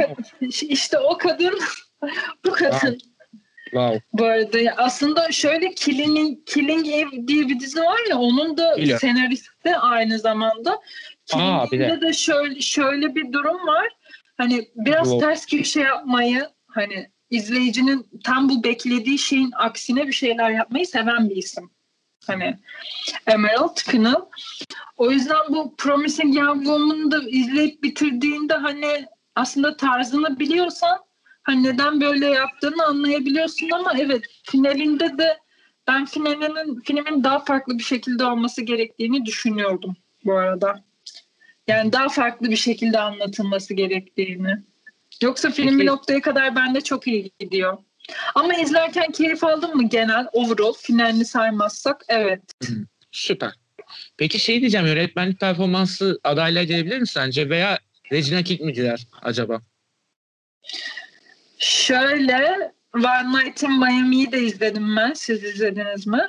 işte 0.72 0.98
o 0.98 1.18
kadın 1.18 1.58
bu 2.44 2.52
kadın. 2.52 2.98
Wow. 3.64 4.00
Bu 4.12 4.24
arada 4.24 4.58
aslında 4.76 5.32
şöyle 5.32 5.74
Killing, 5.74 6.46
Killing 6.46 6.88
Eve 6.88 7.28
diye 7.28 7.48
bir 7.48 7.60
dizi 7.60 7.80
var 7.80 8.00
ya 8.10 8.18
onun 8.18 8.56
da 8.56 8.76
Biliyorum. 8.76 9.00
senaristi 9.00 9.76
aynı 9.76 10.18
zamanda. 10.18 10.80
Killing'de 11.26 12.00
de 12.00 12.12
şöyle 12.12 12.60
şöyle 12.60 13.14
bir 13.14 13.32
durum 13.32 13.66
var. 13.66 13.88
Hani 14.36 14.68
biraz 14.76 15.08
wow. 15.08 15.26
ters 15.26 15.46
köşe 15.46 15.80
yapmayı 15.80 16.48
hani 16.66 17.10
izleyicinin 17.30 18.06
tam 18.24 18.48
bu 18.48 18.64
beklediği 18.64 19.18
şeyin 19.18 19.50
aksine 19.56 20.06
bir 20.06 20.12
şeyler 20.12 20.50
yapmayı 20.50 20.86
seven 20.86 21.30
bir 21.30 21.36
isim. 21.36 21.70
Hani 22.26 22.56
Emerald 23.26 23.80
Fennell. 23.84 24.24
O 24.96 25.10
yüzden 25.10 25.42
bu 25.48 25.74
Promising 25.78 26.36
Young 26.36 26.58
Woman'ı 26.58 27.10
da 27.10 27.20
izleyip 27.28 27.82
bitirdiğinde 27.82 28.54
hani 28.54 29.06
aslında 29.34 29.76
tarzını 29.76 30.38
biliyorsan 30.38 30.98
hani 31.42 31.62
neden 31.62 32.00
böyle 32.00 32.26
yaptığını 32.26 32.84
anlayabiliyorsun 32.84 33.70
ama 33.70 33.92
evet 33.98 34.24
finalinde 34.42 35.18
de 35.18 35.38
ben 35.86 36.04
finalinin 36.04 36.80
filmin 36.80 37.24
daha 37.24 37.38
farklı 37.38 37.78
bir 37.78 37.82
şekilde 37.82 38.24
olması 38.24 38.62
gerektiğini 38.62 39.26
düşünüyordum 39.26 39.96
bu 40.24 40.34
arada. 40.34 40.84
Yani 41.68 41.92
daha 41.92 42.08
farklı 42.08 42.50
bir 42.50 42.56
şekilde 42.56 42.98
anlatılması 42.98 43.74
gerektiğini. 43.74 44.56
Yoksa 45.22 45.50
film 45.50 45.66
Peki. 45.66 45.78
bir 45.78 45.86
noktaya 45.86 46.20
kadar 46.20 46.56
bende 46.56 46.80
çok 46.80 47.06
iyi 47.06 47.30
gidiyor. 47.38 47.78
Ama 48.34 48.54
izlerken 48.54 49.12
keyif 49.12 49.44
aldın 49.44 49.76
mı 49.76 49.88
genel 49.88 50.26
overall 50.32 50.72
finalini 50.72 51.24
saymazsak? 51.24 52.04
Evet. 52.08 52.40
Süper. 53.12 53.52
Peki 54.16 54.38
şey 54.38 54.60
diyeceğim 54.60 54.86
yönetmenlik 54.86 55.40
performansı 55.40 56.20
adayla 56.24 56.62
gelebilir 56.62 56.98
mi 56.98 57.06
sence 57.06 57.48
veya 57.50 57.78
Regina 58.12 58.42
King 58.42 58.60
mi 58.60 58.72
gider 58.72 59.06
acaba? 59.22 59.60
Şöyle 61.58 62.72
One 62.94 63.38
Night 63.38 63.62
in 63.62 63.78
Miami'yi 63.78 64.32
de 64.32 64.40
izledim 64.42 64.96
ben. 64.96 65.12
Siz 65.12 65.44
izlediniz 65.44 66.06
mi? 66.06 66.22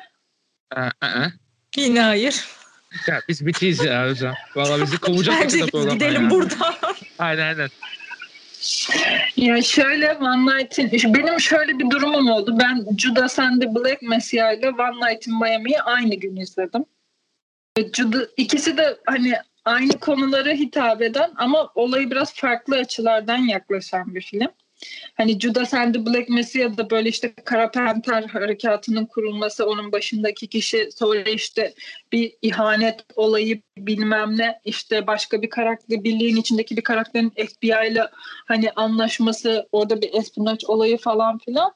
Aa, 0.76 0.90
aa. 1.02 1.28
Yine 1.78 2.02
hayır. 2.02 2.46
Ya 3.08 3.22
biz 3.30 3.46
bitiyiz 3.46 3.80
ya 3.84 4.10
hocam. 4.10 4.36
Valla 4.56 4.82
bizi 4.82 4.98
kovacak. 5.02 5.42
Bence 5.42 5.60
gidelim 5.94 6.24
ya. 6.24 6.30
buradan. 6.30 6.76
aynen 7.20 7.48
aynen. 7.48 7.70
Ya 9.36 9.62
şöyle 9.62 10.14
One 10.14 10.58
Night'in 10.58 11.14
benim 11.14 11.40
şöyle 11.40 11.80
bir 11.80 11.90
durumum 11.90 12.30
oldu. 12.30 12.58
Ben 12.60 12.86
Judas 12.98 13.40
and 13.40 13.62
the 13.62 13.76
Black 13.76 14.02
Messiah 14.02 14.54
ile 14.54 14.70
One 14.70 15.12
Night 15.12 15.28
Miami'yi 15.28 15.82
aynı 15.82 16.16
gün 16.16 16.36
izledim. 16.36 16.86
Judas, 17.94 18.28
ikisi 18.38 18.78
de 18.78 18.98
hani 19.06 19.34
aynı 19.66 20.00
konulara 20.00 20.50
hitap 20.50 21.02
eden 21.02 21.32
ama 21.36 21.72
olayı 21.76 22.12
biraz 22.12 22.34
farklı 22.34 22.78
açılardan 22.78 23.38
yaklaşan 23.38 24.16
bir 24.16 24.22
film. 24.22 24.50
Hani 25.18 25.40
Judas 25.40 25.74
and 25.74 25.96
the 25.96 26.06
Black 26.06 26.30
Messiah'da 26.30 26.90
böyle 26.90 27.10
işte 27.10 27.34
Kara 27.46 27.72
Panter 27.72 28.24
harekatının 28.24 29.06
kurulması, 29.06 29.66
onun 29.66 29.92
başındaki 29.92 30.48
kişi 30.48 30.90
sonra 30.92 31.30
işte 31.30 31.74
bir 32.12 32.34
ihanet 32.42 33.06
olayı 33.16 33.62
bilmem 33.78 34.38
ne 34.38 34.60
işte 34.66 35.08
başka 35.08 35.42
bir 35.42 35.50
karakter, 35.50 36.04
birliğin 36.04 36.36
içindeki 36.36 36.78
bir 36.78 36.84
karakterin 36.84 37.30
FBI 37.30 37.92
ile 37.92 38.08
hani 38.48 38.72
anlaşması, 38.72 39.68
orada 39.72 40.02
bir 40.02 40.14
espionaj 40.14 40.64
olayı 40.68 40.98
falan 40.98 41.38
filan. 41.38 41.74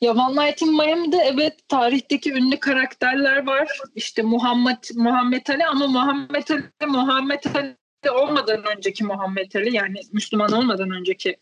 Ya 0.00 0.12
One 0.12 0.46
Night 0.46 0.62
in 0.62 0.76
Miami'de 0.76 1.16
evet 1.16 1.68
tarihteki 1.68 2.32
ünlü 2.32 2.60
karakterler 2.60 3.46
var. 3.46 3.68
İşte 3.94 4.22
Muhammed 4.22 4.78
Muhammed 4.94 5.46
Ali 5.46 5.66
ama 5.66 5.86
Muhammed 5.86 6.48
Ali 6.48 6.90
Muhammed 6.90 7.44
Ali 7.54 7.76
olmadan 8.10 8.64
önceki 8.76 9.04
Muhammed 9.04 9.54
Ali 9.54 9.76
yani 9.76 10.00
Müslüman 10.12 10.52
olmadan 10.52 10.90
önceki 10.90 11.36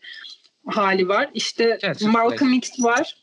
hali 0.67 1.07
var. 1.07 1.29
İşte 1.33 1.77
Gerçekten. 1.81 2.11
Malcolm 2.11 2.53
X 2.53 2.71
var. 2.79 3.15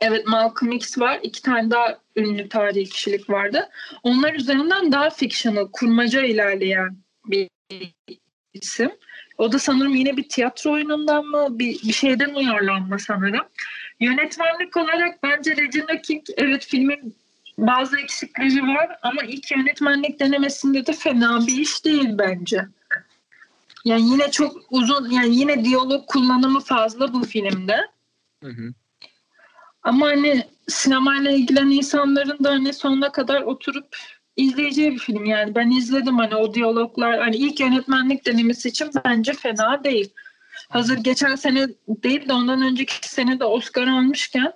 Evet 0.00 0.26
Malcolm 0.26 0.72
X 0.72 0.98
var. 0.98 1.20
İki 1.22 1.42
tane 1.42 1.70
daha 1.70 1.98
ünlü 2.16 2.48
tarihi 2.48 2.84
kişilik 2.84 3.30
vardı. 3.30 3.68
Onlar 4.02 4.34
üzerinden 4.34 4.92
daha 4.92 5.10
fictional, 5.10 5.68
kurmaca 5.72 6.22
ilerleyen 6.22 6.96
bir 7.26 7.48
isim. 8.54 8.90
O 9.38 9.52
da 9.52 9.58
sanırım 9.58 9.94
yine 9.94 10.16
bir 10.16 10.28
tiyatro 10.28 10.72
oyunundan 10.72 11.24
mı 11.24 11.58
bir, 11.58 11.82
bir 11.82 11.92
şeyden 11.92 12.34
uyarlanma 12.34 12.98
sanırım. 12.98 13.46
Yönetmenlik 14.00 14.76
olarak 14.76 15.22
bence 15.22 15.56
Regina 15.56 16.02
King 16.02 16.22
evet 16.36 16.66
filmin 16.66 17.14
bazı 17.58 18.00
eksikleri 18.00 18.62
var 18.62 18.98
ama 19.02 19.22
ilk 19.22 19.50
yönetmenlik 19.50 20.20
denemesinde 20.20 20.86
de 20.86 20.92
fena 20.92 21.46
bir 21.46 21.56
iş 21.56 21.84
değil 21.84 22.08
bence. 22.12 22.64
Yani 23.84 24.10
yine 24.10 24.30
çok 24.30 24.56
uzun 24.70 25.10
yani 25.10 25.36
yine 25.36 25.64
diyalog 25.64 26.06
kullanımı 26.06 26.60
fazla 26.60 27.12
bu 27.12 27.24
filmde. 27.24 27.76
Hı 28.42 28.50
hı. 28.50 28.74
Ama 29.82 30.06
hani 30.06 30.46
sinemayla 30.68 31.30
ilgilenen 31.30 31.70
insanların 31.70 32.44
da 32.44 32.50
hani 32.50 32.72
sonuna 32.72 33.12
kadar 33.12 33.42
oturup 33.42 33.96
izleyeceği 34.36 34.92
bir 34.92 34.98
film 34.98 35.24
yani. 35.24 35.54
Ben 35.54 35.70
izledim 35.70 36.18
hani 36.18 36.34
o 36.36 36.54
diyaloglar 36.54 37.18
hani 37.20 37.36
ilk 37.36 37.60
yönetmenlik 37.60 38.26
denemesi 38.26 38.68
için 38.68 38.90
bence 39.04 39.32
fena 39.32 39.84
değil. 39.84 40.12
hazır 40.68 40.96
geçen 40.98 41.34
sene 41.36 41.68
değil 41.88 42.28
de 42.28 42.32
ondan 42.32 42.62
önceki 42.62 43.08
sene 43.08 43.40
de 43.40 43.44
Oscar 43.44 43.86
almışken 43.86 44.52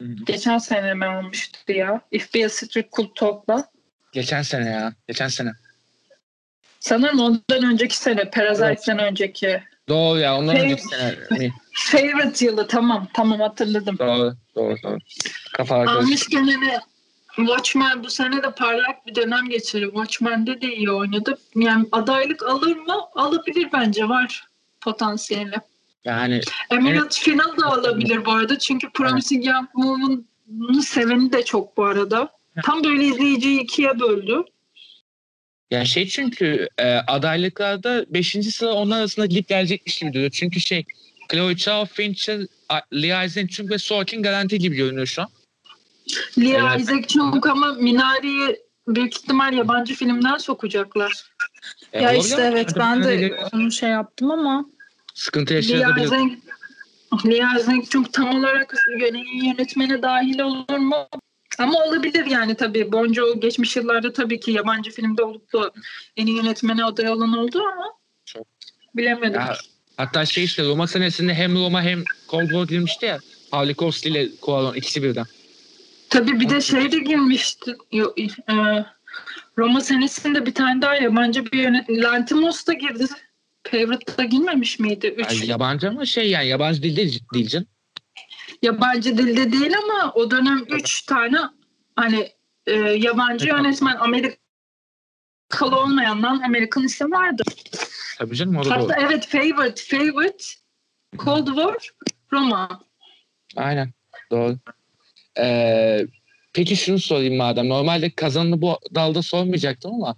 Hı 0.00 0.04
hı. 0.04 0.14
geçen 0.26 0.58
sene 0.58 0.94
mi 0.94 1.04
almıştı 1.06 1.72
ya? 1.72 2.00
If 2.10 2.34
Beale 2.34 2.48
Street 2.48 2.92
Could 2.92 3.08
Talk'la. 3.14 3.68
Geçen 4.12 4.42
sene 4.42 4.70
ya. 4.70 4.92
Geçen 5.08 5.28
sene. 5.28 5.52
Sanırım 6.80 7.20
ondan 7.20 7.72
önceki 7.72 7.96
sene, 7.96 8.30
Parasite'den 8.30 8.98
önceki. 8.98 9.62
Doğru 9.88 10.18
ya. 10.18 10.38
Ondan 10.38 10.54
Şey- 10.54 10.64
önceki 10.64 10.82
sene. 10.82 11.50
Favorite 11.72 12.44
yılı 12.44 12.68
tamam, 12.68 13.08
tamam 13.14 13.40
hatırladım. 13.40 13.98
Doğru. 13.98 14.34
Doğru. 14.56 14.76
Doğru. 14.82 14.98
Karışık. 15.52 15.88
Almışken 15.88 16.46
hani 16.46 16.78
Watchmen 17.36 18.04
bu 18.04 18.10
sene 18.10 18.42
de 18.42 18.50
parlak 18.50 19.06
bir 19.06 19.14
dönem 19.14 19.48
geçirdi. 19.48 19.84
Watchmen'de 19.84 20.60
de 20.60 20.74
iyi 20.74 20.90
oynadı. 20.90 21.38
Yani 21.54 21.86
adaylık 21.92 22.42
alır 22.42 22.76
mı? 22.76 22.94
Alabilir 23.14 23.68
bence 23.72 24.08
var 24.08 24.44
potansiyeli. 24.80 25.56
Yani 26.04 26.40
Emerald 26.70 27.12
Final 27.12 27.56
da 27.56 27.66
alabilir 27.66 28.24
bu 28.24 28.32
arada. 28.32 28.58
Çünkü 28.58 28.90
Promising 28.90 29.46
Young 29.46 29.68
Woman'ı 29.72 30.82
seveni 30.82 31.32
de 31.32 31.44
çok 31.44 31.76
bu 31.76 31.84
arada. 31.84 32.28
Tam 32.64 32.84
böyle 32.84 33.04
izleyiciyi 33.04 33.60
ikiye 33.60 34.00
böldü. 34.00 34.44
Ya 35.70 35.84
şey 35.84 36.06
çünkü 36.08 36.68
e, 36.78 36.84
adaylıklarda 36.94 38.04
5. 38.08 38.32
sıra 38.54 38.72
onlar 38.72 38.98
arasında 38.98 39.26
gidip 39.26 39.48
gelecekmiş 39.48 39.98
gibi 39.98 40.12
duruyor. 40.12 40.30
Çünkü 40.30 40.60
şey 40.60 40.84
Chloe 41.32 41.54
Zhao, 41.56 41.86
Fincher, 41.86 42.40
Lee 42.94 43.26
Isaac 43.26 43.60
ve 43.70 43.78
Sorkin 43.78 44.22
garanti 44.22 44.58
gibi 44.58 44.76
görünüyor 44.76 45.06
şu 45.06 45.22
an. 45.22 45.28
Lia 46.38 46.70
Evet. 46.70 46.80
Isaac 46.80 47.08
çok 47.08 47.46
ama 47.46 47.72
Minari'yi 47.72 48.56
büyük 48.88 49.16
ihtimal 49.16 49.52
yabancı 49.52 49.94
filmden 49.94 50.36
sokacaklar. 50.36 51.12
E, 51.92 52.02
Ya 52.02 52.08
olabilir 52.10 52.24
işte 52.24 52.42
evet 52.42 52.72
ben 52.78 53.04
de 53.04 53.34
onu 53.52 53.72
şey 53.72 53.90
yaptım 53.90 54.30
ama 54.30 54.64
sıkıntı 55.14 55.54
yaşayabilir. 55.54 56.06
Isaac 57.56 57.84
çünkü 57.90 58.10
tam 58.12 58.38
olarak 58.38 58.74
yöne- 59.00 59.46
yönetmene 59.46 60.02
dahil 60.02 60.40
olur 60.40 60.78
mu? 60.78 61.08
Ama 61.58 61.84
olabilir 61.84 62.26
yani 62.26 62.54
tabii. 62.54 62.92
Bonjo 62.92 63.40
geçmiş 63.40 63.76
yıllarda 63.76 64.12
tabii 64.12 64.40
ki 64.40 64.50
yabancı 64.52 64.90
filmde 64.90 65.22
olup 65.22 65.52
da 65.52 65.70
en 66.16 66.26
iyi 66.26 66.36
yönetmene 66.36 66.84
aday 66.84 67.08
olan 67.08 67.38
oldu 67.38 67.62
ama 67.72 67.84
Çok. 68.24 68.46
bilemedim. 68.96 69.40
Ya, 69.40 69.56
hatta 69.96 70.26
şey 70.26 70.44
işte 70.44 70.64
Roma 70.64 70.86
senesinde 70.86 71.34
hem 71.34 71.54
Roma 71.54 71.82
hem 71.82 72.04
Cold 72.28 72.48
War 72.48 72.66
girmişti 72.66 73.06
ya. 73.06 73.18
Paulo 73.50 73.74
Costa 73.74 74.08
ile 74.08 74.28
Cuarón 74.42 74.76
ikisi 74.76 75.02
birden. 75.02 75.26
Tabii 76.10 76.40
bir 76.40 76.48
de 76.48 76.60
şey 76.60 76.92
de 76.92 76.98
girmişti. 76.98 77.76
Yo, 77.92 78.12
e, 78.18 78.84
Roma 79.58 79.80
senesinde 79.80 80.46
bir 80.46 80.54
tane 80.54 80.82
daha 80.82 80.94
yabancı 80.94 81.46
bir 81.46 81.58
yönetmen. 81.58 82.02
Lantimos 82.02 82.66
da 82.66 82.72
girdi. 82.72 83.04
Favorite'da 83.70 84.24
girmemiş 84.24 84.78
miydi? 84.78 85.06
Üç. 85.06 85.30
Ay, 85.30 85.48
yabancı 85.48 85.88
ama 85.88 86.06
şey 86.06 86.30
yani 86.30 86.48
yabancı 86.48 86.82
dil 86.82 86.96
değil, 86.96 87.20
değil 87.34 87.48
canım. 87.48 87.66
Yabancı 88.62 89.18
dilde 89.18 89.52
değil 89.52 89.72
ama 89.78 90.12
o 90.14 90.30
dönem 90.30 90.64
üç 90.68 91.02
tane 91.02 91.38
hani 91.96 92.28
e, 92.66 92.72
yabancı 92.74 93.48
yönetmen 93.48 93.96
Amerikalı 93.96 94.40
olmayandan 95.60 96.40
Amerikan 96.40 96.84
isim 96.84 97.12
vardı. 97.12 97.42
Tabii 98.18 98.36
canım 98.36 98.56
o 98.56 98.64
da 98.64 98.64
doğru. 98.64 98.72
Hatta 98.72 98.94
evet 99.00 99.26
Favorite, 99.26 99.82
Favorite, 99.96 100.44
Cold 101.16 101.46
War, 101.46 101.90
Roma. 102.32 102.80
Aynen. 103.56 103.92
Doğru. 104.30 104.58
Ee, 105.38 106.06
peki 106.52 106.76
şunu 106.76 106.98
sorayım 106.98 107.36
madem. 107.36 107.68
Normalde 107.68 108.10
kazanını 108.10 108.62
bu 108.62 108.78
dalda 108.94 109.22
sormayacaktım 109.22 109.94
ama 109.94 110.16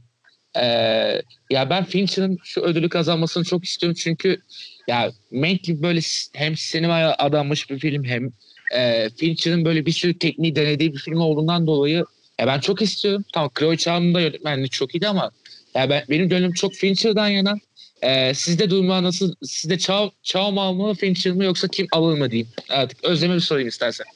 ee, 0.56 1.22
ya 1.50 1.70
ben 1.70 1.84
Fincher'ın 1.84 2.38
şu 2.44 2.60
ödülü 2.60 2.88
kazanmasını 2.88 3.44
çok 3.44 3.64
istiyorum 3.64 3.96
çünkü 4.00 4.40
ya 4.88 5.12
Mank 5.30 5.62
gibi 5.62 5.82
böyle 5.82 6.00
hem 6.32 6.56
sinemaya 6.56 7.14
adanmış 7.18 7.70
bir 7.70 7.78
film 7.78 8.04
hem 8.04 8.30
ee, 8.76 9.08
Fincher'ın 9.16 9.64
böyle 9.64 9.86
bir 9.86 9.92
sürü 9.92 10.18
tekniği 10.18 10.56
denediği 10.56 10.92
bir 10.92 10.98
film 10.98 11.20
olduğundan 11.20 11.66
dolayı 11.66 12.04
ya 12.40 12.46
ben 12.46 12.60
çok 12.60 12.82
istiyorum. 12.82 13.24
Tamam 13.32 13.50
Chloe 13.58 13.76
Zhao'nun 13.76 14.14
da 14.14 14.20
yönetmenliği 14.20 14.68
çok 14.68 14.94
iyiydi 14.94 15.08
ama 15.08 15.30
ya 15.74 15.90
ben, 15.90 16.04
benim 16.10 16.28
gönlüm 16.28 16.52
çok 16.52 16.74
Fincher'dan 16.74 17.28
yana. 17.28 17.54
Ee, 18.02 18.34
sizde 18.34 18.70
durumlar 18.70 19.02
nasıl? 19.02 19.34
Sizde 19.42 19.78
Chao 20.22 20.52
mu 20.52 20.60
almalı, 20.60 20.94
Fincher 20.94 21.32
mi 21.32 21.44
yoksa 21.44 21.68
kim 21.68 21.86
alır 21.92 22.18
mı 22.18 22.30
diyeyim. 22.30 22.48
Artık 22.68 23.04
Özlem'e 23.04 23.34
bir 23.34 23.40
sorayım 23.40 23.68
istersen. 23.68 24.06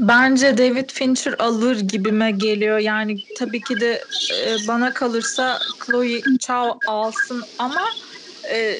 Bence 0.00 0.58
David 0.58 0.90
Fincher 0.90 1.34
alır 1.38 1.80
gibime 1.80 2.30
geliyor. 2.30 2.78
Yani 2.78 3.16
tabii 3.38 3.60
ki 3.60 3.80
de 3.80 4.02
e, 4.32 4.56
bana 4.68 4.94
kalırsa 4.94 5.58
Chloe 5.86 6.20
Zhao 6.40 6.78
alsın 6.86 7.42
ama 7.58 7.84
e, 8.52 8.78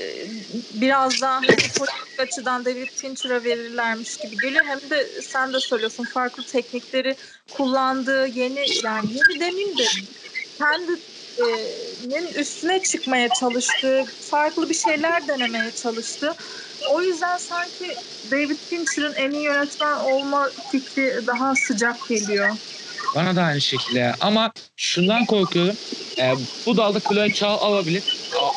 biraz 0.71 1.21
daha 1.23 1.35
hani 1.35 1.47
politik 1.79 2.19
açıdan 2.19 2.65
David 2.65 2.89
Fincher'a 2.97 3.45
verirlermiş 3.45 4.17
gibi 4.17 4.37
geliyor. 4.37 4.65
Hem 4.65 4.91
de 4.91 5.21
sen 5.23 5.53
de 5.53 5.61
söylüyorsun 5.61 6.05
farklı 6.05 6.45
teknikleri 6.45 7.17
kullandığı 7.51 8.27
yeni 8.27 8.65
yani 8.85 9.07
yeni 9.13 9.41
demeyeyim 9.41 9.79
de 9.79 9.85
kendinin 10.61 12.27
üstüne 12.35 12.83
çıkmaya 12.83 13.29
çalıştığı, 13.41 14.05
farklı 14.21 14.69
bir 14.69 14.75
şeyler 14.75 15.29
denemeye 15.29 15.71
çalıştı. 15.71 16.35
O 16.91 17.03
yüzden 17.03 17.37
sanki 17.37 17.95
David 18.31 18.57
Fincher'ın 18.57 19.15
en 19.15 19.31
iyi 19.31 19.43
yönetmen 19.43 19.97
olma 19.97 20.49
fikri 20.73 21.27
daha 21.27 21.55
sıcak 21.55 22.09
geliyor. 22.09 22.57
Bana 23.15 23.37
da 23.37 23.43
aynı 23.43 23.61
şekilde. 23.61 24.15
Ama 24.21 24.53
şundan 24.77 25.27
korkuyorum. 25.27 25.77
Ee, 26.19 26.35
bu 26.67 26.77
dalda 26.77 27.01
Chloe 27.01 27.31
Zhao 27.35 27.57
alabilir. 27.57 28.03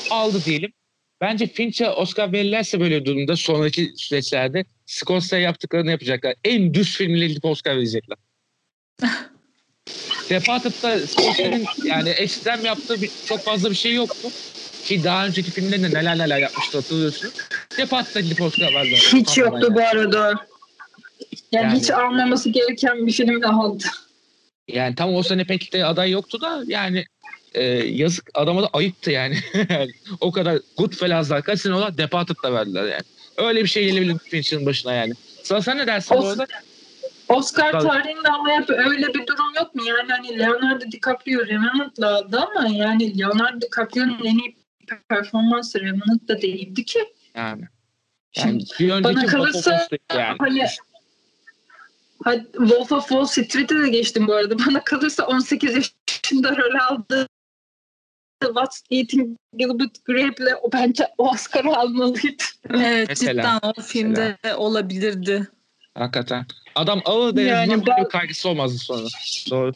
Aldı 0.10 0.46
diyelim. 0.46 0.74
Bence 1.22 1.48
Fincher 1.48 1.94
Oscar 1.98 2.32
verirlerse 2.32 2.80
böyle 2.80 3.06
durumda 3.06 3.36
sonraki 3.36 3.94
süreçlerde 3.96 4.66
Scorsese 4.86 5.38
yaptıklarını 5.38 5.92
yapacaklar. 5.92 6.36
En 6.44 6.74
düz 6.74 6.98
filmle 6.98 7.28
gidip 7.28 7.46
Oscar 7.46 7.76
verecekler. 7.76 8.18
Departed'da 10.30 11.08
Scorsese'nin 11.08 11.66
yani 11.86 12.10
ekstrem 12.10 12.66
yaptığı 12.66 13.02
bir, 13.02 13.12
çok 13.26 13.40
fazla 13.40 13.70
bir 13.70 13.76
şey 13.76 13.94
yoktu. 13.94 14.30
Ki 14.92 15.04
daha 15.04 15.26
önceki 15.26 15.52
filmlerinde 15.52 15.90
neler 15.90 16.18
neler 16.18 16.38
yapmıştı 16.38 16.78
hatırlıyorsunuz. 16.78 17.34
Departed'da 17.78 18.20
gidip 18.20 18.42
Oscar 18.42 18.74
verdiler. 18.74 18.98
Hiç 19.14 19.38
yoktu 19.38 19.68
bu 19.76 19.80
arada. 19.80 20.28
Yani, 21.52 21.68
Yani- 21.68 21.80
hiç 21.80 21.92
almaması 21.92 22.50
gereken 22.50 23.08
bir 23.08 23.12
film 23.12 23.42
de 23.42 23.48
aldı. 23.48 23.84
Yani 24.68 24.96
tam 24.96 25.16
o 25.16 25.24
sene 25.24 25.44
pek 25.44 25.74
de 25.74 25.86
aday 25.86 26.12
yoktu 26.12 26.42
da 26.42 26.64
yani 26.68 27.06
e, 27.54 27.64
yazık 27.74 28.30
adama 28.34 28.64
da 28.64 28.70
ayıptı 28.74 29.12
yani. 29.12 29.38
o 30.22 30.32
kadar 30.32 30.60
Goodfellas'lar 30.78 31.44
kaç 31.44 31.60
sene 31.62 31.74
olarak 31.74 31.98
Departed'da 31.98 32.54
verdiler 32.54 32.84
yani. 32.84 33.04
Öyle 33.38 33.64
bir 33.64 33.70
şey 33.70 33.86
gelebilir 33.86 34.18
Fincher'ın 34.18 34.66
başına 34.66 34.94
yani. 34.94 35.14
Sıra 35.44 35.62
sen 35.62 35.78
ne 35.78 35.88
dersin 35.88 36.18
bu 36.18 36.22
Os- 36.22 36.30
arada? 36.32 36.48
Oscar 37.30 37.72
Tabii. 37.72 37.88
tarihinde 37.88 38.30
ama 38.30 38.50
hep 38.50 38.70
öyle 38.70 39.08
bir 39.08 39.28
durum 39.28 39.54
yok 39.56 39.76
mu? 39.76 39.82
Yani 39.86 40.12
hani 40.12 40.40
Leonardo 40.40 40.86
DiCaprio 40.92 41.46
Revenant'la 41.46 42.16
aldı 42.16 42.40
ama 42.40 42.68
yani 42.68 43.20
Leonardo 43.20 43.62
DiCaprio'nun 43.62 44.20
en 44.26 44.38
iyi 44.38 44.61
performansı 45.10 45.80
Revenant'da 45.82 46.42
değildi 46.42 46.86
ki. 46.86 47.00
Yani. 47.36 47.64
Şimdi 48.32 48.48
Yani 48.48 48.64
bir 48.80 48.90
önceki 48.92 49.16
bana 49.16 49.26
kalırsa 49.26 49.88
yani. 50.14 50.36
hani 50.40 50.66
Hadi 52.24 52.44
Wolf 52.52 52.92
of 52.92 53.08
Wall 53.10 53.26
Street'e 53.26 53.80
de 53.80 53.90
geçtim 53.90 54.28
bu 54.28 54.34
arada. 54.34 54.60
Bana 54.68 54.84
kalırsa 54.84 55.26
18 55.26 55.76
yaşında 55.76 56.58
rol 56.58 56.80
aldı. 56.90 57.28
What's 58.44 58.82
Eating 58.92 59.38
Gilbert 59.58 60.06
Grape'le 60.06 60.56
o 60.62 60.72
bence 60.72 61.08
Oscar'ı 61.18 61.78
almalıydı. 61.78 62.44
Evet 62.70 63.10
Mesela, 63.10 63.34
cidden 63.34 63.60
o 63.64 63.82
filmde 63.82 64.38
olabilirdi. 64.56 65.48
Hakikaten. 65.94 66.46
Adam 66.76 67.02
ağır 67.06 67.36
da 67.36 67.42
Yani 67.42 67.72
yani 67.72 67.86
ben- 67.88 68.06
bir 68.06 68.10
kaygısı 68.10 68.50
olmazdı 68.50 68.78
sonra. 68.78 69.08
Doğru. 69.50 69.74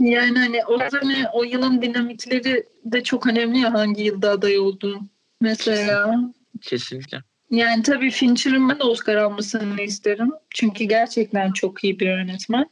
Yani 0.00 0.38
hani 0.38 0.64
o 0.64 0.78
zaman 0.90 1.14
o 1.32 1.42
yılın 1.44 1.82
dinamikleri 1.82 2.64
de 2.84 3.02
çok 3.02 3.26
önemli 3.26 3.58
ya 3.58 3.72
hangi 3.72 4.02
yılda 4.02 4.30
aday 4.30 4.58
olduğu. 4.58 5.00
Mesela 5.40 6.14
Kesinlikle. 6.62 7.22
yani 7.50 7.82
tabii 7.82 8.10
Fincher'ın 8.10 8.68
ben 8.68 8.78
de 8.78 8.82
Oscar 8.84 9.16
almasını 9.16 9.82
isterim. 9.82 10.30
Çünkü 10.50 10.84
gerçekten 10.84 11.52
çok 11.52 11.84
iyi 11.84 12.00
bir 12.00 12.06
yönetmen. 12.06 12.70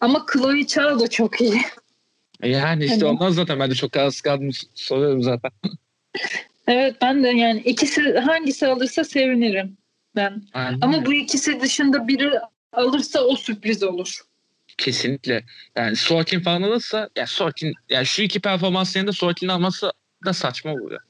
Ama 0.00 0.26
Chloe 0.32 0.64
Zhao 0.66 1.00
da 1.00 1.08
çok 1.08 1.40
iyi. 1.40 1.60
Yani 2.42 2.84
işte 2.84 2.96
Hani- 2.96 3.04
ondan 3.04 3.30
zaten 3.30 3.60
ben 3.60 3.70
de 3.70 3.74
çok 3.74 3.92
kararsız 3.92 4.20
kaldım 4.20 4.50
soruyorum 4.74 5.22
zaten. 5.22 5.50
Evet 6.68 6.96
ben 7.02 7.24
de 7.24 7.28
yani 7.28 7.60
ikisi 7.60 8.18
hangisi 8.18 8.66
alırsa 8.66 9.04
sevinirim 9.04 9.76
ben. 10.16 10.42
Aynen. 10.54 10.78
Ama 10.80 11.06
bu 11.06 11.12
ikisi 11.14 11.60
dışında 11.60 12.08
biri 12.08 12.30
alırsa 12.72 13.20
o 13.20 13.36
sürpriz 13.36 13.82
olur. 13.82 14.20
Kesinlikle. 14.80 15.44
Yani 15.76 15.96
Sorkin 15.96 16.40
falan 16.40 16.62
alırsa 16.62 17.08
ya 17.16 17.26
Sorkin 17.26 17.74
yani 17.88 18.06
şu 18.06 18.22
iki 18.22 18.40
performans 18.40 18.96
yanında 18.96 19.12
Sorkin'in 19.12 19.50
alması 19.50 19.92
da 20.24 20.32
saçma 20.32 20.72
oluyor. 20.72 21.00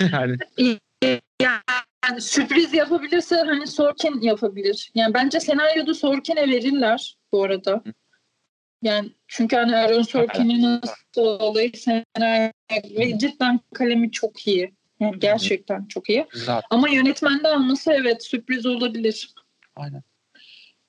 yani 0.12 0.36
Yani 1.42 2.20
sürpriz 2.20 2.74
yapabilirse 2.74 3.36
hani 3.36 3.66
Sorkin 3.66 4.20
yapabilir. 4.20 4.90
Yani 4.94 5.14
bence 5.14 5.40
senaryoda 5.40 5.94
Sorkin'e 5.94 6.50
verirler 6.50 7.16
bu 7.32 7.44
arada. 7.44 7.82
Yani 8.82 9.12
çünkü 9.28 9.56
hani 9.56 9.76
Aaron 9.76 10.02
Sorkin'in 10.02 10.62
nasıl 10.62 11.22
olayı 11.22 11.72
senaryo 11.76 12.50
ve 12.98 13.18
cidden 13.18 13.60
kalemi 13.74 14.10
çok 14.10 14.46
iyi. 14.46 14.74
Yani 15.00 15.18
gerçekten 15.18 15.86
çok 15.86 16.10
iyi. 16.10 16.26
Zaten. 16.32 16.66
Ama 16.70 16.88
yönetmende 16.88 17.48
alması 17.48 17.92
evet 17.92 18.24
sürpriz 18.24 18.66
olabilir. 18.66 19.34
Aynen. 19.76 20.02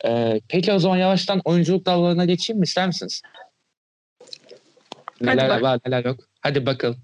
Ee, 0.06 0.42
peki 0.50 0.72
o 0.72 0.80
zaman 0.80 0.98
yavaştan 0.98 1.42
oyunculuk 1.46 1.86
dallarına 1.86 2.26
geçeyim 2.26 2.60
mi? 2.60 2.64
İster 2.64 2.88
misiniz? 2.88 3.22
Neler 5.22 5.50
bak. 5.50 5.62
var 5.62 5.80
neler 5.86 6.06
yok. 6.06 6.20
Hadi 6.42 6.66
bakalım. 6.66 6.98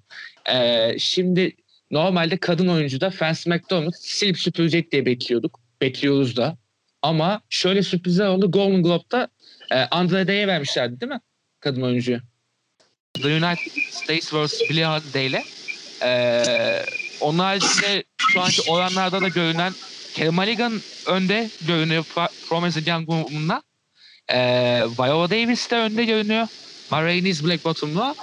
Ee, 0.54 0.96
şimdi 1.00 1.56
normalde 1.92 2.38
kadın 2.38 2.68
oyuncuda 2.68 3.10
Frances 3.10 3.48
McDormand 3.48 3.94
silip 4.00 4.40
süpürecek 4.40 4.92
diye 4.92 5.06
bekliyorduk. 5.06 5.60
Bekliyoruz 5.82 6.38
da. 6.38 6.58
Ama 7.02 7.42
şöyle 7.50 7.84
sürprizler 7.84 8.28
oldu. 8.28 8.52
Golden 8.52 8.84
Globe'da 8.84 9.28
e, 9.72 9.76
Andra 9.76 10.28
Day'e 10.28 10.48
vermişlerdi 10.48 11.02
değil 11.02 11.12
mi? 11.12 11.20
Kadın 11.60 11.82
oyuncuyu. 11.82 12.20
The 13.14 13.28
United 13.28 13.72
States 13.92 14.34
vs. 14.34 14.70
Billie 14.70 14.86
Holiday 14.86 15.26
ile. 15.26 15.44
Ee, 16.04 16.86
onun 17.22 17.40
haricinde 17.40 18.04
şu 18.18 18.42
anki 18.42 18.72
oranlarda 18.72 19.22
da 19.22 19.28
görünen 19.28 19.74
Kelly 20.14 20.30
Mulligan 20.30 20.74
önde 21.08 21.50
görünüyor 21.68 22.04
Fra- 22.04 22.30
From 22.50 22.64
as 22.64 22.78
a 22.78 22.80
Young 22.92 23.06
Woman'la. 23.10 23.62
Ee, 24.32 24.82
Viola 25.00 25.30
Davis 25.30 25.72
de 25.72 25.76
önde 25.76 26.06
görünüyor. 26.06 26.48
Marainis 26.92 27.44
Black 27.44 27.66
Bottom'la. 27.66 28.16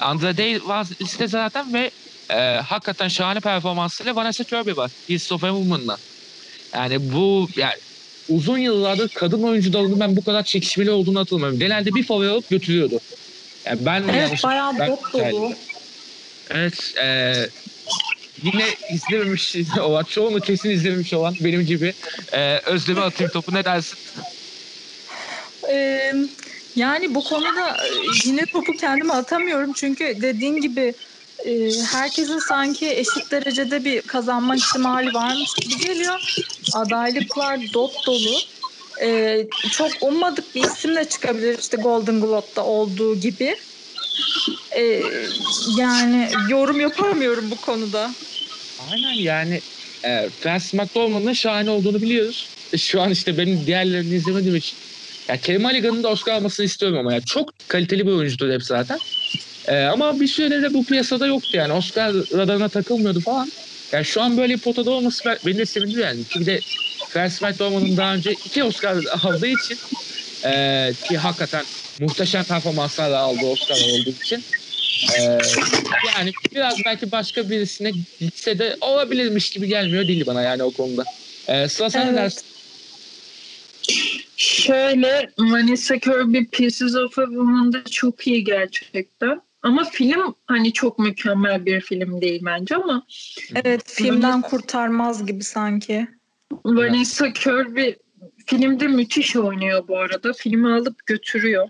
Andra 0.00 0.36
Day 0.38 0.54
liste 1.02 1.28
zaten 1.28 1.74
ve 1.74 1.90
e, 2.30 2.34
hakikaten 2.56 3.08
şahane 3.08 3.40
performansıyla 3.40 4.16
Vanessa 4.16 4.44
Kirby 4.44 4.76
var. 4.76 4.90
He's 5.08 5.32
of 5.32 5.44
a 5.44 5.48
Woman'la. 5.48 5.96
Yani 6.74 7.12
bu 7.12 7.48
yani 7.56 7.74
uzun 8.28 8.58
yıllardır 8.58 9.08
kadın 9.08 9.42
oyuncu 9.42 9.72
dalının 9.72 10.00
ben 10.00 10.16
bu 10.16 10.24
kadar 10.24 10.44
çekişmeli 10.44 10.90
olduğunu 10.90 11.20
hatırlamıyorum. 11.20 11.58
Genelde 11.58 11.94
bir 11.94 12.02
favori 12.06 12.28
alıp 12.28 12.50
götürüyordu. 12.50 13.00
Yani 13.66 13.86
ben 13.86 14.02
Evet 14.02 14.14
yanlış- 14.22 14.44
bayağı 14.44 14.78
ben- 14.78 14.88
dop 14.88 15.12
dolu. 15.12 15.52
Evet. 16.50 16.94
E, 17.02 17.32
yine 18.42 18.64
izlememiş 18.92 19.56
olan, 19.80 20.04
çoğunu 20.04 20.40
kesin 20.40 20.70
izlememiş 20.70 21.12
olan 21.12 21.34
benim 21.40 21.66
gibi 21.66 21.94
e, 22.32 22.58
Özlem'e 22.58 23.00
atayım 23.00 23.32
topu 23.32 23.54
ne 23.54 23.64
dersin? 23.64 23.98
Ee, 25.70 26.12
yani 26.76 27.14
bu 27.14 27.24
konuda 27.24 27.70
e, 27.70 27.88
yine 28.24 28.46
topu 28.46 28.72
kendime 28.72 29.12
atamıyorum 29.12 29.72
çünkü 29.72 30.04
dediğin 30.22 30.56
gibi 30.56 30.94
e, 31.44 31.70
herkesin 31.92 32.38
sanki 32.38 32.90
eşit 32.90 33.30
derecede 33.30 33.84
bir 33.84 34.02
kazanma 34.02 34.56
ihtimali 34.56 35.14
varmış 35.14 35.50
gibi 35.54 35.76
geliyor. 35.86 36.20
Adaylıklar 36.74 37.60
dop 37.74 37.92
dolu. 38.06 38.38
Ee, 39.02 39.46
çok 39.70 39.90
ummadık 40.00 40.54
bir 40.54 40.64
isim 40.64 40.96
de 40.96 41.04
çıkabilir 41.04 41.58
işte 41.58 41.76
Golden 41.76 42.20
Globe'da 42.20 42.64
olduğu 42.64 43.20
gibi. 43.20 43.56
Ee, 44.76 45.02
yani 45.78 46.28
yorum 46.50 46.80
yapamıyorum 46.80 47.50
bu 47.50 47.56
konuda. 47.56 48.10
Aynen 48.78 49.22
yani 49.22 49.60
e, 50.04 50.28
Francis 50.40 50.74
McDormand'ın 50.74 51.32
şahane 51.32 51.70
olduğunu 51.70 52.02
biliyoruz. 52.02 52.48
E, 52.72 52.76
Şu 52.78 53.00
an 53.02 53.10
işte 53.10 53.38
benim 53.38 53.66
diğerlerini 53.66 54.14
izlemediğim 54.14 54.56
için. 54.56 54.78
Ya 55.28 55.40
Kelly 55.40 55.58
Mulligan'ın 55.58 56.02
da 56.04 56.08
Oscar 56.08 56.32
almasını 56.34 56.66
istiyorum 56.66 56.98
ama 56.98 57.14
ya 57.14 57.20
çok 57.20 57.50
kaliteli 57.68 58.06
bir 58.06 58.12
oyuncudur 58.12 58.50
hep 58.52 58.62
zaten. 58.62 58.98
E, 59.68 59.84
ama 59.84 60.20
bir 60.20 60.26
süredir 60.26 60.62
de 60.62 60.74
bu 60.74 60.84
piyasada 60.84 61.26
yoktu 61.26 61.48
yani. 61.52 61.72
Oscar 61.72 62.12
radarına 62.14 62.68
takılmıyordu 62.68 63.20
falan. 63.20 63.52
Yani 63.92 64.04
şu 64.04 64.22
an 64.22 64.36
böyle 64.36 64.54
bir 64.54 64.60
potada 64.60 64.90
olması 64.90 65.24
ben- 65.26 65.38
beni 65.46 65.58
de 65.58 65.66
sevindiriyor 65.66 66.06
yani. 66.08 66.24
Çünkü 66.28 66.46
de 66.46 66.60
Francis 67.08 67.42
McDormand'ın 67.42 67.96
daha 67.96 68.14
önce 68.14 68.32
iki 68.44 68.64
Oscar 68.64 68.96
aldığı 69.22 69.46
için 69.46 69.78
e, 70.44 70.50
ki 71.08 71.16
hakikaten 71.18 71.64
muhteşem 72.00 72.44
performanslarla 72.44 73.18
aldığı 73.18 73.46
Oscar 73.46 73.76
olduğu 73.76 74.10
için 74.10 74.42
e, 75.18 75.22
yani 76.16 76.32
biraz 76.54 76.74
belki 76.84 77.12
başka 77.12 77.50
birisine 77.50 77.90
gitse 78.20 78.58
de 78.58 78.76
olabilirmiş 78.80 79.50
gibi 79.50 79.68
gelmiyor 79.68 80.08
değil 80.08 80.26
bana 80.26 80.42
yani 80.42 80.62
o 80.62 80.70
konuda. 80.70 81.04
E, 81.48 81.68
sıra 81.68 81.90
sen 81.90 82.06
ne 82.06 82.10
Evet. 82.10 82.18
dersin? 82.18 82.42
Şöyle 84.36 85.30
Vanessa 85.38 85.98
Kirby 85.98 86.44
Pieces 86.44 86.94
of 86.96 87.18
a 87.18 87.24
Woman'da 87.26 87.84
çok 87.84 88.26
iyi 88.26 88.44
gerçekten. 88.44 89.40
Ama 89.62 89.84
film 89.84 90.34
hani 90.46 90.72
çok 90.72 90.98
mükemmel 90.98 91.66
bir 91.66 91.80
film 91.80 92.20
değil 92.20 92.42
bence 92.44 92.76
ama 92.76 93.06
Evet 93.54 93.82
filmden 93.86 94.42
kurtarmaz 94.42 95.26
gibi 95.26 95.44
sanki. 95.44 96.08
Vanessa 96.64 97.32
Kirby 97.32 97.90
filmde 98.46 98.86
müthiş 98.86 99.36
oynuyor 99.36 99.88
bu 99.88 99.98
arada. 99.98 100.32
Filmi 100.32 100.72
alıp 100.74 101.06
götürüyor. 101.06 101.68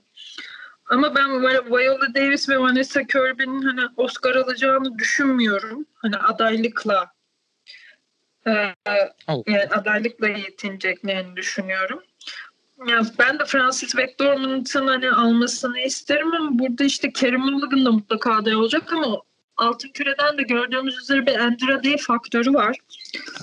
Ama 0.89 1.15
ben 1.15 1.31
Vi- 1.31 1.71
Viola 1.71 2.15
Davis 2.15 2.49
ve 2.49 2.59
Vanessa 2.59 3.05
Kirby'nin 3.07 3.63
hani 3.63 3.81
Oscar 3.97 4.35
alacağını 4.35 4.99
düşünmüyorum. 4.99 5.87
Hani 5.95 6.17
adaylıkla 6.17 7.13
e, 8.47 8.75
Oh. 9.29 9.43
yani 9.47 9.67
adaylıkla 9.67 10.29
yetineceklerini 10.29 11.37
düşünüyorum. 11.37 12.03
Ya 12.89 13.03
ben 13.19 13.39
de 13.39 13.45
Francis 13.45 13.95
McDormand'ın 13.95 14.87
hani 14.87 15.11
almasını 15.11 15.81
isterim 15.81 16.35
ama 16.35 16.59
burada 16.59 16.85
işte 16.85 17.13
Kerry 17.13 17.37
Mulligan 17.37 17.85
da 17.85 17.93
mutlaka 17.93 18.35
aday 18.35 18.57
olacak 18.57 18.93
ama 18.93 19.23
Altın 19.57 19.89
Küre'den 19.89 20.39
de 20.39 20.43
gördüğümüz 20.43 20.99
üzere 20.99 21.27
bir 21.27 21.39
Andra 21.39 21.85
Day 21.85 21.97
faktörü 21.97 22.55
var. 22.55 22.77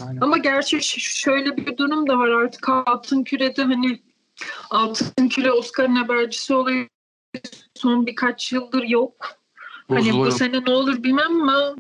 Aynen. 0.08 0.22
Ama 0.22 0.38
gerçi 0.38 0.82
şöyle 1.02 1.58
bir 1.58 1.78
durum 1.78 2.08
da 2.08 2.18
var 2.18 2.30
artık 2.30 2.70
Altın 2.70 3.24
Küre'de 3.24 3.64
hani 3.64 4.00
Altın 4.70 5.30
Küre 5.30 5.52
Oscar'ın 5.52 5.96
habercisi 5.96 6.54
olayı 6.54 6.88
son 7.76 8.06
birkaç 8.06 8.52
yıldır 8.54 8.84
yok. 8.84 9.28
Hani 9.88 10.00
bu 10.00 10.06
Bozuluyor. 10.06 10.32
sene 10.32 10.66
ne 10.66 10.72
olur 10.72 11.04
bilmem 11.04 11.42
ama 11.42 11.76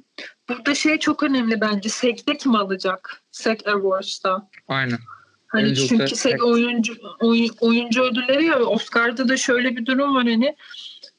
burada 0.50 0.76
şey 0.76 0.98
çok 1.00 1.24
önemli 1.24 1.62
bence. 1.62 1.90
SEG'de 1.90 2.38
kim 2.38 2.56
alacak? 2.56 3.22
SEG 3.32 3.68
Awards'ta. 3.68 4.50
Aynen. 4.68 4.98
Hani 5.48 5.64
Oyunculukta 5.64 5.98
çünkü 6.08 6.16
SEG. 6.16 6.44
oyuncu 6.44 6.94
oyun- 7.20 7.56
oyuncu 7.60 8.04
ödülleri 8.04 8.46
ya 8.46 8.60
Oscar'da 8.60 9.30
da 9.30 9.38
şöyle 9.38 9.76
bir 9.76 9.86
durum 9.86 10.16
var 10.16 10.24
hani 10.24 10.56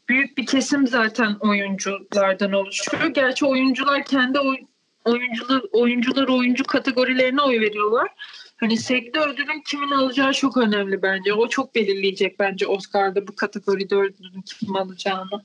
büyük 0.08 0.38
bir 0.38 0.46
kesim 0.46 0.86
zaten 0.86 1.36
oyunculardan 1.40 2.52
oluşuyor. 2.52 3.06
Gerçi 3.06 3.46
oyuncular 3.46 4.04
kendi 4.04 4.38
oy, 4.38 4.56
oyuncular 5.04 5.62
oyuncular 5.72 6.28
oyuncu 6.28 6.64
kategorilerine 6.64 7.42
oy 7.42 7.60
veriyorlar. 7.60 8.08
Hani 8.56 8.76
SEG'de 8.76 9.20
ödülün 9.20 9.62
kimin 9.66 9.90
alacağı 9.90 10.32
çok 10.32 10.56
önemli 10.56 11.02
bence. 11.02 11.32
O 11.32 11.48
çok 11.48 11.74
belirleyecek 11.74 12.38
bence 12.38 12.66
Oscar'da 12.66 13.28
bu 13.28 13.36
kategoride 13.36 13.94
ödülün 13.94 14.42
kim 14.42 14.76
alacağını. 14.76 15.44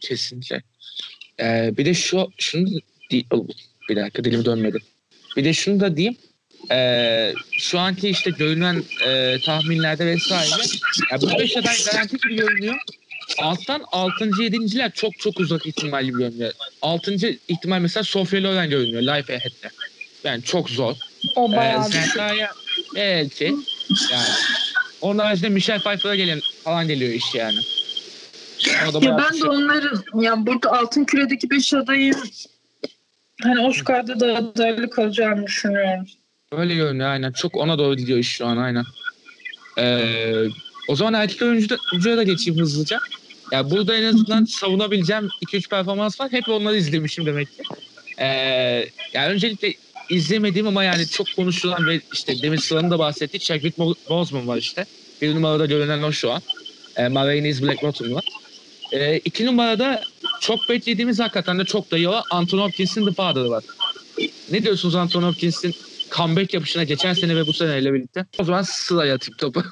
Kesinlikle. 0.00 0.62
Ee, 1.40 1.70
bir 1.76 1.84
de 1.84 1.94
şu 1.94 2.30
şunu 2.38 2.68
Oh, 3.30 3.46
bir 3.88 3.96
dakika 3.96 4.24
dilim 4.24 4.44
dönmedi. 4.44 4.78
Bir 5.36 5.44
de 5.44 5.52
şunu 5.52 5.80
da 5.80 5.96
diyeyim. 5.96 6.16
Ee, 6.70 7.34
şu 7.52 7.78
anki 7.78 8.08
işte 8.08 8.30
görünen 8.30 8.82
e, 9.06 9.36
tahminlerde 9.44 10.06
vesaire 10.06 10.50
ya 11.10 11.20
bu 11.20 11.38
beş 11.38 11.56
aday 11.56 11.76
garanti 11.92 12.16
gibi 12.16 12.36
görünüyor. 12.36 12.76
Alttan 13.38 13.84
6. 13.92 14.24
7.ler 14.24 14.92
çok 14.92 15.18
çok 15.18 15.40
uzak 15.40 15.66
ihtimal 15.66 16.04
gibi 16.04 16.18
görünüyor. 16.18 16.52
6. 16.82 17.14
ihtimal 17.48 17.80
mesela 17.80 18.04
Sofia 18.04 18.42
Loren 18.42 18.70
görünüyor 18.70 19.02
Life 19.02 19.36
Ahead'de. 19.36 19.68
Yani 20.24 20.42
çok 20.42 20.70
zor. 20.70 20.96
O 21.36 21.48
Ee, 21.52 21.56
bayağı 21.56 21.88
düşük. 21.88 22.04
Zendaya 22.04 22.50
belki 22.94 23.44
yani. 24.12 24.28
Onun 25.00 25.18
haricinde 25.18 25.48
Michelle 25.48 25.78
Pfeiffer'a 25.80 26.14
gelen 26.16 26.40
falan 26.64 26.88
geliyor 26.88 27.12
iş 27.12 27.34
yani. 27.34 27.58
Ya 29.02 29.18
ben 29.18 29.40
de 29.40 29.44
onların 29.48 30.20
ya 30.22 30.46
burada 30.46 30.72
Altın 30.72 31.04
Küre'deki 31.04 31.50
beş 31.50 31.74
adayın 31.74 32.16
hani 33.42 33.60
Oscar'da 33.60 34.20
da 34.20 34.36
adaylık 34.36 34.98
alacağını 34.98 35.46
düşünüyorum. 35.46 36.06
Öyle 36.52 36.74
görünüyor 36.74 37.08
aynen. 37.10 37.32
Çok 37.32 37.56
ona 37.56 37.78
doğru 37.78 37.96
gidiyor 37.96 38.18
iş 38.18 38.28
şu 38.28 38.46
an 38.46 38.56
aynen. 38.56 38.84
Ee, 39.78 40.44
o 40.88 40.96
zaman 40.96 41.14
erkek 41.14 41.42
oyuncu- 41.42 41.76
oyuncuya 41.92 42.16
da 42.16 42.22
geçeyim 42.22 42.60
hızlıca. 42.60 42.98
Ya 43.52 43.70
burada 43.70 43.96
en 43.96 44.04
azından 44.04 44.44
savunabileceğim 44.44 45.28
2-3 45.40 45.68
performans 45.68 46.20
var. 46.20 46.32
Hep 46.32 46.48
onları 46.48 46.76
izlemişim 46.76 47.26
demek 47.26 47.48
ki. 47.56 47.62
Ee, 48.18 48.26
yani 49.12 49.32
öncelikle 49.32 49.74
izlemediğim 50.12 50.66
ama 50.66 50.84
yani 50.84 51.08
çok 51.08 51.26
konuşulan 51.36 51.86
ve 51.86 52.00
işte 52.12 52.42
demin 52.42 52.56
Sıla'nın 52.56 52.90
da 52.90 52.98
bahsettiği 52.98 53.40
Chadwick 53.40 53.78
Boseman 54.08 54.48
var 54.48 54.56
işte. 54.56 54.84
Bir 55.22 55.34
numarada 55.34 55.66
görünen 55.66 56.02
o 56.02 56.12
şu 56.12 56.32
an. 56.32 56.42
Ee, 56.96 57.08
Ma 57.08 57.26
Rainey's 57.26 57.62
Black 57.62 57.82
Bottom 57.82 58.14
var. 58.14 58.24
Ee, 58.92 59.16
iki 59.16 59.46
numarada 59.46 60.02
çok 60.40 60.68
beklediğimiz 60.68 61.20
hakikaten 61.20 61.58
de 61.58 61.64
çok 61.64 61.90
da 61.90 61.96
iyi 61.96 62.08
olan 62.08 62.22
Anthony 62.30 62.60
Hopkins'in 62.60 63.06
The 63.06 63.12
Father'ı 63.12 63.50
var. 63.50 63.64
Ne 64.50 64.62
diyorsunuz 64.62 64.94
Anthony 64.94 65.24
Hopkins'in 65.24 65.74
comeback 66.10 66.54
yapışına 66.54 66.84
geçen 66.84 67.12
sene 67.12 67.36
ve 67.36 67.46
bu 67.46 67.52
seneyle 67.52 67.94
birlikte? 67.94 68.26
O 68.38 68.44
zaman 68.44 68.62
Sıla'ya 68.62 69.14
atayım 69.14 69.36
topu. 69.36 69.62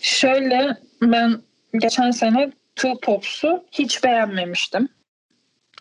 Şöyle 0.00 0.76
ben 1.02 1.42
geçen 1.78 2.10
sene 2.10 2.52
Two 2.76 3.00
Pops'u 3.02 3.64
hiç 3.72 4.04
beğenmemiştim. 4.04 4.88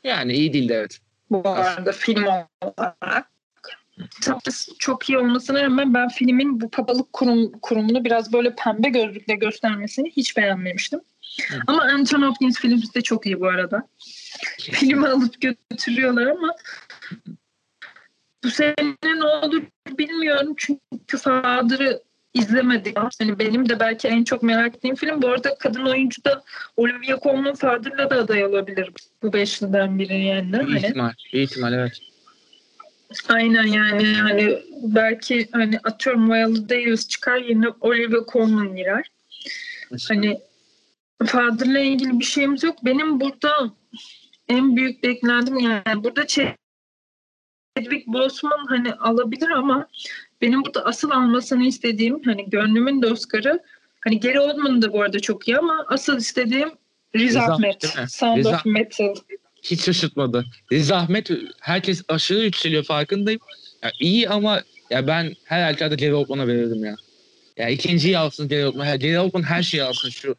Yani 0.04 0.34
iyi 0.34 0.54
değildi 0.54 0.74
evet. 0.76 1.00
Bu 1.30 1.50
arada 1.50 1.92
film 1.92 2.26
olarak. 2.26 3.37
Tabii 4.22 4.40
çok 4.80 5.10
iyi 5.10 5.18
olmasına 5.18 5.64
rağmen 5.64 5.94
ben 5.94 6.10
filmin 6.10 6.62
bu 6.62 6.72
kapalık 6.72 7.14
kurum, 7.14 7.52
kurumunu 7.52 8.06
biraz 8.06 8.34
böyle 8.34 8.56
pembe 8.56 8.90
gözlükle 8.90 9.36
göstermesini 9.36 10.12
hiç 10.12 10.38
beğenmemiştim. 10.38 11.00
Hı. 11.50 11.60
Ama 11.68 11.82
Anthony 11.82 12.26
Hopkins 12.26 12.60
filmi 12.60 12.82
de 12.96 13.02
çok 13.02 13.26
iyi 13.26 13.40
bu 13.40 13.48
arada. 13.48 13.88
Filmi 14.60 15.08
alıp 15.08 15.42
götürüyorlar 15.42 16.28
ama 16.28 16.56
bu 18.44 18.50
sene 18.50 18.76
ne 19.04 19.24
olur 19.24 19.64
bilmiyorum 19.98 20.54
çünkü 20.58 21.18
Father'ı 21.18 22.04
izlemedik. 22.34 22.98
Hani 23.20 23.40
benim 23.40 23.70
de 23.70 23.80
belki 23.80 24.08
en 24.08 24.24
çok 24.24 24.44
merak 24.44 24.76
ettiğim 24.76 24.96
film. 24.96 25.22
Bu 25.22 25.28
arada 25.28 25.58
kadın 25.58 25.86
oyuncu 25.86 26.24
da 26.24 26.44
Olivia 26.78 27.20
Colman 27.24 27.56
Father'la 27.56 28.10
da 28.10 28.16
aday 28.16 28.46
olabilir. 28.46 28.90
Bu 29.24 29.34
beşliden 29.34 30.00
biri 30.00 30.26
yani. 30.26 30.58
Hani, 30.58 30.78
ihtimal. 30.78 31.12
Bir 31.34 31.42
ihtimal 31.42 31.74
evet. 31.74 32.02
Aynen 33.30 33.66
yani 33.66 34.14
hani 34.14 34.64
belki 34.84 35.48
hani 35.52 35.80
atıyorum 35.84 36.32
Viola 36.32 36.70
Davis 36.70 37.08
çıkar 37.08 37.38
yine 37.38 37.68
Olivia 37.82 38.26
Colman 38.32 38.76
girer. 38.76 39.12
Hani 40.08 40.40
Father'la 41.26 41.80
ilgili 41.80 42.20
bir 42.20 42.26
şeyimiz 42.26 42.64
yok. 42.64 42.86
Benim 42.86 43.20
burada 43.20 43.72
en 44.50 44.76
büyük 44.76 45.04
beklentim 45.04 45.60
yani 45.60 46.04
burada 46.04 46.28
Chadwick 46.28 48.08
Boseman 48.08 48.66
hani 48.68 48.94
alabilir 48.94 49.50
ama 49.50 49.88
benim 50.42 50.66
burada 50.66 50.86
asıl 50.86 51.10
almasını 51.12 51.64
istediğim 51.64 52.24
hani 52.24 52.50
gönlümün 52.50 53.02
de 53.02 53.08
Oscar'ı 53.08 53.64
hani 54.02 54.20
Gary 54.20 54.40
Oldman 54.40 54.82
da 54.82 54.94
bu 54.94 55.02
arada 55.02 55.20
çok 55.20 55.48
iyi 55.48 55.58
ama 55.58 55.86
asıl 55.88 56.18
istediğim 56.18 56.70
Riz 57.16 57.36
mi? 57.36 58.08
Sound 58.10 58.38
Riz 58.38 58.48
of 58.48 58.66
Metal. 58.66 59.16
Hiç 59.72 59.82
şaşırtmadı. 59.86 60.46
Riz 60.72 60.92
Ahmet 60.92 61.30
herkes 61.60 62.04
aşırı 62.08 62.40
yükseliyor 62.40 62.84
farkındayım. 62.84 63.42
Ya 63.84 63.92
iyi 64.00 64.30
ama 64.30 64.62
ya 64.90 65.08
ben 65.08 65.34
her 65.44 65.64
halükarda 65.64 65.96
Gary 65.96 66.14
Oldman'a 66.14 66.48
verirdim 66.48 66.86
ya. 66.86 66.96
Ya 67.58 67.70
ikinciyi 67.70 68.18
alsın 68.18 68.48
Gary 68.48 68.66
Oldman. 68.66 69.00
Gary 69.00 69.18
Oldman 69.20 69.44
her 69.44 69.64
şeyi 69.64 69.84
alsın 69.84 70.10
şu. 70.10 70.36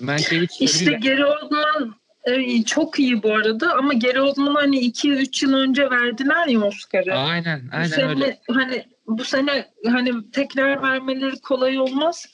Mankiewicz 0.00 0.60
İşte 0.60 0.92
Gary 0.92 1.24
Oldman 1.24 1.94
e, 2.24 2.62
çok 2.62 2.98
iyi 2.98 3.22
bu 3.22 3.34
arada 3.34 3.74
ama 3.74 3.94
Gary 3.94 4.20
Oldman 4.20 4.54
hani 4.54 4.78
2-3 4.78 5.44
yıl 5.44 5.54
önce 5.54 5.90
verdiler 5.90 6.46
ya 6.46 6.60
Oscar'ı. 6.60 7.14
Aynen, 7.14 7.62
bu 7.72 7.76
aynen 7.76 7.88
sene 7.88 8.08
öyle. 8.08 8.40
hani 8.50 8.84
bu 9.06 9.24
sene 9.24 9.70
hani 9.86 10.30
tekrar 10.30 10.82
vermeleri 10.82 11.40
kolay 11.40 11.78
olmaz. 11.78 12.26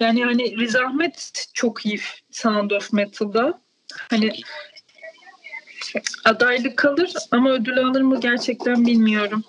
Yani 0.00 0.24
hani 0.24 0.56
Riz 0.56 0.76
Ahmed 0.76 1.14
çok 1.54 1.86
iyi 1.86 2.00
Sound 2.30 2.70
of 2.70 2.92
Metal'da. 2.92 3.60
Hani 4.10 4.32
adaylık 6.24 6.76
kalır 6.76 7.12
ama 7.30 7.50
ödül 7.50 7.78
alır 7.78 8.00
mı 8.00 8.20
gerçekten 8.20 8.86
bilmiyorum. 8.86 9.44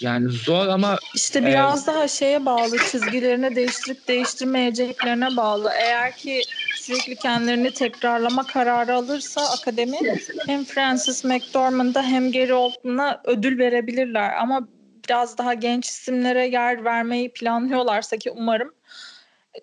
Yani 0.00 0.28
zor 0.28 0.66
ama 0.68 0.98
İşte 1.14 1.46
biraz 1.46 1.86
daha 1.86 2.08
şeye 2.08 2.46
bağlı, 2.46 2.78
çizgilerini 2.78 3.56
değiştirip 3.56 4.08
değiştirmeyeceklerine 4.08 5.36
bağlı. 5.36 5.70
Eğer 5.80 6.16
ki 6.16 6.42
sürekli 6.76 7.16
kendilerini 7.16 7.70
tekrarlama 7.70 8.46
kararı 8.46 8.94
alırsa 8.94 9.40
akademi 9.40 9.98
hem 10.46 10.64
Francis 10.64 11.24
McDormand'a 11.24 12.02
hem 12.02 12.32
Gary 12.32 12.52
Oldman'a 12.52 13.20
ödül 13.24 13.58
verebilirler. 13.58 14.32
Ama 14.40 14.68
biraz 15.08 15.38
daha 15.38 15.54
genç 15.54 15.86
isimlere 15.88 16.46
yer 16.46 16.84
vermeyi 16.84 17.32
planlıyorlarsa 17.32 18.16
ki 18.16 18.30
umarım 18.30 18.74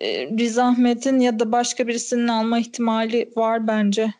e, 0.00 0.26
Riz 0.26 0.58
Ahmet'in 0.58 1.20
ya 1.20 1.38
da 1.38 1.52
başka 1.52 1.86
birisinin 1.86 2.28
alma 2.28 2.58
ihtimali 2.58 3.30
var 3.36 3.66
bence. 3.66 4.14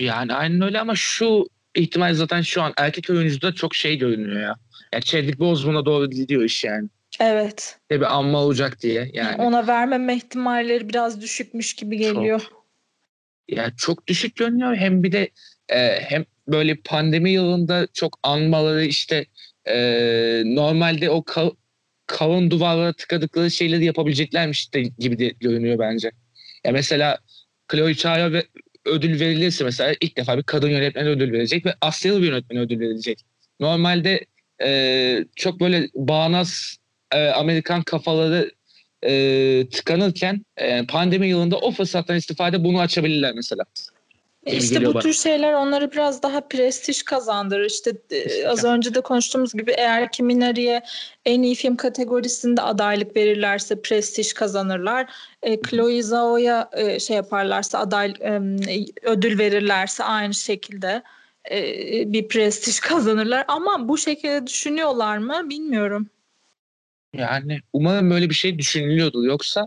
Yani 0.00 0.34
aynen 0.34 0.60
öyle 0.62 0.80
ama 0.80 0.94
şu 0.94 1.46
ihtimal 1.74 2.14
zaten 2.14 2.40
şu 2.40 2.62
an 2.62 2.72
erkek 2.76 3.10
oyuncuda 3.10 3.54
çok 3.54 3.74
şey 3.74 3.98
görünüyor 3.98 4.40
ya. 4.40 4.54
Ya 4.92 5.00
Chadwick 5.00 5.38
Boseman'a 5.38 5.84
doğru 5.84 6.10
gidiyor 6.10 6.42
iş 6.42 6.64
yani. 6.64 6.88
Evet. 7.20 7.78
Tabii 7.88 8.06
anma 8.06 8.38
olacak 8.38 8.82
diye 8.82 9.10
yani. 9.12 9.42
Ona 9.42 9.66
vermeme 9.66 10.16
ihtimalleri 10.16 10.88
biraz 10.88 11.20
düşükmüş 11.20 11.74
gibi 11.74 11.96
geliyor. 11.96 12.42
Yani 13.48 13.72
çok 13.76 14.06
düşük 14.06 14.36
görünüyor 14.36 14.76
hem 14.76 15.02
bir 15.02 15.12
de 15.12 15.30
e, 15.68 16.00
hem 16.00 16.24
böyle 16.48 16.74
pandemi 16.74 17.30
yılında 17.30 17.86
çok 17.92 18.18
anmaları 18.22 18.84
işte 18.84 19.26
e, 19.68 19.76
normalde 20.44 21.10
o 21.10 21.18
ka- 21.18 21.56
kalın 22.06 22.50
duvarlara 22.50 22.92
tıkadıkları 22.92 23.50
şeyleri 23.50 23.84
yapabileceklermiş 23.84 24.74
de 24.74 24.82
gibi 24.82 25.18
de 25.18 25.28
görünüyor 25.28 25.78
bence. 25.78 26.10
Ya 26.64 26.72
mesela 26.72 27.18
Chloe 27.72 27.94
Zhao'ya 27.94 28.32
ve 28.32 28.44
ödül 28.84 29.20
verilirse 29.20 29.64
mesela 29.64 29.94
ilk 30.00 30.16
defa 30.16 30.38
bir 30.38 30.42
kadın 30.42 30.68
yönetmen 30.68 31.06
ödül 31.06 31.32
verecek 31.32 31.66
ve 31.66 31.74
Asyalı 31.80 32.22
bir 32.22 32.26
yönetmen 32.26 32.58
ödül 32.58 32.80
verilecek. 32.80 33.20
Normalde 33.60 34.26
e, 34.62 35.24
çok 35.36 35.60
böyle 35.60 35.88
bağnaz 35.94 36.76
e, 37.12 37.28
Amerikan 37.28 37.82
kafaları 37.82 38.50
e, 39.06 39.66
tıkanırken 39.72 40.44
e, 40.56 40.86
pandemi 40.86 41.28
yılında 41.28 41.58
o 41.58 41.70
fırsattan 41.70 42.16
istifade 42.16 42.64
bunu 42.64 42.80
açabilirler 42.80 43.34
mesela. 43.34 43.64
E 44.50 44.56
İşte 44.56 44.86
bu 44.86 44.94
bana. 44.94 45.02
tür 45.02 45.12
şeyler 45.12 45.52
onları 45.52 45.92
biraz 45.92 46.22
daha 46.22 46.40
prestij 46.40 47.02
kazandırır. 47.02 47.66
İşte 47.66 47.92
e, 48.10 48.46
az 48.46 48.64
önce 48.64 48.94
de 48.94 49.00
konuştuğumuz 49.00 49.52
gibi 49.52 49.70
eğer 49.70 50.12
ki 50.12 50.22
Minari'ye 50.22 50.82
en 51.26 51.42
iyi 51.42 51.54
film 51.54 51.76
kategorisinde 51.76 52.62
adaylık 52.62 53.16
verirlerse 53.16 53.82
prestij 53.82 54.32
kazanırlar. 54.32 55.10
E, 55.42 55.60
Chloe 55.60 56.02
Zhao'ya 56.02 56.70
e, 56.72 57.00
şey 57.00 57.16
yaparlarsa 57.16 57.78
aday 57.78 58.14
e, 58.20 58.40
ödül 59.02 59.38
verirlerse 59.38 60.04
aynı 60.04 60.34
şekilde 60.34 61.02
e, 61.50 61.62
bir 62.12 62.28
prestij 62.28 62.80
kazanırlar. 62.88 63.44
Ama 63.48 63.88
bu 63.88 63.98
şekilde 63.98 64.46
düşünüyorlar 64.46 65.18
mı 65.18 65.50
bilmiyorum. 65.50 66.06
Yani 67.16 67.60
umarım 67.72 68.10
böyle 68.10 68.30
bir 68.30 68.34
şey 68.34 68.58
düşünülüyordur. 68.58 69.24
Yoksa 69.24 69.66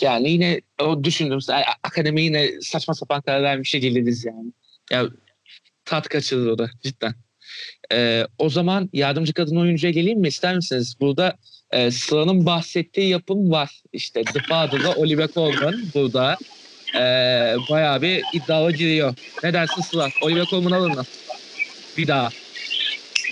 yani 0.00 0.30
yine 0.30 0.60
o 0.80 1.04
düşündüğümüz 1.04 1.50
ay, 1.50 1.62
akademi 1.82 2.22
yine 2.22 2.50
saçma 2.60 2.94
sapan 2.94 3.22
karar 3.22 3.42
vermiş 3.42 3.70
şey 3.70 3.82
değiliz 3.82 4.24
yani. 4.24 4.52
Ya 4.90 5.06
tat 5.84 6.08
kaçırır 6.08 6.46
o 6.46 6.58
da 6.58 6.70
cidden. 6.82 7.14
Ee, 7.92 8.26
o 8.38 8.50
zaman 8.50 8.90
yardımcı 8.92 9.32
kadın 9.32 9.56
oyuncuya 9.56 9.92
geleyim 9.92 10.20
mi 10.20 10.28
ister 10.28 10.56
misiniz? 10.56 10.96
Burada 11.00 11.36
e, 11.70 11.90
Sıla'nın 11.90 12.46
bahsettiği 12.46 13.08
yapım 13.08 13.50
var. 13.50 13.82
İşte 13.92 14.22
The 14.24 14.40
Father'da 14.48 14.92
Olivia 14.92 15.28
Colman 15.28 15.82
burada 15.94 16.36
e, 16.94 17.00
bayağı 17.70 18.02
bir 18.02 18.24
iddialı 18.32 18.72
giriyor. 18.72 19.14
Ne 19.44 19.52
dersin 19.52 19.82
Sıla? 19.82 20.08
Olivia 20.22 20.44
Colman 20.44 20.70
alır 20.70 20.90
mı? 20.90 21.02
Bir 21.98 22.06
daha. 22.06 22.28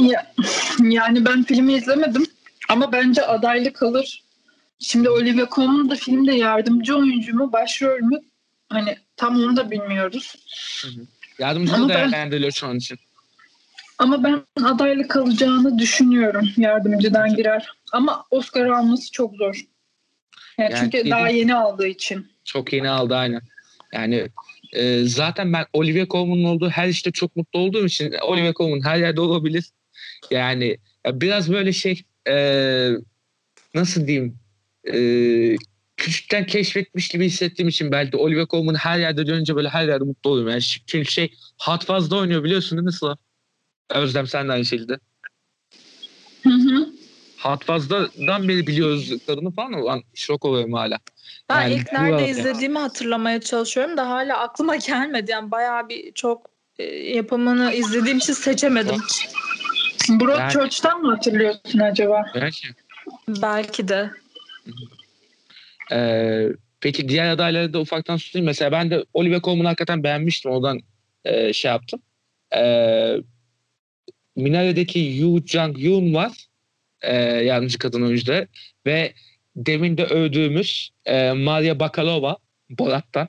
Ya, 0.00 0.32
yani 0.82 1.24
ben 1.24 1.42
filmi 1.44 1.74
izlemedim 1.74 2.26
ama 2.68 2.92
bence 2.92 3.22
adaylık 3.22 3.82
alır. 3.82 4.22
Şimdi 4.78 5.10
Olivia 5.10 5.46
Colman 5.54 5.90
da 5.90 5.94
filmde 5.94 6.34
yardımcı 6.34 6.96
oyuncu 6.96 7.34
mu, 7.36 7.52
başrol 7.52 8.00
mü? 8.00 8.18
Hani 8.68 8.96
tam 9.16 9.36
onu 9.36 9.56
da 9.56 9.70
bilmiyoruz. 9.70 10.34
Yardımcı 11.38 11.74
Ama 11.74 11.88
da 11.88 11.94
değerlendiriliyor 11.94 12.52
şu 12.52 12.66
an 12.66 12.76
için. 12.76 12.98
Ama 13.98 14.24
ben 14.24 14.42
adaylık 14.64 15.16
alacağını 15.16 15.78
düşünüyorum. 15.78 16.48
Yardımcıdan 16.56 17.36
girer. 17.36 17.68
Ama 17.92 18.24
Oscar 18.30 18.66
alması 18.66 19.12
çok 19.12 19.36
zor. 19.36 19.54
Yani 20.58 20.72
Yani 20.72 20.80
çünkü 20.80 20.98
dedim- 20.98 21.10
daha 21.10 21.28
yeni 21.28 21.54
aldığı 21.54 21.86
için. 21.86 22.32
Çok 22.44 22.72
yeni 22.72 22.90
aldı 22.90 23.16
aynen. 23.16 23.40
Yani 23.92 24.28
e, 24.72 25.02
zaten 25.04 25.52
ben 25.52 25.66
Olivia 25.72 26.06
Colman'ın 26.06 26.44
olduğu 26.44 26.68
her 26.68 26.88
işte 26.88 27.10
çok 27.12 27.36
mutlu 27.36 27.58
olduğum 27.58 27.86
için 27.86 28.14
Olivia 28.22 28.52
Colman 28.52 28.84
her 28.84 28.96
yerde 28.98 29.20
olabilir. 29.20 29.70
Yani 30.30 30.78
ya 31.06 31.20
biraz 31.20 31.52
böyle 31.52 31.72
şey 31.72 32.02
e, 32.28 32.36
nasıl 33.74 34.06
diyeyim 34.06 34.38
e, 34.92 35.56
küçükten 35.96 36.46
keşfetmiş 36.46 37.08
gibi 37.08 37.26
hissettiğim 37.26 37.68
için 37.68 37.92
belki 37.92 38.16
Olivia 38.16 38.46
Colman 38.46 38.74
her 38.74 38.98
yerde 38.98 39.22
görünce 39.22 39.56
böyle 39.56 39.68
her 39.68 39.88
yerde 39.88 40.04
mutlu 40.04 40.30
oluyorum. 40.30 40.50
Yani 40.50 40.62
çünkü 40.86 41.10
şey 41.10 41.34
Hot 41.62 41.86
Fuzz'da 41.86 42.16
oynuyor 42.16 42.44
biliyorsun 42.44 42.78
değil 42.78 42.86
mi 42.86 42.92
Sıla? 42.92 43.16
Özlem 43.90 44.26
sen 44.26 44.48
de 44.48 44.52
aynı 44.52 44.64
şekilde. 44.64 44.98
Hı 46.42 46.50
hı. 46.50 46.88
Hot 47.38 47.64
Fuzz'dan 47.64 48.48
beri 48.48 48.66
biliyoruz 48.66 49.12
kadını 49.26 49.50
falan 49.50 49.72
ama 49.72 50.02
şok 50.14 50.44
oluyorum 50.44 50.72
hala. 50.72 50.98
Ben 51.48 51.62
Yani 51.62 51.74
ilk 51.74 51.92
nerede 51.92 52.28
izlediğimi 52.28 52.78
hatırlamaya 52.78 53.40
çalışıyorum 53.40 53.96
da 53.96 54.08
hala 54.10 54.38
aklıma 54.38 54.76
gelmedi. 54.86 55.30
Yani 55.30 55.50
bayağı 55.50 55.88
bir 55.88 56.12
çok 56.12 56.50
e, 56.78 56.84
yapımını 56.94 57.72
izlediğim 57.72 58.18
için 58.18 58.32
seçemedim. 58.32 59.00
Broad 60.08 60.38
Yani- 60.38 60.52
Church'tan 60.52 61.02
mı 61.02 61.14
hatırlıyorsun 61.14 61.78
acaba? 61.78 62.24
Belki. 62.34 62.68
Belki 63.28 63.88
de. 63.88 64.10
Ee, 65.92 66.48
peki 66.80 67.08
diğer 67.08 67.30
adayları 67.30 67.72
da 67.72 67.80
ufaktan 67.80 68.18
tutayım. 68.18 68.46
Mesela 68.46 68.72
ben 68.72 68.90
de 68.90 69.04
Olivia 69.14 69.40
Colman'ı 69.40 69.68
hakikaten 69.68 70.02
beğenmiştim. 70.04 70.50
Oradan 70.50 70.80
e, 71.24 71.52
şey 71.52 71.70
yaptım. 71.70 72.02
Ee, 72.56 73.16
Minare'deki 74.36 74.98
Yoo 75.18 75.40
Jang 75.46 75.84
Yoon 75.84 76.14
var. 76.14 76.46
E, 77.02 77.14
yardımcı 77.22 77.78
kadın 77.78 78.02
oyuncuda. 78.02 78.46
Ve 78.86 79.12
demin 79.56 79.98
de 79.98 80.04
övdüğümüz 80.04 80.90
e, 81.04 81.32
Maria 81.32 81.80
Bakalova 81.80 82.36
Borat'tan. 82.70 83.28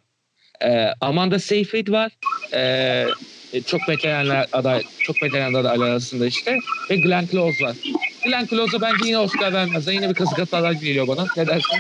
E, 0.66 0.94
Amanda 1.02 1.40
Seyfried 1.40 1.88
var. 1.88 2.12
E, 2.54 2.62
e, 3.54 3.62
çok 3.62 3.90
veteranlar 3.90 4.48
aday, 4.54 4.84
çok 5.00 5.24
veteran 5.24 5.54
adaylar 5.54 5.90
arasında 5.90 6.26
işte. 6.26 6.58
Ve 6.90 6.96
Glenn 6.96 7.28
Close 7.32 7.64
var. 7.64 7.76
Glenn 8.26 8.46
Close'a 8.46 8.82
bence 8.82 9.06
yine 9.06 9.18
Oscar 9.18 9.54
vermezler. 9.54 9.94
Yine 9.94 10.10
bir 10.10 10.14
kazık 10.14 10.40
atarlar 10.40 10.72
geliyor 10.72 11.08
bana. 11.08 11.26
Ne 11.38 11.48
dersin? 11.48 11.78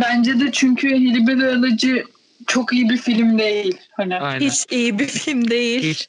Bence 0.00 0.40
de 0.40 0.52
çünkü 0.52 0.88
Hillbilly 0.88 1.46
Alıcı 1.46 2.04
çok 2.46 2.72
iyi 2.72 2.88
bir 2.88 2.96
film 2.96 3.38
değil. 3.38 3.76
Hani 3.90 4.18
Aynen. 4.18 4.46
Hiç 4.50 4.64
iyi 4.70 4.98
bir 4.98 5.06
film 5.06 5.50
değil. 5.50 5.82
Hiç. 5.82 6.08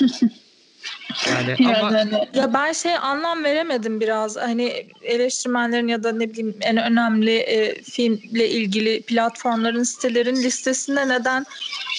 Yani, 1.30 1.56
Yani 1.58 1.76
ama 1.78 1.90
hani 1.90 2.28
Ya 2.34 2.54
ben 2.54 2.72
şey 2.72 2.96
anlam 2.96 3.44
veremedim 3.44 4.00
biraz. 4.00 4.36
Hani 4.36 4.86
eleştirmenlerin 5.02 5.88
ya 5.88 6.02
da 6.02 6.12
ne 6.12 6.30
bileyim 6.30 6.54
en 6.60 6.76
önemli 6.76 7.36
e, 7.36 7.82
filmle 7.82 8.48
ilgili 8.48 9.02
platformların 9.02 9.82
sitelerin 9.82 10.36
listesinde 10.36 11.08
neden 11.08 11.44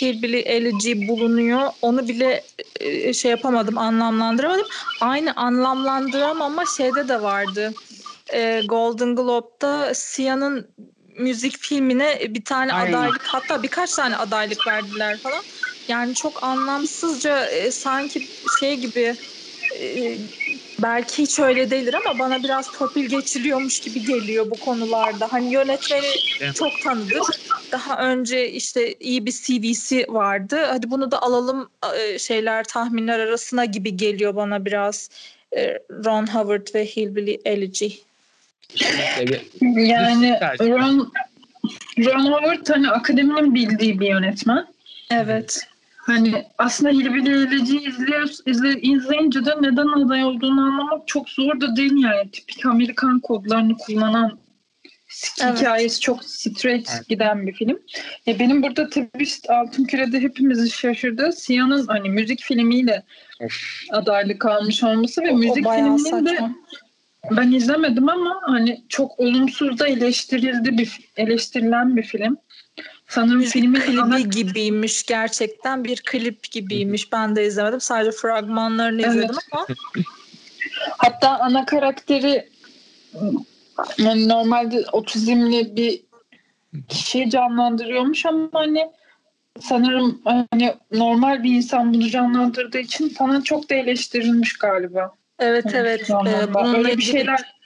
Hillbilly 0.01 0.39
Elegy 0.39 1.07
bulunuyor 1.07 1.70
onu 1.82 2.07
bile 2.07 2.43
e, 2.80 3.14
şey 3.14 3.32
yapamadım, 3.32 3.78
anlamlandıramadım. 3.78 4.68
Aynı 5.01 5.34
anlamlandıramama 5.36 6.66
şeyde 6.66 7.07
de 7.07 7.22
vardı. 7.22 7.74
E, 8.34 8.62
Golden 8.66 9.16
Globe'da 9.16 9.93
Sia'nın 9.93 10.68
müzik 11.18 11.57
filmine 11.57 12.20
bir 12.30 12.45
tane 12.45 12.74
Ay. 12.74 12.89
adaylık 12.89 13.28
hatta 13.28 13.64
birkaç 13.64 13.95
tane 13.95 14.18
adaylık 14.18 14.68
verdiler 14.68 15.20
falan. 15.24 15.43
Yani 15.88 16.16
çok 16.16 16.44
anlamsızca 16.44 17.46
e, 17.46 17.72
sanki 17.72 18.28
şey 18.60 18.76
gibi 18.78 19.16
e, 19.80 20.18
belki 20.82 21.24
hiç 21.24 21.40
öyle 21.40 21.72
değildir 21.72 21.96
ama 22.06 22.20
bana 22.20 22.44
biraz 22.44 22.72
torpil 22.72 23.06
geçiliyormuş 23.06 23.80
gibi 23.80 24.06
geliyor 24.06 24.52
bu 24.52 24.56
konularda. 24.60 25.34
Hani 25.34 25.54
yönetmeni 25.54 26.06
Evet. 26.42 26.56
çok 26.56 26.82
tanıdık. 26.84 27.24
Daha 27.72 27.98
önce 27.98 28.50
işte 28.50 28.94
iyi 29.00 29.26
bir 29.26 29.32
CV'si 29.32 30.06
vardı. 30.10 30.66
Hadi 30.70 30.92
bunu 30.92 31.12
da 31.12 31.22
alalım 31.22 31.70
e, 31.98 32.20
şeyler 32.20 32.64
tahminler 32.64 33.20
arasına 33.20 33.66
gibi 33.66 33.98
geliyor 33.98 34.36
bana 34.36 34.66
biraz. 34.66 35.10
E, 35.58 35.80
Ron 36.06 36.28
Howard 36.28 36.68
ve 36.76 36.86
Hillbilly 36.86 37.42
Elegy. 37.46 37.88
yani. 39.62 40.40
Ron, 40.60 41.12
Ron 42.00 42.32
Howard 42.32 42.70
hani 42.70 42.90
akademinin 42.90 43.56
bildiği 43.56 44.00
bir 44.00 44.08
yönetmen. 44.08 44.66
Evet. 45.12 45.68
Hani 46.12 46.45
aslında 46.57 46.89
Hillbilly 46.91 47.30
Elegy 47.34 47.78
izliyor, 47.89 48.30
izle, 48.45 48.82
izleyince 48.82 49.45
de 49.45 49.55
neden 49.62 49.88
aday 49.88 50.24
olduğunu 50.24 50.62
anlamak 50.62 51.07
çok 51.07 51.30
zor 51.30 51.62
da 51.62 51.76
değil 51.76 52.03
yani. 52.03 52.32
Tipik 52.32 52.66
Amerikan 52.66 53.20
kodlarını 53.20 53.78
kullanan 53.78 54.39
Evet. 55.43 55.57
hikayesi 55.59 55.99
çok 55.99 56.24
straight 56.24 56.89
Evet. 56.95 57.07
giden 57.09 57.47
bir 57.47 57.53
film. 57.53 57.80
E 58.28 58.39
benim 58.39 58.64
burada 58.64 58.89
twist 58.89 59.49
Altın 59.49 59.84
Küre'de 59.84 60.20
hepimizi 60.20 60.70
şaşırdı. 60.70 61.32
Sia'nın 61.32 61.88
hani 61.88 62.09
müzik 62.09 62.41
filmiyle 62.41 63.03
Of. 63.41 63.82
adaylık 63.91 64.45
almış 64.45 64.84
olması 64.84 65.22
ve 65.22 65.32
O- 65.32 65.34
o 65.34 65.38
müzik 65.38 65.66
bayağı 65.66 65.97
filminin 65.97 66.26
de 66.26 66.30
saçma. 66.30 66.55
ben 67.32 67.51
izlemedim 67.51 68.09
ama 68.09 68.39
hani 68.43 68.82
çok 68.89 69.20
olumsuz 69.20 69.80
da 69.80 69.88
eleştirildi 69.88 70.78
bir 70.78 70.99
eleştirilen 71.18 71.97
bir 71.97 72.03
film. 72.03 72.38
Sanırım 73.12 73.38
Müzik 73.38 73.53
filmin 73.53 73.80
klibi 73.82 74.01
ana 74.01 74.20
gibiymiş 74.20 75.03
gerçekten 75.03 75.84
bir 75.84 76.01
klip 76.05 76.51
gibiymiş. 76.51 77.12
Ben 77.12 77.36
de 77.36 77.45
izlemedim. 77.45 77.82
Sadece 77.82 78.12
fragmanlarını 78.12 79.01
Evet. 79.01 79.12
izledim 79.16 79.36
ama 79.51 79.68
Hatta 80.97 81.30
ana 81.39 81.66
karakteri 81.66 82.49
yani 83.97 84.30
normalde 84.30 84.86
otizmli 84.91 85.76
bir 85.76 86.01
kişiyi 86.88 87.30
canlandırıyormuş 87.30 88.26
ama 88.26 88.49
hani 88.53 88.91
sanırım 89.59 90.22
hani 90.26 90.74
normal 90.91 91.43
bir 91.43 91.55
insan 91.55 91.93
bunu 91.93 92.09
canlandırdığı 92.09 92.80
için 92.80 93.09
falan 93.09 93.41
çok 93.41 93.70
da 93.70 93.76
eleştirilmiş 93.76 94.57
galiba. 94.57 95.16
evet 95.39 95.66
Yani 95.66 95.78
evet. 95.78 96.09
Ee, 96.09 96.53
bununla 96.53 96.78
Öyle 96.78 96.97
bir 96.97 97.03
şeyler 97.03 97.61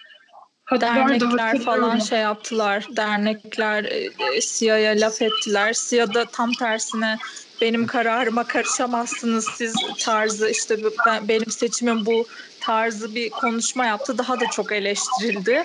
Hatta 0.66 0.96
dernekler 0.96 1.60
falan 1.60 2.00
şey 2.00 2.20
yaptılar. 2.20 2.86
Dernekler 2.90 3.84
e, 3.84 4.10
e, 4.36 4.42
Siya'ya 4.42 4.92
laf 4.92 5.22
ettiler. 5.22 5.74
Siya 5.74 6.14
da 6.14 6.26
tam 6.26 6.52
tersine 6.52 7.18
benim 7.62 7.88
kararıma 7.88 8.44
karışamazsınız 8.44 9.46
siz 9.56 9.76
tarzı 10.00 10.50
işte 10.50 10.78
ben, 11.08 11.28
benim 11.28 11.52
seçimim 11.52 12.06
bu 12.06 12.28
tarzı 12.62 13.16
bir 13.16 13.30
konuşma 13.30 13.86
yaptı. 13.86 14.18
Daha 14.18 14.40
da 14.40 14.46
çok 14.46 14.72
eleştirildi. 14.72 15.64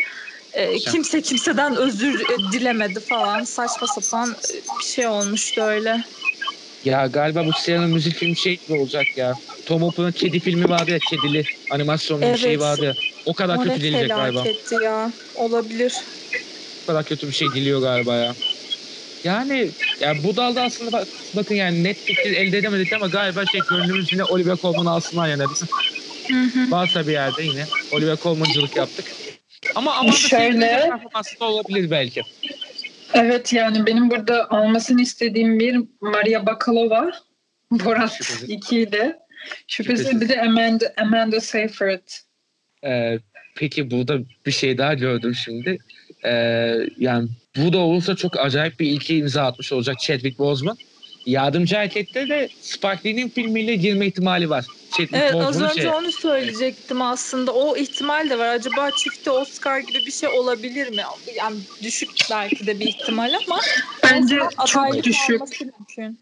E, 0.52 0.78
kimse 0.78 1.22
kimseden 1.22 1.76
özür 1.76 2.20
e, 2.20 2.52
dilemedi 2.52 3.00
falan. 3.00 3.44
Saçma 3.44 3.86
sapan 3.86 4.30
e, 4.30 4.54
bir 4.80 4.84
şey 4.84 5.06
olmuştu 5.06 5.62
öyle. 5.62 6.04
Ya 6.84 7.06
galiba 7.06 7.46
bu 7.46 7.52
Sia'nın 7.52 7.90
müzik 7.90 8.14
filmi 8.14 8.36
şey 8.36 8.56
gibi 8.56 8.78
olacak 8.80 9.06
ya. 9.16 9.34
Tom 9.66 9.82
Hopper'ın 9.82 10.12
kedi 10.12 10.40
filmi 10.40 10.68
vardı 10.68 10.90
ya 10.90 10.98
kedili 11.10 11.44
animasyonlu 11.70 12.22
bir 12.22 12.26
Evet. 12.26 12.38
şey 12.38 12.60
vardı 12.60 12.84
ya. 12.84 12.94
O 13.26 13.34
kadar 13.34 13.56
O 13.56 13.62
kötü 13.62 13.80
gelecek 13.80 14.08
galiba. 14.08 14.42
felaketti 14.42 14.74
ya. 14.84 15.12
Olabilir. 15.34 15.92
O 16.84 16.86
kadar 16.86 17.04
kötü 17.04 17.26
bir 17.28 17.32
şey 17.32 17.48
geliyor 17.48 17.80
galiba 17.82 18.16
ya. 18.16 18.34
Yani 19.24 19.70
ya 20.00 20.14
bu 20.24 20.36
dalda 20.36 20.62
aslında 20.62 20.92
bak, 20.92 21.08
bakın 21.36 21.54
yani 21.54 21.84
net 21.84 21.96
fikir 21.98 22.32
elde 22.32 22.58
edemedik 22.58 22.92
ama 22.92 23.06
galiba 23.06 23.46
şey 23.46 23.60
gönlümüz 23.70 24.12
yine 24.12 24.24
Oliver 24.24 24.56
Colman 24.56 24.86
alsınlar 24.86 25.28
yana 25.28 25.50
bizim. 25.50 25.68
Hı 26.28 26.42
hı. 26.60 26.70
Varsa 26.70 27.06
bir 27.06 27.12
yerde 27.12 27.42
yine 27.42 27.64
Oliver 27.92 28.16
Colman'cılık 28.16 28.76
yaptık. 28.76 29.06
Ama 29.74 29.94
Amanda 29.94 30.16
Şöyle- 30.16 30.60
performansı 30.90 31.40
da 31.40 31.44
olabilir 31.44 31.90
belki. 31.90 32.22
Evet 33.14 33.52
yani 33.52 33.86
benim 33.86 34.10
burada 34.10 34.50
almasını 34.50 35.02
istediğim 35.02 35.60
bir 35.60 35.80
Maria 36.00 36.46
Bakalova. 36.46 37.10
Borat 37.70 38.12
Şüphesiz. 38.12 38.50
2 38.50 38.80
ile. 38.80 39.18
Şüphesiz 39.66 40.06
Şüphesiz. 40.06 40.20
bir 40.20 40.28
de 40.28 40.42
Amanda, 40.42 40.92
Amanda 40.96 41.40
Seyfried. 41.40 42.08
Ee, 42.84 43.18
peki 43.56 43.90
burada 43.90 44.18
bir 44.46 44.50
şey 44.50 44.78
daha 44.78 44.94
gördüm 44.94 45.34
şimdi. 45.34 45.78
Ee, 46.24 46.76
yani 46.98 47.28
bu 47.56 47.72
da 47.72 47.78
olursa 47.78 48.16
çok 48.16 48.40
acayip 48.40 48.80
bir 48.80 48.86
ilki 48.86 49.16
imza 49.16 49.42
atmış 49.46 49.72
olacak 49.72 50.00
Chadwick 50.00 50.38
Boseman. 50.38 50.76
Yardımcı 51.30 51.76
erkekte 51.76 52.28
de 52.28 52.48
Spike 52.60 53.00
Lee'nin 53.04 53.28
filmiyle 53.28 53.76
girme 53.76 54.06
ihtimali 54.06 54.50
var. 54.50 54.64
Chadwick 54.90 55.14
Evet 55.14 55.34
az 55.34 55.62
önce 55.62 55.82
şey- 55.82 55.90
onu 55.90 56.12
söyleyecektim 56.12 57.02
aslında. 57.02 57.54
O 57.54 57.76
ihtimal 57.76 58.30
de 58.30 58.38
var. 58.38 58.48
Acaba 58.48 58.90
çifte 58.90 59.30
Oscar 59.30 59.78
gibi 59.78 59.98
bir 60.06 60.12
şey 60.12 60.28
olabilir 60.28 60.88
mi? 60.88 61.02
Yani 61.36 61.56
düşük 61.82 62.10
belki 62.30 62.66
de 62.66 62.80
bir 62.80 62.86
ihtimal 62.86 63.32
ama 63.46 63.60
Bence 64.02 64.38
çok 64.66 65.04
düşük. 65.04 65.40
mümkün. 65.60 66.20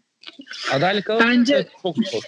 Adaylık 0.71 1.09
alırsa 1.09 1.27
Bence- 1.27 1.67
çok 1.81 1.95
zor. 2.11 2.23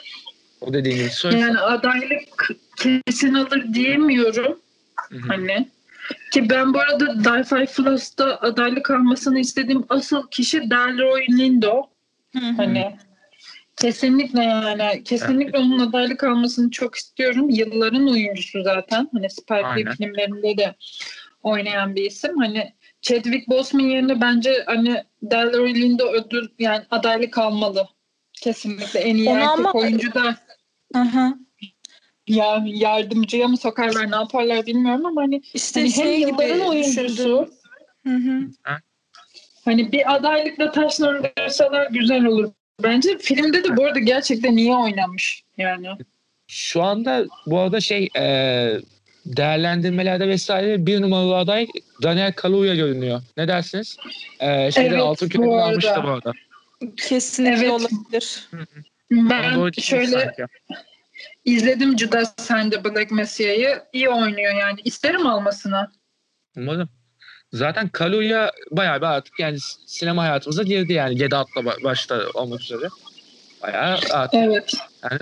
O 0.61 0.73
dediğin 0.73 0.97
gibi. 0.97 1.09
Söyle. 1.09 1.39
Yani 1.39 1.59
adaylık 1.59 2.51
kesin 2.77 3.33
alır 3.33 3.73
diyemiyorum. 3.73 4.59
Hı 5.09 5.17
hı. 5.17 5.27
Hani 5.27 5.67
ki 6.33 6.49
ben 6.49 6.73
bu 6.73 6.79
arada 6.79 7.23
Die 7.23 7.43
Five 7.43 7.65
Plus'ta 7.65 8.37
adaylık 8.41 8.91
almasını 8.91 9.39
istediğim 9.39 9.83
asıl 9.89 10.27
kişi 10.27 10.69
Delroy 10.69 11.25
Lindo. 11.29 11.90
Hani 12.33 12.95
kesinlikle 13.81 14.43
yani 14.43 15.03
kesinlikle 15.03 15.57
onun 15.57 15.79
adaylık 15.79 16.23
almasını 16.23 16.71
çok 16.71 16.95
istiyorum. 16.95 17.49
Yılların 17.49 18.07
oyuncusu 18.07 18.63
zaten. 18.63 19.09
Hani 19.13 19.29
Spike 19.29 19.55
Lee 19.85 19.95
filmlerinde 19.97 20.57
de 20.57 20.75
oynayan 21.43 21.95
bir 21.95 22.05
isim. 22.05 22.37
Hani 22.37 22.73
Chadwick 23.01 23.49
Boseman 23.49 23.83
yerine 23.83 24.21
bence 24.21 24.63
hani 24.65 25.03
Delroy 25.21 25.73
Lindo 25.75 26.11
ödül 26.11 26.47
yani 26.59 26.83
adaylık 26.91 27.37
almalı. 27.37 27.87
Kesinlikle 28.33 28.99
en 28.99 29.15
iyi 29.15 29.29
Onu 29.29 29.37
erkek 29.37 29.59
ama- 29.59 29.71
oyuncu 29.73 30.13
da 30.13 30.35
Hı 30.95 31.01
hı. 31.01 31.33
ya 32.27 32.63
yardımcıya 32.65 33.47
mı 33.47 33.57
sokarlar 33.57 34.11
ne 34.11 34.15
yaparlar 34.15 34.65
bilmiyorum 34.65 35.05
ama 35.05 35.21
hani, 35.21 35.41
İşte 35.53 35.79
hani 35.79 35.89
hem 35.97 36.03
şey 36.05 36.17
gibi 36.17 36.27
yılların 36.29 36.59
oyuncusu. 36.67 37.49
Hı 38.07 38.13
hı. 38.15 38.39
Hani 39.65 39.91
bir 39.91 40.15
adaylıkla 40.15 40.71
taşlandırsalar 40.71 41.87
güzel 41.91 42.25
olur. 42.25 42.51
Bence 42.83 43.17
filmde 43.17 43.63
de 43.63 43.77
bu 43.77 43.85
arada 43.85 43.99
gerçekten 43.99 44.57
iyi 44.57 44.73
oynamış 44.73 45.43
yani. 45.57 45.87
Şu 46.47 46.81
anda 46.83 47.25
bu 47.45 47.59
arada 47.59 47.79
şey 47.79 48.09
e, 48.17 48.23
değerlendirmelerde 49.25 50.27
vesaire 50.27 50.85
bir 50.85 51.01
numaralı 51.01 51.37
aday 51.37 51.67
Daniel 52.03 52.33
Kaluuya 52.33 52.75
görünüyor. 52.75 53.21
Ne 53.37 53.47
dersiniz? 53.47 53.97
E, 54.39 54.71
şeyden 54.71 54.89
Evet, 54.89 55.01
altın 55.01 55.25
bu 55.27 55.31
küpünü 55.31 55.55
almıştı 55.55 56.01
bu 56.03 56.07
arada. 56.07 56.31
Kesinlikle 56.97 57.55
Evet. 57.65 57.71
olabilir. 57.71 58.49
Ben 59.11 59.71
şöyle 59.81 60.07
sanki. 60.07 60.43
izledim 61.45 61.99
Judas 61.99 62.51
and 62.51 62.71
the 62.71 62.83
Black 62.83 63.11
Messiah'yı. 63.11 63.81
İyi 63.93 64.09
oynuyor 64.09 64.55
yani. 64.55 64.79
İsterim 64.83 65.27
almasını. 65.27 65.87
Umarım. 66.57 66.89
Zaten 67.53 67.87
Kaluuya 67.89 68.51
bayağı 68.71 69.01
bir 69.01 69.05
artık 69.05 69.39
yani 69.39 69.57
sinema 69.85 70.23
hayatımıza 70.23 70.63
girdi 70.63 70.93
yani 70.93 71.15
Get 71.15 71.33
Out'la 71.33 71.61
ba- 71.61 71.83
başta 71.83 72.21
olmak 72.33 72.61
üzere. 72.61 72.87
Bayağı 73.63 73.99
artık 74.11 74.39
Evet. 74.43 74.73
yani 75.11 75.19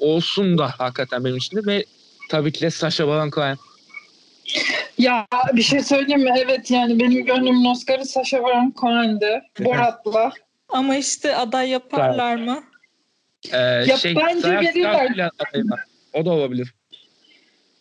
olsun 0.00 0.58
da 0.58 0.68
hakikaten 0.78 1.24
benim 1.24 1.36
için 1.36 1.56
de 1.56 1.66
ve 1.66 1.84
tabii 2.30 2.52
ki 2.52 2.60
de 2.60 2.70
Sacha 2.70 3.08
Baron 3.08 3.30
Cohen. 3.30 3.56
Ya 4.98 5.26
bir 5.52 5.62
şey 5.62 5.82
söyleyeyim 5.82 6.22
mi? 6.22 6.34
Evet 6.38 6.70
yani 6.70 6.98
benim 7.00 7.24
gönlümün 7.24 7.64
Oscar'ı 7.64 8.04
Sacha 8.04 8.42
Baron 8.42 8.74
Cohen'di. 8.80 9.42
Borat'la. 9.60 10.32
Ama 10.68 10.96
işte 10.96 11.36
aday 11.36 11.68
yaparlar 11.68 12.36
mı? 12.36 12.62
Ee, 13.52 13.58
Ya 13.58 13.96
şey, 13.96 14.16
bence 14.16 14.48
verirler. 14.48 15.10
O 16.12 16.24
da 16.24 16.30
olabilir. 16.30 16.74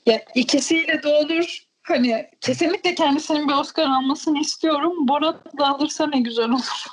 Ya 0.05 0.21
ikisiyle 0.35 1.03
de 1.03 1.07
olur. 1.07 1.63
Hani 1.91 2.29
kesinlikle 2.41 2.95
kendisinin 2.95 3.47
bir 3.47 3.53
Oscar 3.53 3.85
almasını 3.85 4.39
istiyorum. 4.39 5.07
Borat 5.07 5.57
da 5.57 5.67
alırsa 5.67 6.07
ne 6.07 6.19
güzel 6.19 6.49
olur. 6.49 6.85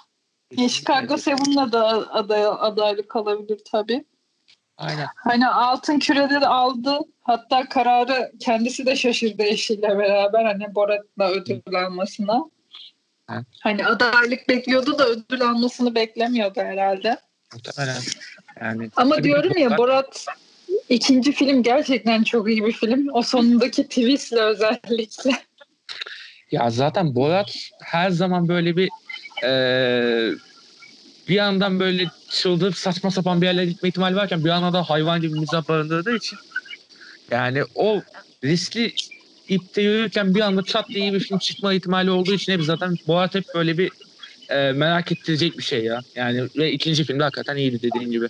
Ya 0.57 0.68
Chicago 0.68 1.16
Seven'la 1.16 1.72
da 1.72 2.12
aday, 2.12 2.46
adaylık 2.46 3.16
alabilir 3.16 3.61
tabii. 3.72 4.05
Aynen. 4.76 5.07
Hani 5.16 5.49
altın 5.49 5.99
kürede 5.99 6.40
de 6.40 6.46
aldı. 6.46 6.99
Hatta 7.22 7.68
kararı 7.68 8.32
kendisi 8.40 8.86
de 8.86 8.96
şaşırdı 8.96 9.42
eşiyle 9.42 9.99
beraber 9.99 10.44
hani 10.44 10.74
Borat'la 10.74 11.30
ödül 11.30 11.86
almasına. 11.86 12.44
Evet. 13.30 13.44
Hani 13.61 13.86
adaylık 13.86 14.49
bekliyordu 14.49 14.99
da 14.99 15.09
ödül 15.09 15.42
almasını 15.42 15.94
beklemiyordu 15.94 16.61
herhalde. 16.61 17.18
Muhtemelen. 17.53 18.01
Yani 18.61 18.90
Ama 18.96 19.24
diyorum 19.24 19.59
ya 19.59 19.78
Borat 19.78 20.26
ikinci 20.89 21.32
film 21.32 21.62
gerçekten 21.62 22.22
çok 22.22 22.51
iyi 22.51 22.64
bir 22.64 22.72
film. 22.72 23.09
O 23.12 23.22
sonundaki 23.22 23.82
twistle 23.84 24.41
özellikle. 24.41 25.30
Ya 26.53 26.70
zaten 26.70 27.14
Borat 27.14 27.57
her 27.82 28.11
zaman 28.11 28.49
böyle 28.49 28.76
bir 28.76 28.91
eee, 29.43 30.34
bir 31.28 31.34
yandan 31.34 31.80
böyle 31.80 32.05
çıldırıp 32.30 32.76
saçma 32.76 33.11
sapan 33.11 33.41
bir 33.41 33.47
yerlere 33.47 33.66
gitme 33.66 33.89
ihtimali 33.89 34.16
varken 34.16 34.45
bir 34.45 34.49
yandan 34.49 34.72
da 34.72 34.82
hayvan 34.82 35.20
gibi 35.20 35.39
mizah 35.41 35.68
barındırdığı 35.68 36.16
için 36.16 36.39
yani 37.30 37.62
o 37.74 38.03
riskli 38.45 38.93
ipte 39.49 39.82
yürürken 39.82 40.34
bir 40.34 40.41
anda 40.41 40.62
çat 40.64 40.89
diye 40.89 41.01
iyi 41.01 41.12
bir 41.12 41.20
film 41.20 41.39
çıkma 41.39 41.72
ihtimali 41.74 42.11
olduğu 42.11 42.32
için 42.34 42.53
hep 42.53 42.62
zaten 42.62 42.97
Borat 43.07 43.34
hep 43.34 43.45
böyle 43.55 43.78
bir 43.78 43.91
eee, 44.51 44.72
merak 44.72 45.12
ettirecek 45.12 45.59
bir 45.59 45.62
şey 45.62 45.84
ya. 45.84 46.01
Yani 46.14 46.49
ve 46.57 46.72
ikinci 46.72 47.05
filmde 47.05 47.22
hakikaten 47.22 47.57
iyiydi 47.57 47.82
dediğin 47.82 48.11
gibi. 48.11 48.28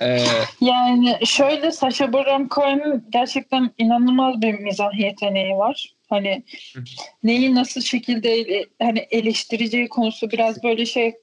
E, 0.00 0.16
Eee, 0.16 0.24
Yani 0.60 1.18
şöyle 1.26 1.72
Sacha 1.72 2.12
Baron 2.12 2.48
Cohen'in 2.48 3.04
gerçekten 3.10 3.70
inanılmaz 3.78 4.42
bir 4.42 4.54
mizah 4.54 4.98
yeteneği 4.98 5.54
var. 5.56 5.94
Hani 6.08 6.42
neyi 7.22 7.54
nasıl 7.54 7.80
şekilde 7.80 8.32
ele- 8.34 8.66
hani 8.82 8.98
eleştireceği 9.10 9.88
konusu 9.88 10.30
biraz 10.30 10.62
böyle 10.62 10.86
şey 10.86 11.14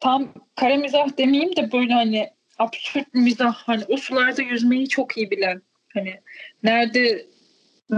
tam 0.00 0.28
kara 0.56 0.76
mizah 0.76 1.18
demeyeyim 1.18 1.56
de 1.56 1.72
böyle 1.72 1.92
hani 1.92 2.30
absürt 2.58 3.14
mizah 3.14 3.54
hani 3.54 3.84
o 3.88 3.96
sularda 3.96 4.42
yüzmeyi 4.42 4.88
çok 4.88 5.16
iyi 5.16 5.30
bilen 5.30 5.62
hani 5.94 6.14
nerede 6.62 7.26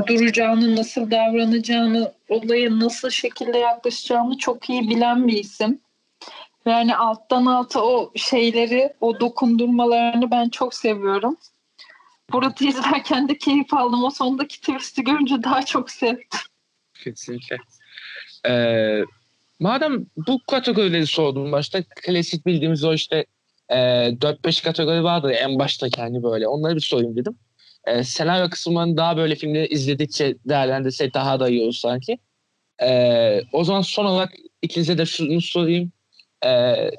duracağını 0.07 0.77
nasıl 0.77 1.11
davranacağını 1.11 2.13
olaya 2.29 2.79
nasıl 2.79 3.11
şekilde 3.11 3.59
yaklaşacağını 3.59 4.39
çok 4.39 4.71
iyi 4.71 4.89
bilen 4.91 5.29
bir 5.29 5.39
isim. 5.39 5.81
Yani 6.67 6.97
alttan 6.97 7.47
alta 7.47 7.85
o 7.85 8.13
şeyleri, 8.17 8.93
o 9.01 9.21
dokundurmalarını 9.21 10.31
ben 10.31 10.49
çok 10.49 10.75
seviyorum. 10.75 11.37
Borat'ı 12.33 12.65
izlerken 12.65 13.29
de 13.29 13.39
keyif 13.39 13.75
aldım. 13.75 14.05
O 14.05 14.11
sondaki 14.11 14.61
twist'i 14.61 15.05
görünce 15.05 15.43
daha 15.43 15.63
çok 15.65 15.91
sevdim. 15.91 16.29
Kesinlikle. 17.05 17.57
Ee, 18.49 19.03
madem 19.61 20.07
bu 20.17 20.39
kategorileri 20.51 21.07
sordum 21.07 21.53
başta 21.53 21.83
klasik 21.83 22.47
bildiğimiz 22.47 22.85
o 22.85 22.95
işte 22.95 23.27
e, 23.69 23.77
4-5 23.77 24.65
kategori 24.65 25.05
vardı 25.05 25.33
ya 25.33 25.39
en 25.39 25.59
baştaki 25.59 26.01
hani 26.01 26.23
böyle 26.23 26.49
onları 26.49 26.77
bir 26.77 26.81
sorayım 26.81 27.17
dedim. 27.17 27.39
E, 27.87 28.05
senaryo 28.05 28.51
kısmını 28.51 28.97
daha 28.97 29.17
böyle 29.17 29.35
filmleri 29.35 29.67
izledikçe 29.67 30.37
değerlendirsek 30.49 31.15
daha 31.15 31.41
da 31.41 31.49
iyi 31.49 31.63
olur 31.63 31.73
sanki. 31.73 32.19
E, 32.83 33.41
o 33.53 33.65
zaman 33.65 33.81
son 33.81 34.05
olarak 34.05 34.33
ikinize 34.63 34.99
de 34.99 35.07
şunu 35.07 35.41
sorayım. 35.41 35.93
E, 36.45 36.49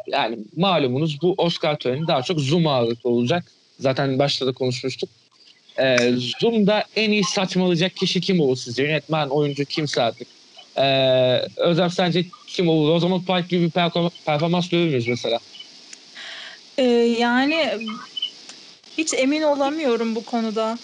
yani 0.08 0.38
malumunuz 0.58 1.22
bu 1.22 1.36
Oscar 1.38 1.80
töreni 1.80 2.08
daha 2.08 2.22
çok 2.22 2.40
Zoom 2.40 2.68
ağırlıklı 2.68 3.10
olacak. 3.10 3.52
Zaten 3.80 4.20
başta 4.20 4.48
da 4.48 4.54
konuşmuştuk. 4.54 5.10
E, 5.80 6.14
Zoom'da 6.40 6.84
en 6.96 7.12
iyi 7.12 7.24
saçmalayacak 7.24 7.96
kişi 7.96 8.22
kim 8.22 8.40
olur 8.40 8.58
sizce? 8.58 8.84
Yönetmen, 8.84 9.28
oyuncu 9.28 9.66
kimse 9.66 10.02
artık. 10.02 10.28
E, 10.78 10.86
Özlem 11.58 11.90
sence 11.90 12.26
kim 12.48 12.70
olur? 12.70 12.92
O 12.92 13.00
zaman 13.00 13.26
Park 13.26 13.50
gibi 13.50 13.66
bir 13.66 13.72
perform- 13.72 14.12
performans 14.26 14.70
görür 14.70 14.88
müyüz 14.88 15.08
mesela? 15.08 15.40
Ee, 16.78 16.84
yani 17.20 17.78
hiç 18.98 19.14
emin 19.14 19.42
olamıyorum 19.42 20.16
bu 20.16 20.26
konuda. 20.26 20.78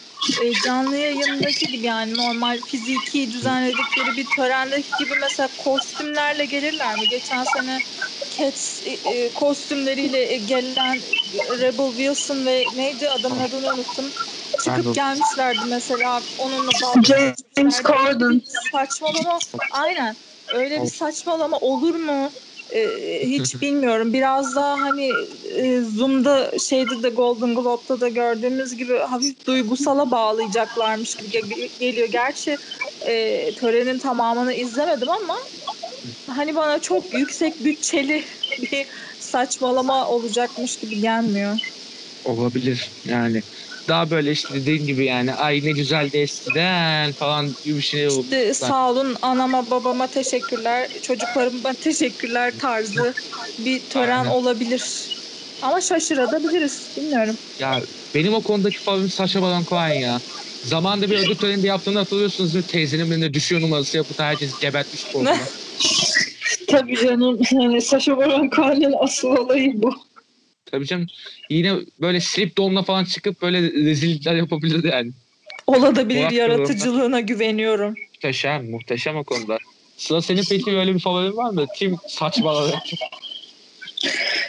Ee, 0.43 0.53
canlı 0.66 0.97
yayındaki 0.97 1.68
gibi 1.68 1.86
yani 1.86 2.14
normal 2.18 2.57
fiziki 2.57 3.32
düzenledikleri 3.32 4.18
bir 4.18 4.26
törendeki 4.36 4.89
gibi 4.99 5.14
mesela 5.22 5.49
kostümlerle 5.64 6.45
gelirler 6.45 6.95
mi? 6.95 7.10
Geçen 7.10 7.43
sene 7.43 7.80
Cats 8.40 8.82
e, 8.88 9.12
e, 9.12 9.30
kostümleriyle 9.34 10.34
e, 10.34 10.38
gelen 10.38 10.96
Rebel 11.62 11.90
Wilson 11.98 12.46
ve 12.46 12.64
neydi 12.78 13.10
adamın 13.10 13.40
adını 13.40 13.74
unuttum. 13.74 14.06
Çıkıp 14.64 14.76
Pardon. 14.76 14.94
gelmişlerdi 14.94 15.60
mesela 15.70 16.20
onunla 16.40 16.72
dalga 16.82 17.02
James. 17.58 17.84
Corden. 17.84 18.42
Saçmalama 18.72 19.40
aynen 19.72 20.16
öyle 20.54 20.82
bir 20.82 20.88
saçmalama 20.88 21.58
olur 21.58 21.96
mu? 21.96 22.30
Ee, 22.72 22.88
hiç 23.22 23.56
bilmiyorum. 23.62 24.14
Biraz 24.14 24.56
daha 24.56 24.82
hani 24.82 25.12
e, 25.56 25.82
Zoom'da 25.82 26.60
şeyde 26.60 27.04
de 27.04 27.10
Golden 27.10 27.56
Globe'da 27.56 28.02
da 28.02 28.08
gördüğümüz 28.08 28.76
gibi 28.78 28.98
hafif 28.98 29.46
duygusala 29.46 30.12
bağlayacaklarmış 30.12 31.16
gibi 31.16 31.30
ge- 31.30 31.80
geliyor. 31.80 32.08
Gerçi 32.08 32.58
e, 33.02 33.56
törenin 33.56 34.00
tamamını 34.00 34.54
izlemedim 34.54 35.10
ama 35.10 35.38
hani 36.28 36.56
bana 36.56 36.82
çok 36.82 37.14
yüksek 37.14 37.64
bütçeli 37.64 38.24
bir 38.72 38.88
saçmalama 39.20 40.08
olacakmış 40.08 40.78
gibi 40.78 41.02
gelmiyor. 41.02 41.60
Olabilir 42.26 42.91
yani. 43.06 43.43
Daha 43.88 44.12
böyle 44.12 44.32
işte 44.32 44.54
dediğin 44.54 44.86
gibi 44.86 45.06
yani 45.06 45.34
ay 45.34 45.60
ne 45.64 45.72
güzeldi 45.72 46.18
eskiden 46.18 47.14
falan 47.14 47.56
gibi 47.64 47.78
bir 47.78 47.82
şey 47.82 48.08
oldu. 48.08 48.26
İşte 48.36 48.54
sağ 48.54 48.89
olun 48.89 49.18
anama 49.22 49.72
babama 49.72 50.08
teşekkürler, 50.08 50.89
çocuklarıma 51.02 51.74
teşekkürler 51.74 52.54
tarzı 52.60 53.14
bir 53.58 53.80
tören 53.82 54.20
Aynen. 54.20 54.30
olabilir. 54.32 55.16
Ama 55.62 55.82
şaşırabiliriz. 55.82 56.89
Bilmiyorum. 56.97 57.38
Ya 57.60 57.82
benim 58.16 58.34
o 58.34 58.41
konudaki 58.41 58.80
favorim 58.80 59.10
Sacha 59.10 59.41
Baron 59.41 59.64
Cohen 59.64 60.00
ya. 60.00 60.20
Zamanında 60.64 61.10
bir 61.10 61.18
ödül 61.18 61.36
töreninde 61.36 61.68
yaptığını 61.68 61.97
hatırlıyorsunuz 61.99 62.53
değil 62.53 62.66
mi? 62.66 62.72
Teyzenin 62.72 63.12
birinde 63.12 63.34
düşüyor 63.34 63.62
numarası 63.62 63.97
yapıp 63.97 64.20
herkes 64.20 64.60
gebertmiş 64.60 65.03
koluna. 65.03 65.38
Tabii 66.68 66.95
canım. 66.95 67.39
Yani 67.51 67.82
Sacha 67.82 68.18
Baron 68.18 68.49
Cohen'in 68.49 68.93
asıl 68.99 69.28
olayı 69.28 69.82
bu. 69.82 69.95
Tabii 70.66 70.86
canım. 70.86 71.07
Yine 71.49 71.76
böyle 72.01 72.20
slip 72.22 72.57
donla 72.57 72.84
falan 72.84 73.05
çıkıp 73.05 73.41
böyle 73.41 73.62
rezillikler 73.62 74.36
yapabilirdi 74.36 74.88
yani. 74.88 75.12
Olabilir 75.68 76.20
Murat 76.20 76.32
yaratıcılığına 76.32 77.20
güveniyorum. 77.20 77.95
Muhteşem, 78.14 78.70
muhteşem 78.70 79.18
o 79.18 79.24
konuda. 79.24 79.57
Sıra 79.97 80.22
senin 80.22 80.43
peki 80.49 80.72
böyle 80.72 80.95
bir 80.95 80.99
favorin 80.99 81.38
var 81.38 81.49
mı? 81.49 81.66
Kim 81.76 81.95
saçmaladı? 82.07 82.80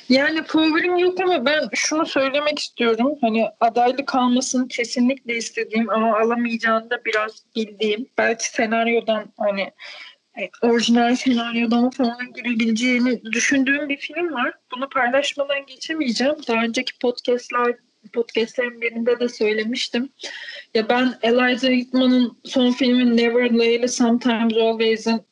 Yani 0.09 0.43
favorim 0.45 0.99
yok 0.99 1.21
ama 1.21 1.47
ben 1.47 1.69
şunu 1.75 2.07
söylemek 2.07 2.59
istiyorum. 2.59 3.19
Hani 3.21 3.49
adaylık 3.61 4.09
kalmasını 4.09 4.69
kesinlikle 4.69 5.37
istediğim 5.37 5.91
ama 5.91 6.19
alamayacağını 6.19 6.91
da 6.91 7.05
biraz 7.05 7.43
bildiğim. 7.57 8.07
Belki 8.19 8.49
senaryodan 8.49 9.33
hani 9.39 9.73
e, 10.41 10.51
orijinal 10.63 11.17
senaryodan 11.17 11.91
falan 11.91 12.33
girebileceğini 12.33 13.23
düşündüğüm 13.25 13.89
bir 13.89 13.97
film 13.97 14.33
var. 14.33 14.53
Bunu 14.77 14.89
paylaşmadan 14.89 15.67
geçemeyeceğim. 15.67 16.37
Daha 16.49 16.65
önceki 16.65 16.99
podcastlar 16.99 17.77
podcastlerin 18.13 18.81
birinde 18.81 19.21
de 19.21 19.29
söylemiştim. 19.29 20.13
Ya 20.75 20.89
ben 20.89 21.15
Eliza 21.23 21.69
Hickman'ın 21.69 22.39
son 22.45 22.73
filmi 22.73 23.17
Never 23.17 23.51
Lately 23.51 23.89
Sometimes 23.89 24.53
Always'in 24.53 25.23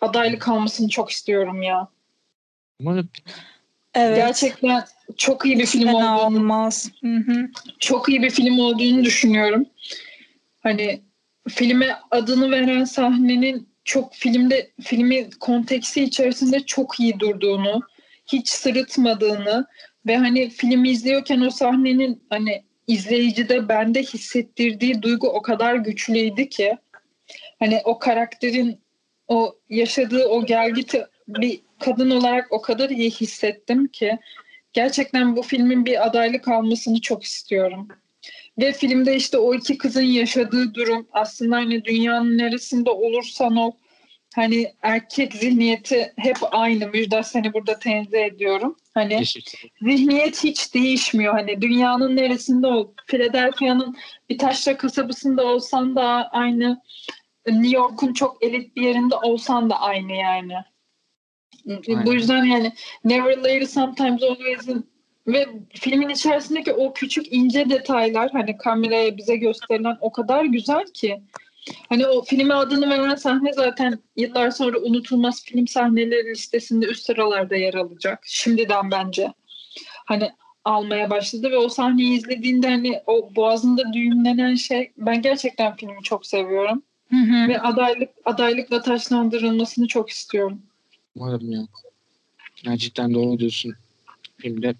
adaylık 0.00 0.42
kalmasını 0.42 0.88
çok 0.88 1.10
istiyorum 1.10 1.62
ya. 1.62 1.88
Umarım 2.80 3.08
Evet. 3.94 4.16
Gerçekten 4.16 4.84
çok 5.16 5.46
iyi 5.46 5.58
bir 5.58 5.66
film 5.66 5.86
Fena 5.86 6.20
olduğunu, 6.20 6.38
olmaz. 6.38 6.90
Çok 7.78 8.08
iyi 8.08 8.22
bir 8.22 8.30
film 8.30 8.58
olduğunu 8.58 9.04
düşünüyorum. 9.04 9.66
Hani 10.60 11.02
filme 11.48 11.96
adını 12.10 12.50
veren 12.50 12.84
sahnenin 12.84 13.68
çok 13.84 14.14
filmde 14.14 14.70
filmi 14.82 15.30
konteksi 15.30 16.04
içerisinde 16.04 16.60
çok 16.60 17.00
iyi 17.00 17.20
durduğunu, 17.20 17.80
hiç 18.32 18.48
sırıtmadığını 18.48 19.66
ve 20.06 20.16
hani 20.16 20.50
filmi 20.50 20.90
izliyorken 20.90 21.40
o 21.40 21.50
sahnenin 21.50 22.22
hani 22.30 22.64
izleyicide 22.86 23.68
bende 23.68 24.02
hissettirdiği 24.02 25.02
duygu 25.02 25.28
o 25.28 25.42
kadar 25.42 25.74
güçlüydü 25.74 26.48
ki 26.48 26.78
hani 27.58 27.80
o 27.84 27.98
karakterin 27.98 28.80
o 29.28 29.56
yaşadığı 29.68 30.26
o 30.26 30.46
gergiti 30.46 31.06
bir 31.28 31.60
kadın 31.80 32.10
olarak 32.10 32.52
o 32.52 32.62
kadar 32.62 32.90
iyi 32.90 33.10
hissettim 33.10 33.86
ki 33.86 34.18
gerçekten 34.72 35.36
bu 35.36 35.42
filmin 35.42 35.86
bir 35.86 36.06
adaylık 36.06 36.48
almasını 36.48 37.00
çok 37.00 37.22
istiyorum. 37.24 37.88
Ve 38.58 38.72
filmde 38.72 39.16
işte 39.16 39.38
o 39.38 39.54
iki 39.54 39.78
kızın 39.78 40.02
yaşadığı 40.02 40.74
durum 40.74 41.08
aslında 41.12 41.56
hani 41.56 41.84
dünyanın 41.84 42.38
neresinde 42.38 42.90
olursan 42.90 43.56
ol 43.56 43.72
hani 44.34 44.72
erkek 44.82 45.34
zihniyeti 45.34 46.12
hep 46.16 46.36
aynı. 46.50 46.86
Müjdat 46.88 47.26
seni 47.26 47.52
burada 47.52 47.78
tenzih 47.78 48.24
ediyorum. 48.24 48.76
Hani 48.94 49.22
zihniyet 49.82 50.44
hiç 50.44 50.74
değişmiyor. 50.74 51.34
Hani 51.34 51.62
dünyanın 51.62 52.16
neresinde 52.16 52.66
ol. 52.66 52.88
Philadelphia'nın 53.06 53.96
bir 54.30 54.38
taşra 54.38 54.76
kasabasında 54.76 55.46
olsan 55.46 55.96
da 55.96 56.28
aynı. 56.32 56.82
New 57.46 57.76
York'un 57.76 58.12
çok 58.12 58.44
elit 58.44 58.76
bir 58.76 58.82
yerinde 58.82 59.14
olsan 59.14 59.70
da 59.70 59.80
aynı 59.80 60.12
yani. 60.12 60.54
Aynen. 61.68 62.06
Bu 62.06 62.14
yüzden 62.14 62.44
yani 62.44 62.72
Never 63.04 63.36
Later 63.36 63.62
Sometimes 63.62 64.22
Always'in 64.22 64.86
Ve 65.28 65.46
filmin 65.74 66.08
içerisindeki 66.08 66.72
o 66.72 66.92
küçük 66.92 67.32
ince 67.32 67.70
detaylar 67.70 68.30
hani 68.30 68.56
kameraya 68.56 69.16
bize 69.16 69.36
gösterilen 69.36 69.96
o 70.00 70.12
kadar 70.12 70.44
güzel 70.44 70.84
ki. 70.94 71.22
Hani 71.88 72.06
o 72.06 72.22
filme 72.22 72.54
adını 72.54 72.90
veren 72.90 73.14
sahne 73.14 73.52
zaten 73.52 73.98
yıllar 74.16 74.50
sonra 74.50 74.78
unutulmaz 74.78 75.44
film 75.44 75.66
sahneleri 75.66 76.30
listesinde 76.30 76.86
üst 76.86 77.06
sıralarda 77.06 77.56
yer 77.56 77.74
alacak. 77.74 78.22
Şimdiden 78.26 78.90
bence. 78.90 79.32
Hani 80.06 80.30
almaya 80.64 81.10
başladı 81.10 81.50
ve 81.50 81.56
o 81.58 81.68
sahneyi 81.68 82.18
izlediğinde 82.18 82.68
hani 82.68 83.00
o 83.06 83.34
boğazında 83.36 83.92
düğümlenen 83.92 84.54
şey 84.54 84.92
ben 84.96 85.22
gerçekten 85.22 85.76
filmi 85.76 86.02
çok 86.02 86.26
seviyorum. 86.26 86.82
Hı 87.10 87.16
hı. 87.16 87.48
Ve 87.48 87.60
adaylık 87.60 88.10
adaylıkla 88.24 88.82
taşlandırılmasını 88.82 89.86
çok 89.86 90.10
istiyorum. 90.10 90.62
Umarım 91.14 91.52
ya. 91.52 91.60
Ya 92.64 92.76
cidden 92.76 93.14
doğru 93.14 93.38
diyorsun 93.38 93.74
filmde. 94.38 94.74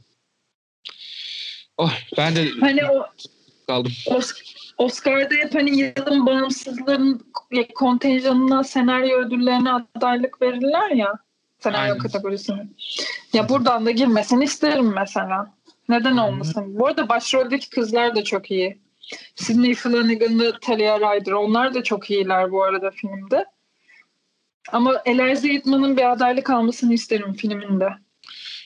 Oh 1.79 1.93
ben 2.17 2.37
de 2.37 2.49
Hani 2.61 2.87
o 2.87 3.07
kaldım. 3.67 3.93
Os- 4.07 4.55
Oscar'da 4.79 5.35
hep 5.35 5.55
hani 5.55 5.79
yılın 5.79 6.27
bağımsızların 6.27 7.33
kontenjanına 7.75 8.65
senaryo 8.65 9.19
ödüllerine 9.19 9.71
adaylık 9.73 10.43
verirler 10.43 10.91
ya. 10.91 11.13
Senaryo 11.61 11.93
Aynen. 11.93 11.99
kategorisine. 11.99 12.69
Ya 13.33 13.49
buradan 13.49 13.87
da 13.87 13.91
girmesini 13.91 14.45
isterim 14.45 14.93
mesela. 14.95 15.55
Neden 15.89 16.17
olmasın? 16.17 16.79
Bu 16.79 16.87
arada 16.87 17.09
başroldeki 17.09 17.71
kızlar 17.71 18.15
da 18.17 18.25
çok 18.25 18.51
iyi. 18.51 18.79
Sydney 19.37 19.75
Flanagan'lı 19.75 20.59
Talia 20.61 20.99
Ryder. 21.01 21.33
Onlar 21.33 21.75
da 21.75 21.83
çok 21.83 22.11
iyiler 22.11 22.51
bu 22.53 22.63
arada 22.65 22.91
filmde. 22.91 23.45
Ama 24.73 25.03
Eliza 25.05 25.49
Hittman'ın 25.49 25.97
bir 25.97 26.13
adaylık 26.13 26.51
almasını 26.51 26.95
isterim 26.95 27.35
filminde. 27.35 27.89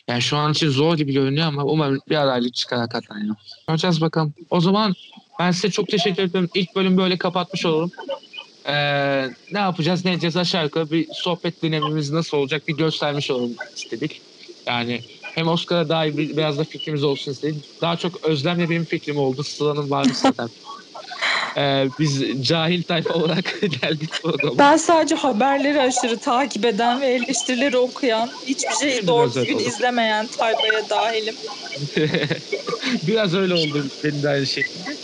Yani 0.09 0.22
şu 0.22 0.36
an 0.36 0.53
için 0.53 0.68
zor 0.68 0.96
gibi 0.96 1.12
görünüyor 1.12 1.46
ama 1.46 1.64
umarım 1.64 2.00
bir 2.09 2.22
adaylık 2.22 2.55
çıkar 2.55 2.78
hakikaten 2.78 3.18
ya. 3.18 3.36
Göreceğiz 3.68 4.00
bakalım. 4.00 4.34
O 4.50 4.61
zaman 4.61 4.94
ben 5.38 5.50
size 5.50 5.70
çok 5.70 5.88
teşekkür 5.88 6.22
ederim. 6.22 6.48
İlk 6.55 6.76
bölüm 6.76 6.96
böyle 6.96 7.18
kapatmış 7.18 7.66
olalım. 7.66 7.90
Ee, 8.66 8.72
ne 9.53 9.59
yapacağız 9.59 10.05
ne 10.05 10.12
edeceğiz 10.12 10.36
aşağı 10.36 10.64
yukarı 10.64 10.90
bir 10.90 11.07
sohbet 11.12 11.62
dinlememiz 11.62 12.11
nasıl 12.11 12.36
olacak 12.36 12.68
bir 12.68 12.76
göstermiş 12.76 13.30
olalım 13.30 13.55
istedik. 13.76 14.22
Yani 14.66 15.00
hem 15.22 15.48
Oscar'a 15.48 15.88
dair 15.88 16.16
bir, 16.16 16.36
biraz 16.36 16.59
da 16.59 16.64
fikrimiz 16.64 17.05
olsun 17.05 17.32
istedik. 17.32 17.64
Daha 17.80 17.96
çok 17.96 18.24
Özlem'le 18.24 18.70
benim 18.70 18.84
fikrim 18.84 19.18
oldu. 19.18 19.42
Sıla'nın 19.42 19.90
vardı 19.90 20.12
zaten. 20.14 20.48
Ee, 21.57 21.88
biz 21.98 22.22
cahil 22.48 22.82
tayfa 22.82 23.14
olarak 23.14 23.61
geldik 23.82 24.11
programa. 24.22 24.59
Ben 24.59 24.76
sadece 24.76 25.14
haberleri 25.14 25.80
aşırı 25.80 26.18
takip 26.18 26.64
eden 26.64 27.00
ve 27.00 27.07
eleştirileri 27.07 27.76
okuyan, 27.78 28.30
hiçbir 28.46 28.74
şeyi 28.74 29.07
doğru 29.07 29.34
düzgün 29.34 29.59
izlemeyen 29.59 30.26
tayfaya 30.26 30.90
dahilim. 30.90 31.34
Biraz 33.07 33.34
öyle 33.34 33.55
oldu 33.55 33.84
benim 34.05 34.22
de 34.22 34.28
aynı 34.28 34.46
şekilde. 34.46 34.96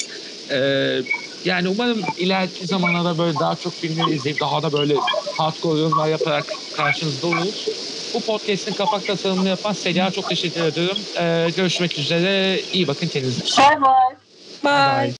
Ee, 0.50 1.02
yani 1.44 1.68
umarım 1.68 2.02
ileriki 2.18 2.66
zamanlarda 2.66 3.18
böyle 3.18 3.38
daha 3.38 3.56
çok 3.56 3.72
filmleri 3.74 4.14
izleyip 4.14 4.40
daha 4.40 4.62
da 4.62 4.72
böyle 4.72 4.94
hardcore 5.36 5.80
yorumlar 5.80 6.08
yaparak 6.08 6.46
karşınızda 6.76 7.26
oluruz. 7.26 7.68
Bu 8.14 8.20
podcast'in 8.20 8.72
kapak 8.72 9.06
tasarımını 9.06 9.48
yapan 9.48 9.72
Seliha 9.72 10.10
çok 10.10 10.28
teşekkür 10.28 10.64
ediyorum. 10.64 10.96
Ee, 11.18 11.50
görüşmek 11.56 11.98
üzere. 11.98 12.60
İyi 12.72 12.88
bakın 12.88 13.06
kendinize. 13.08 13.40
Bye 13.58 13.80
bye. 13.82 14.16
Bye. 14.64 15.04
Bye. 15.04 15.14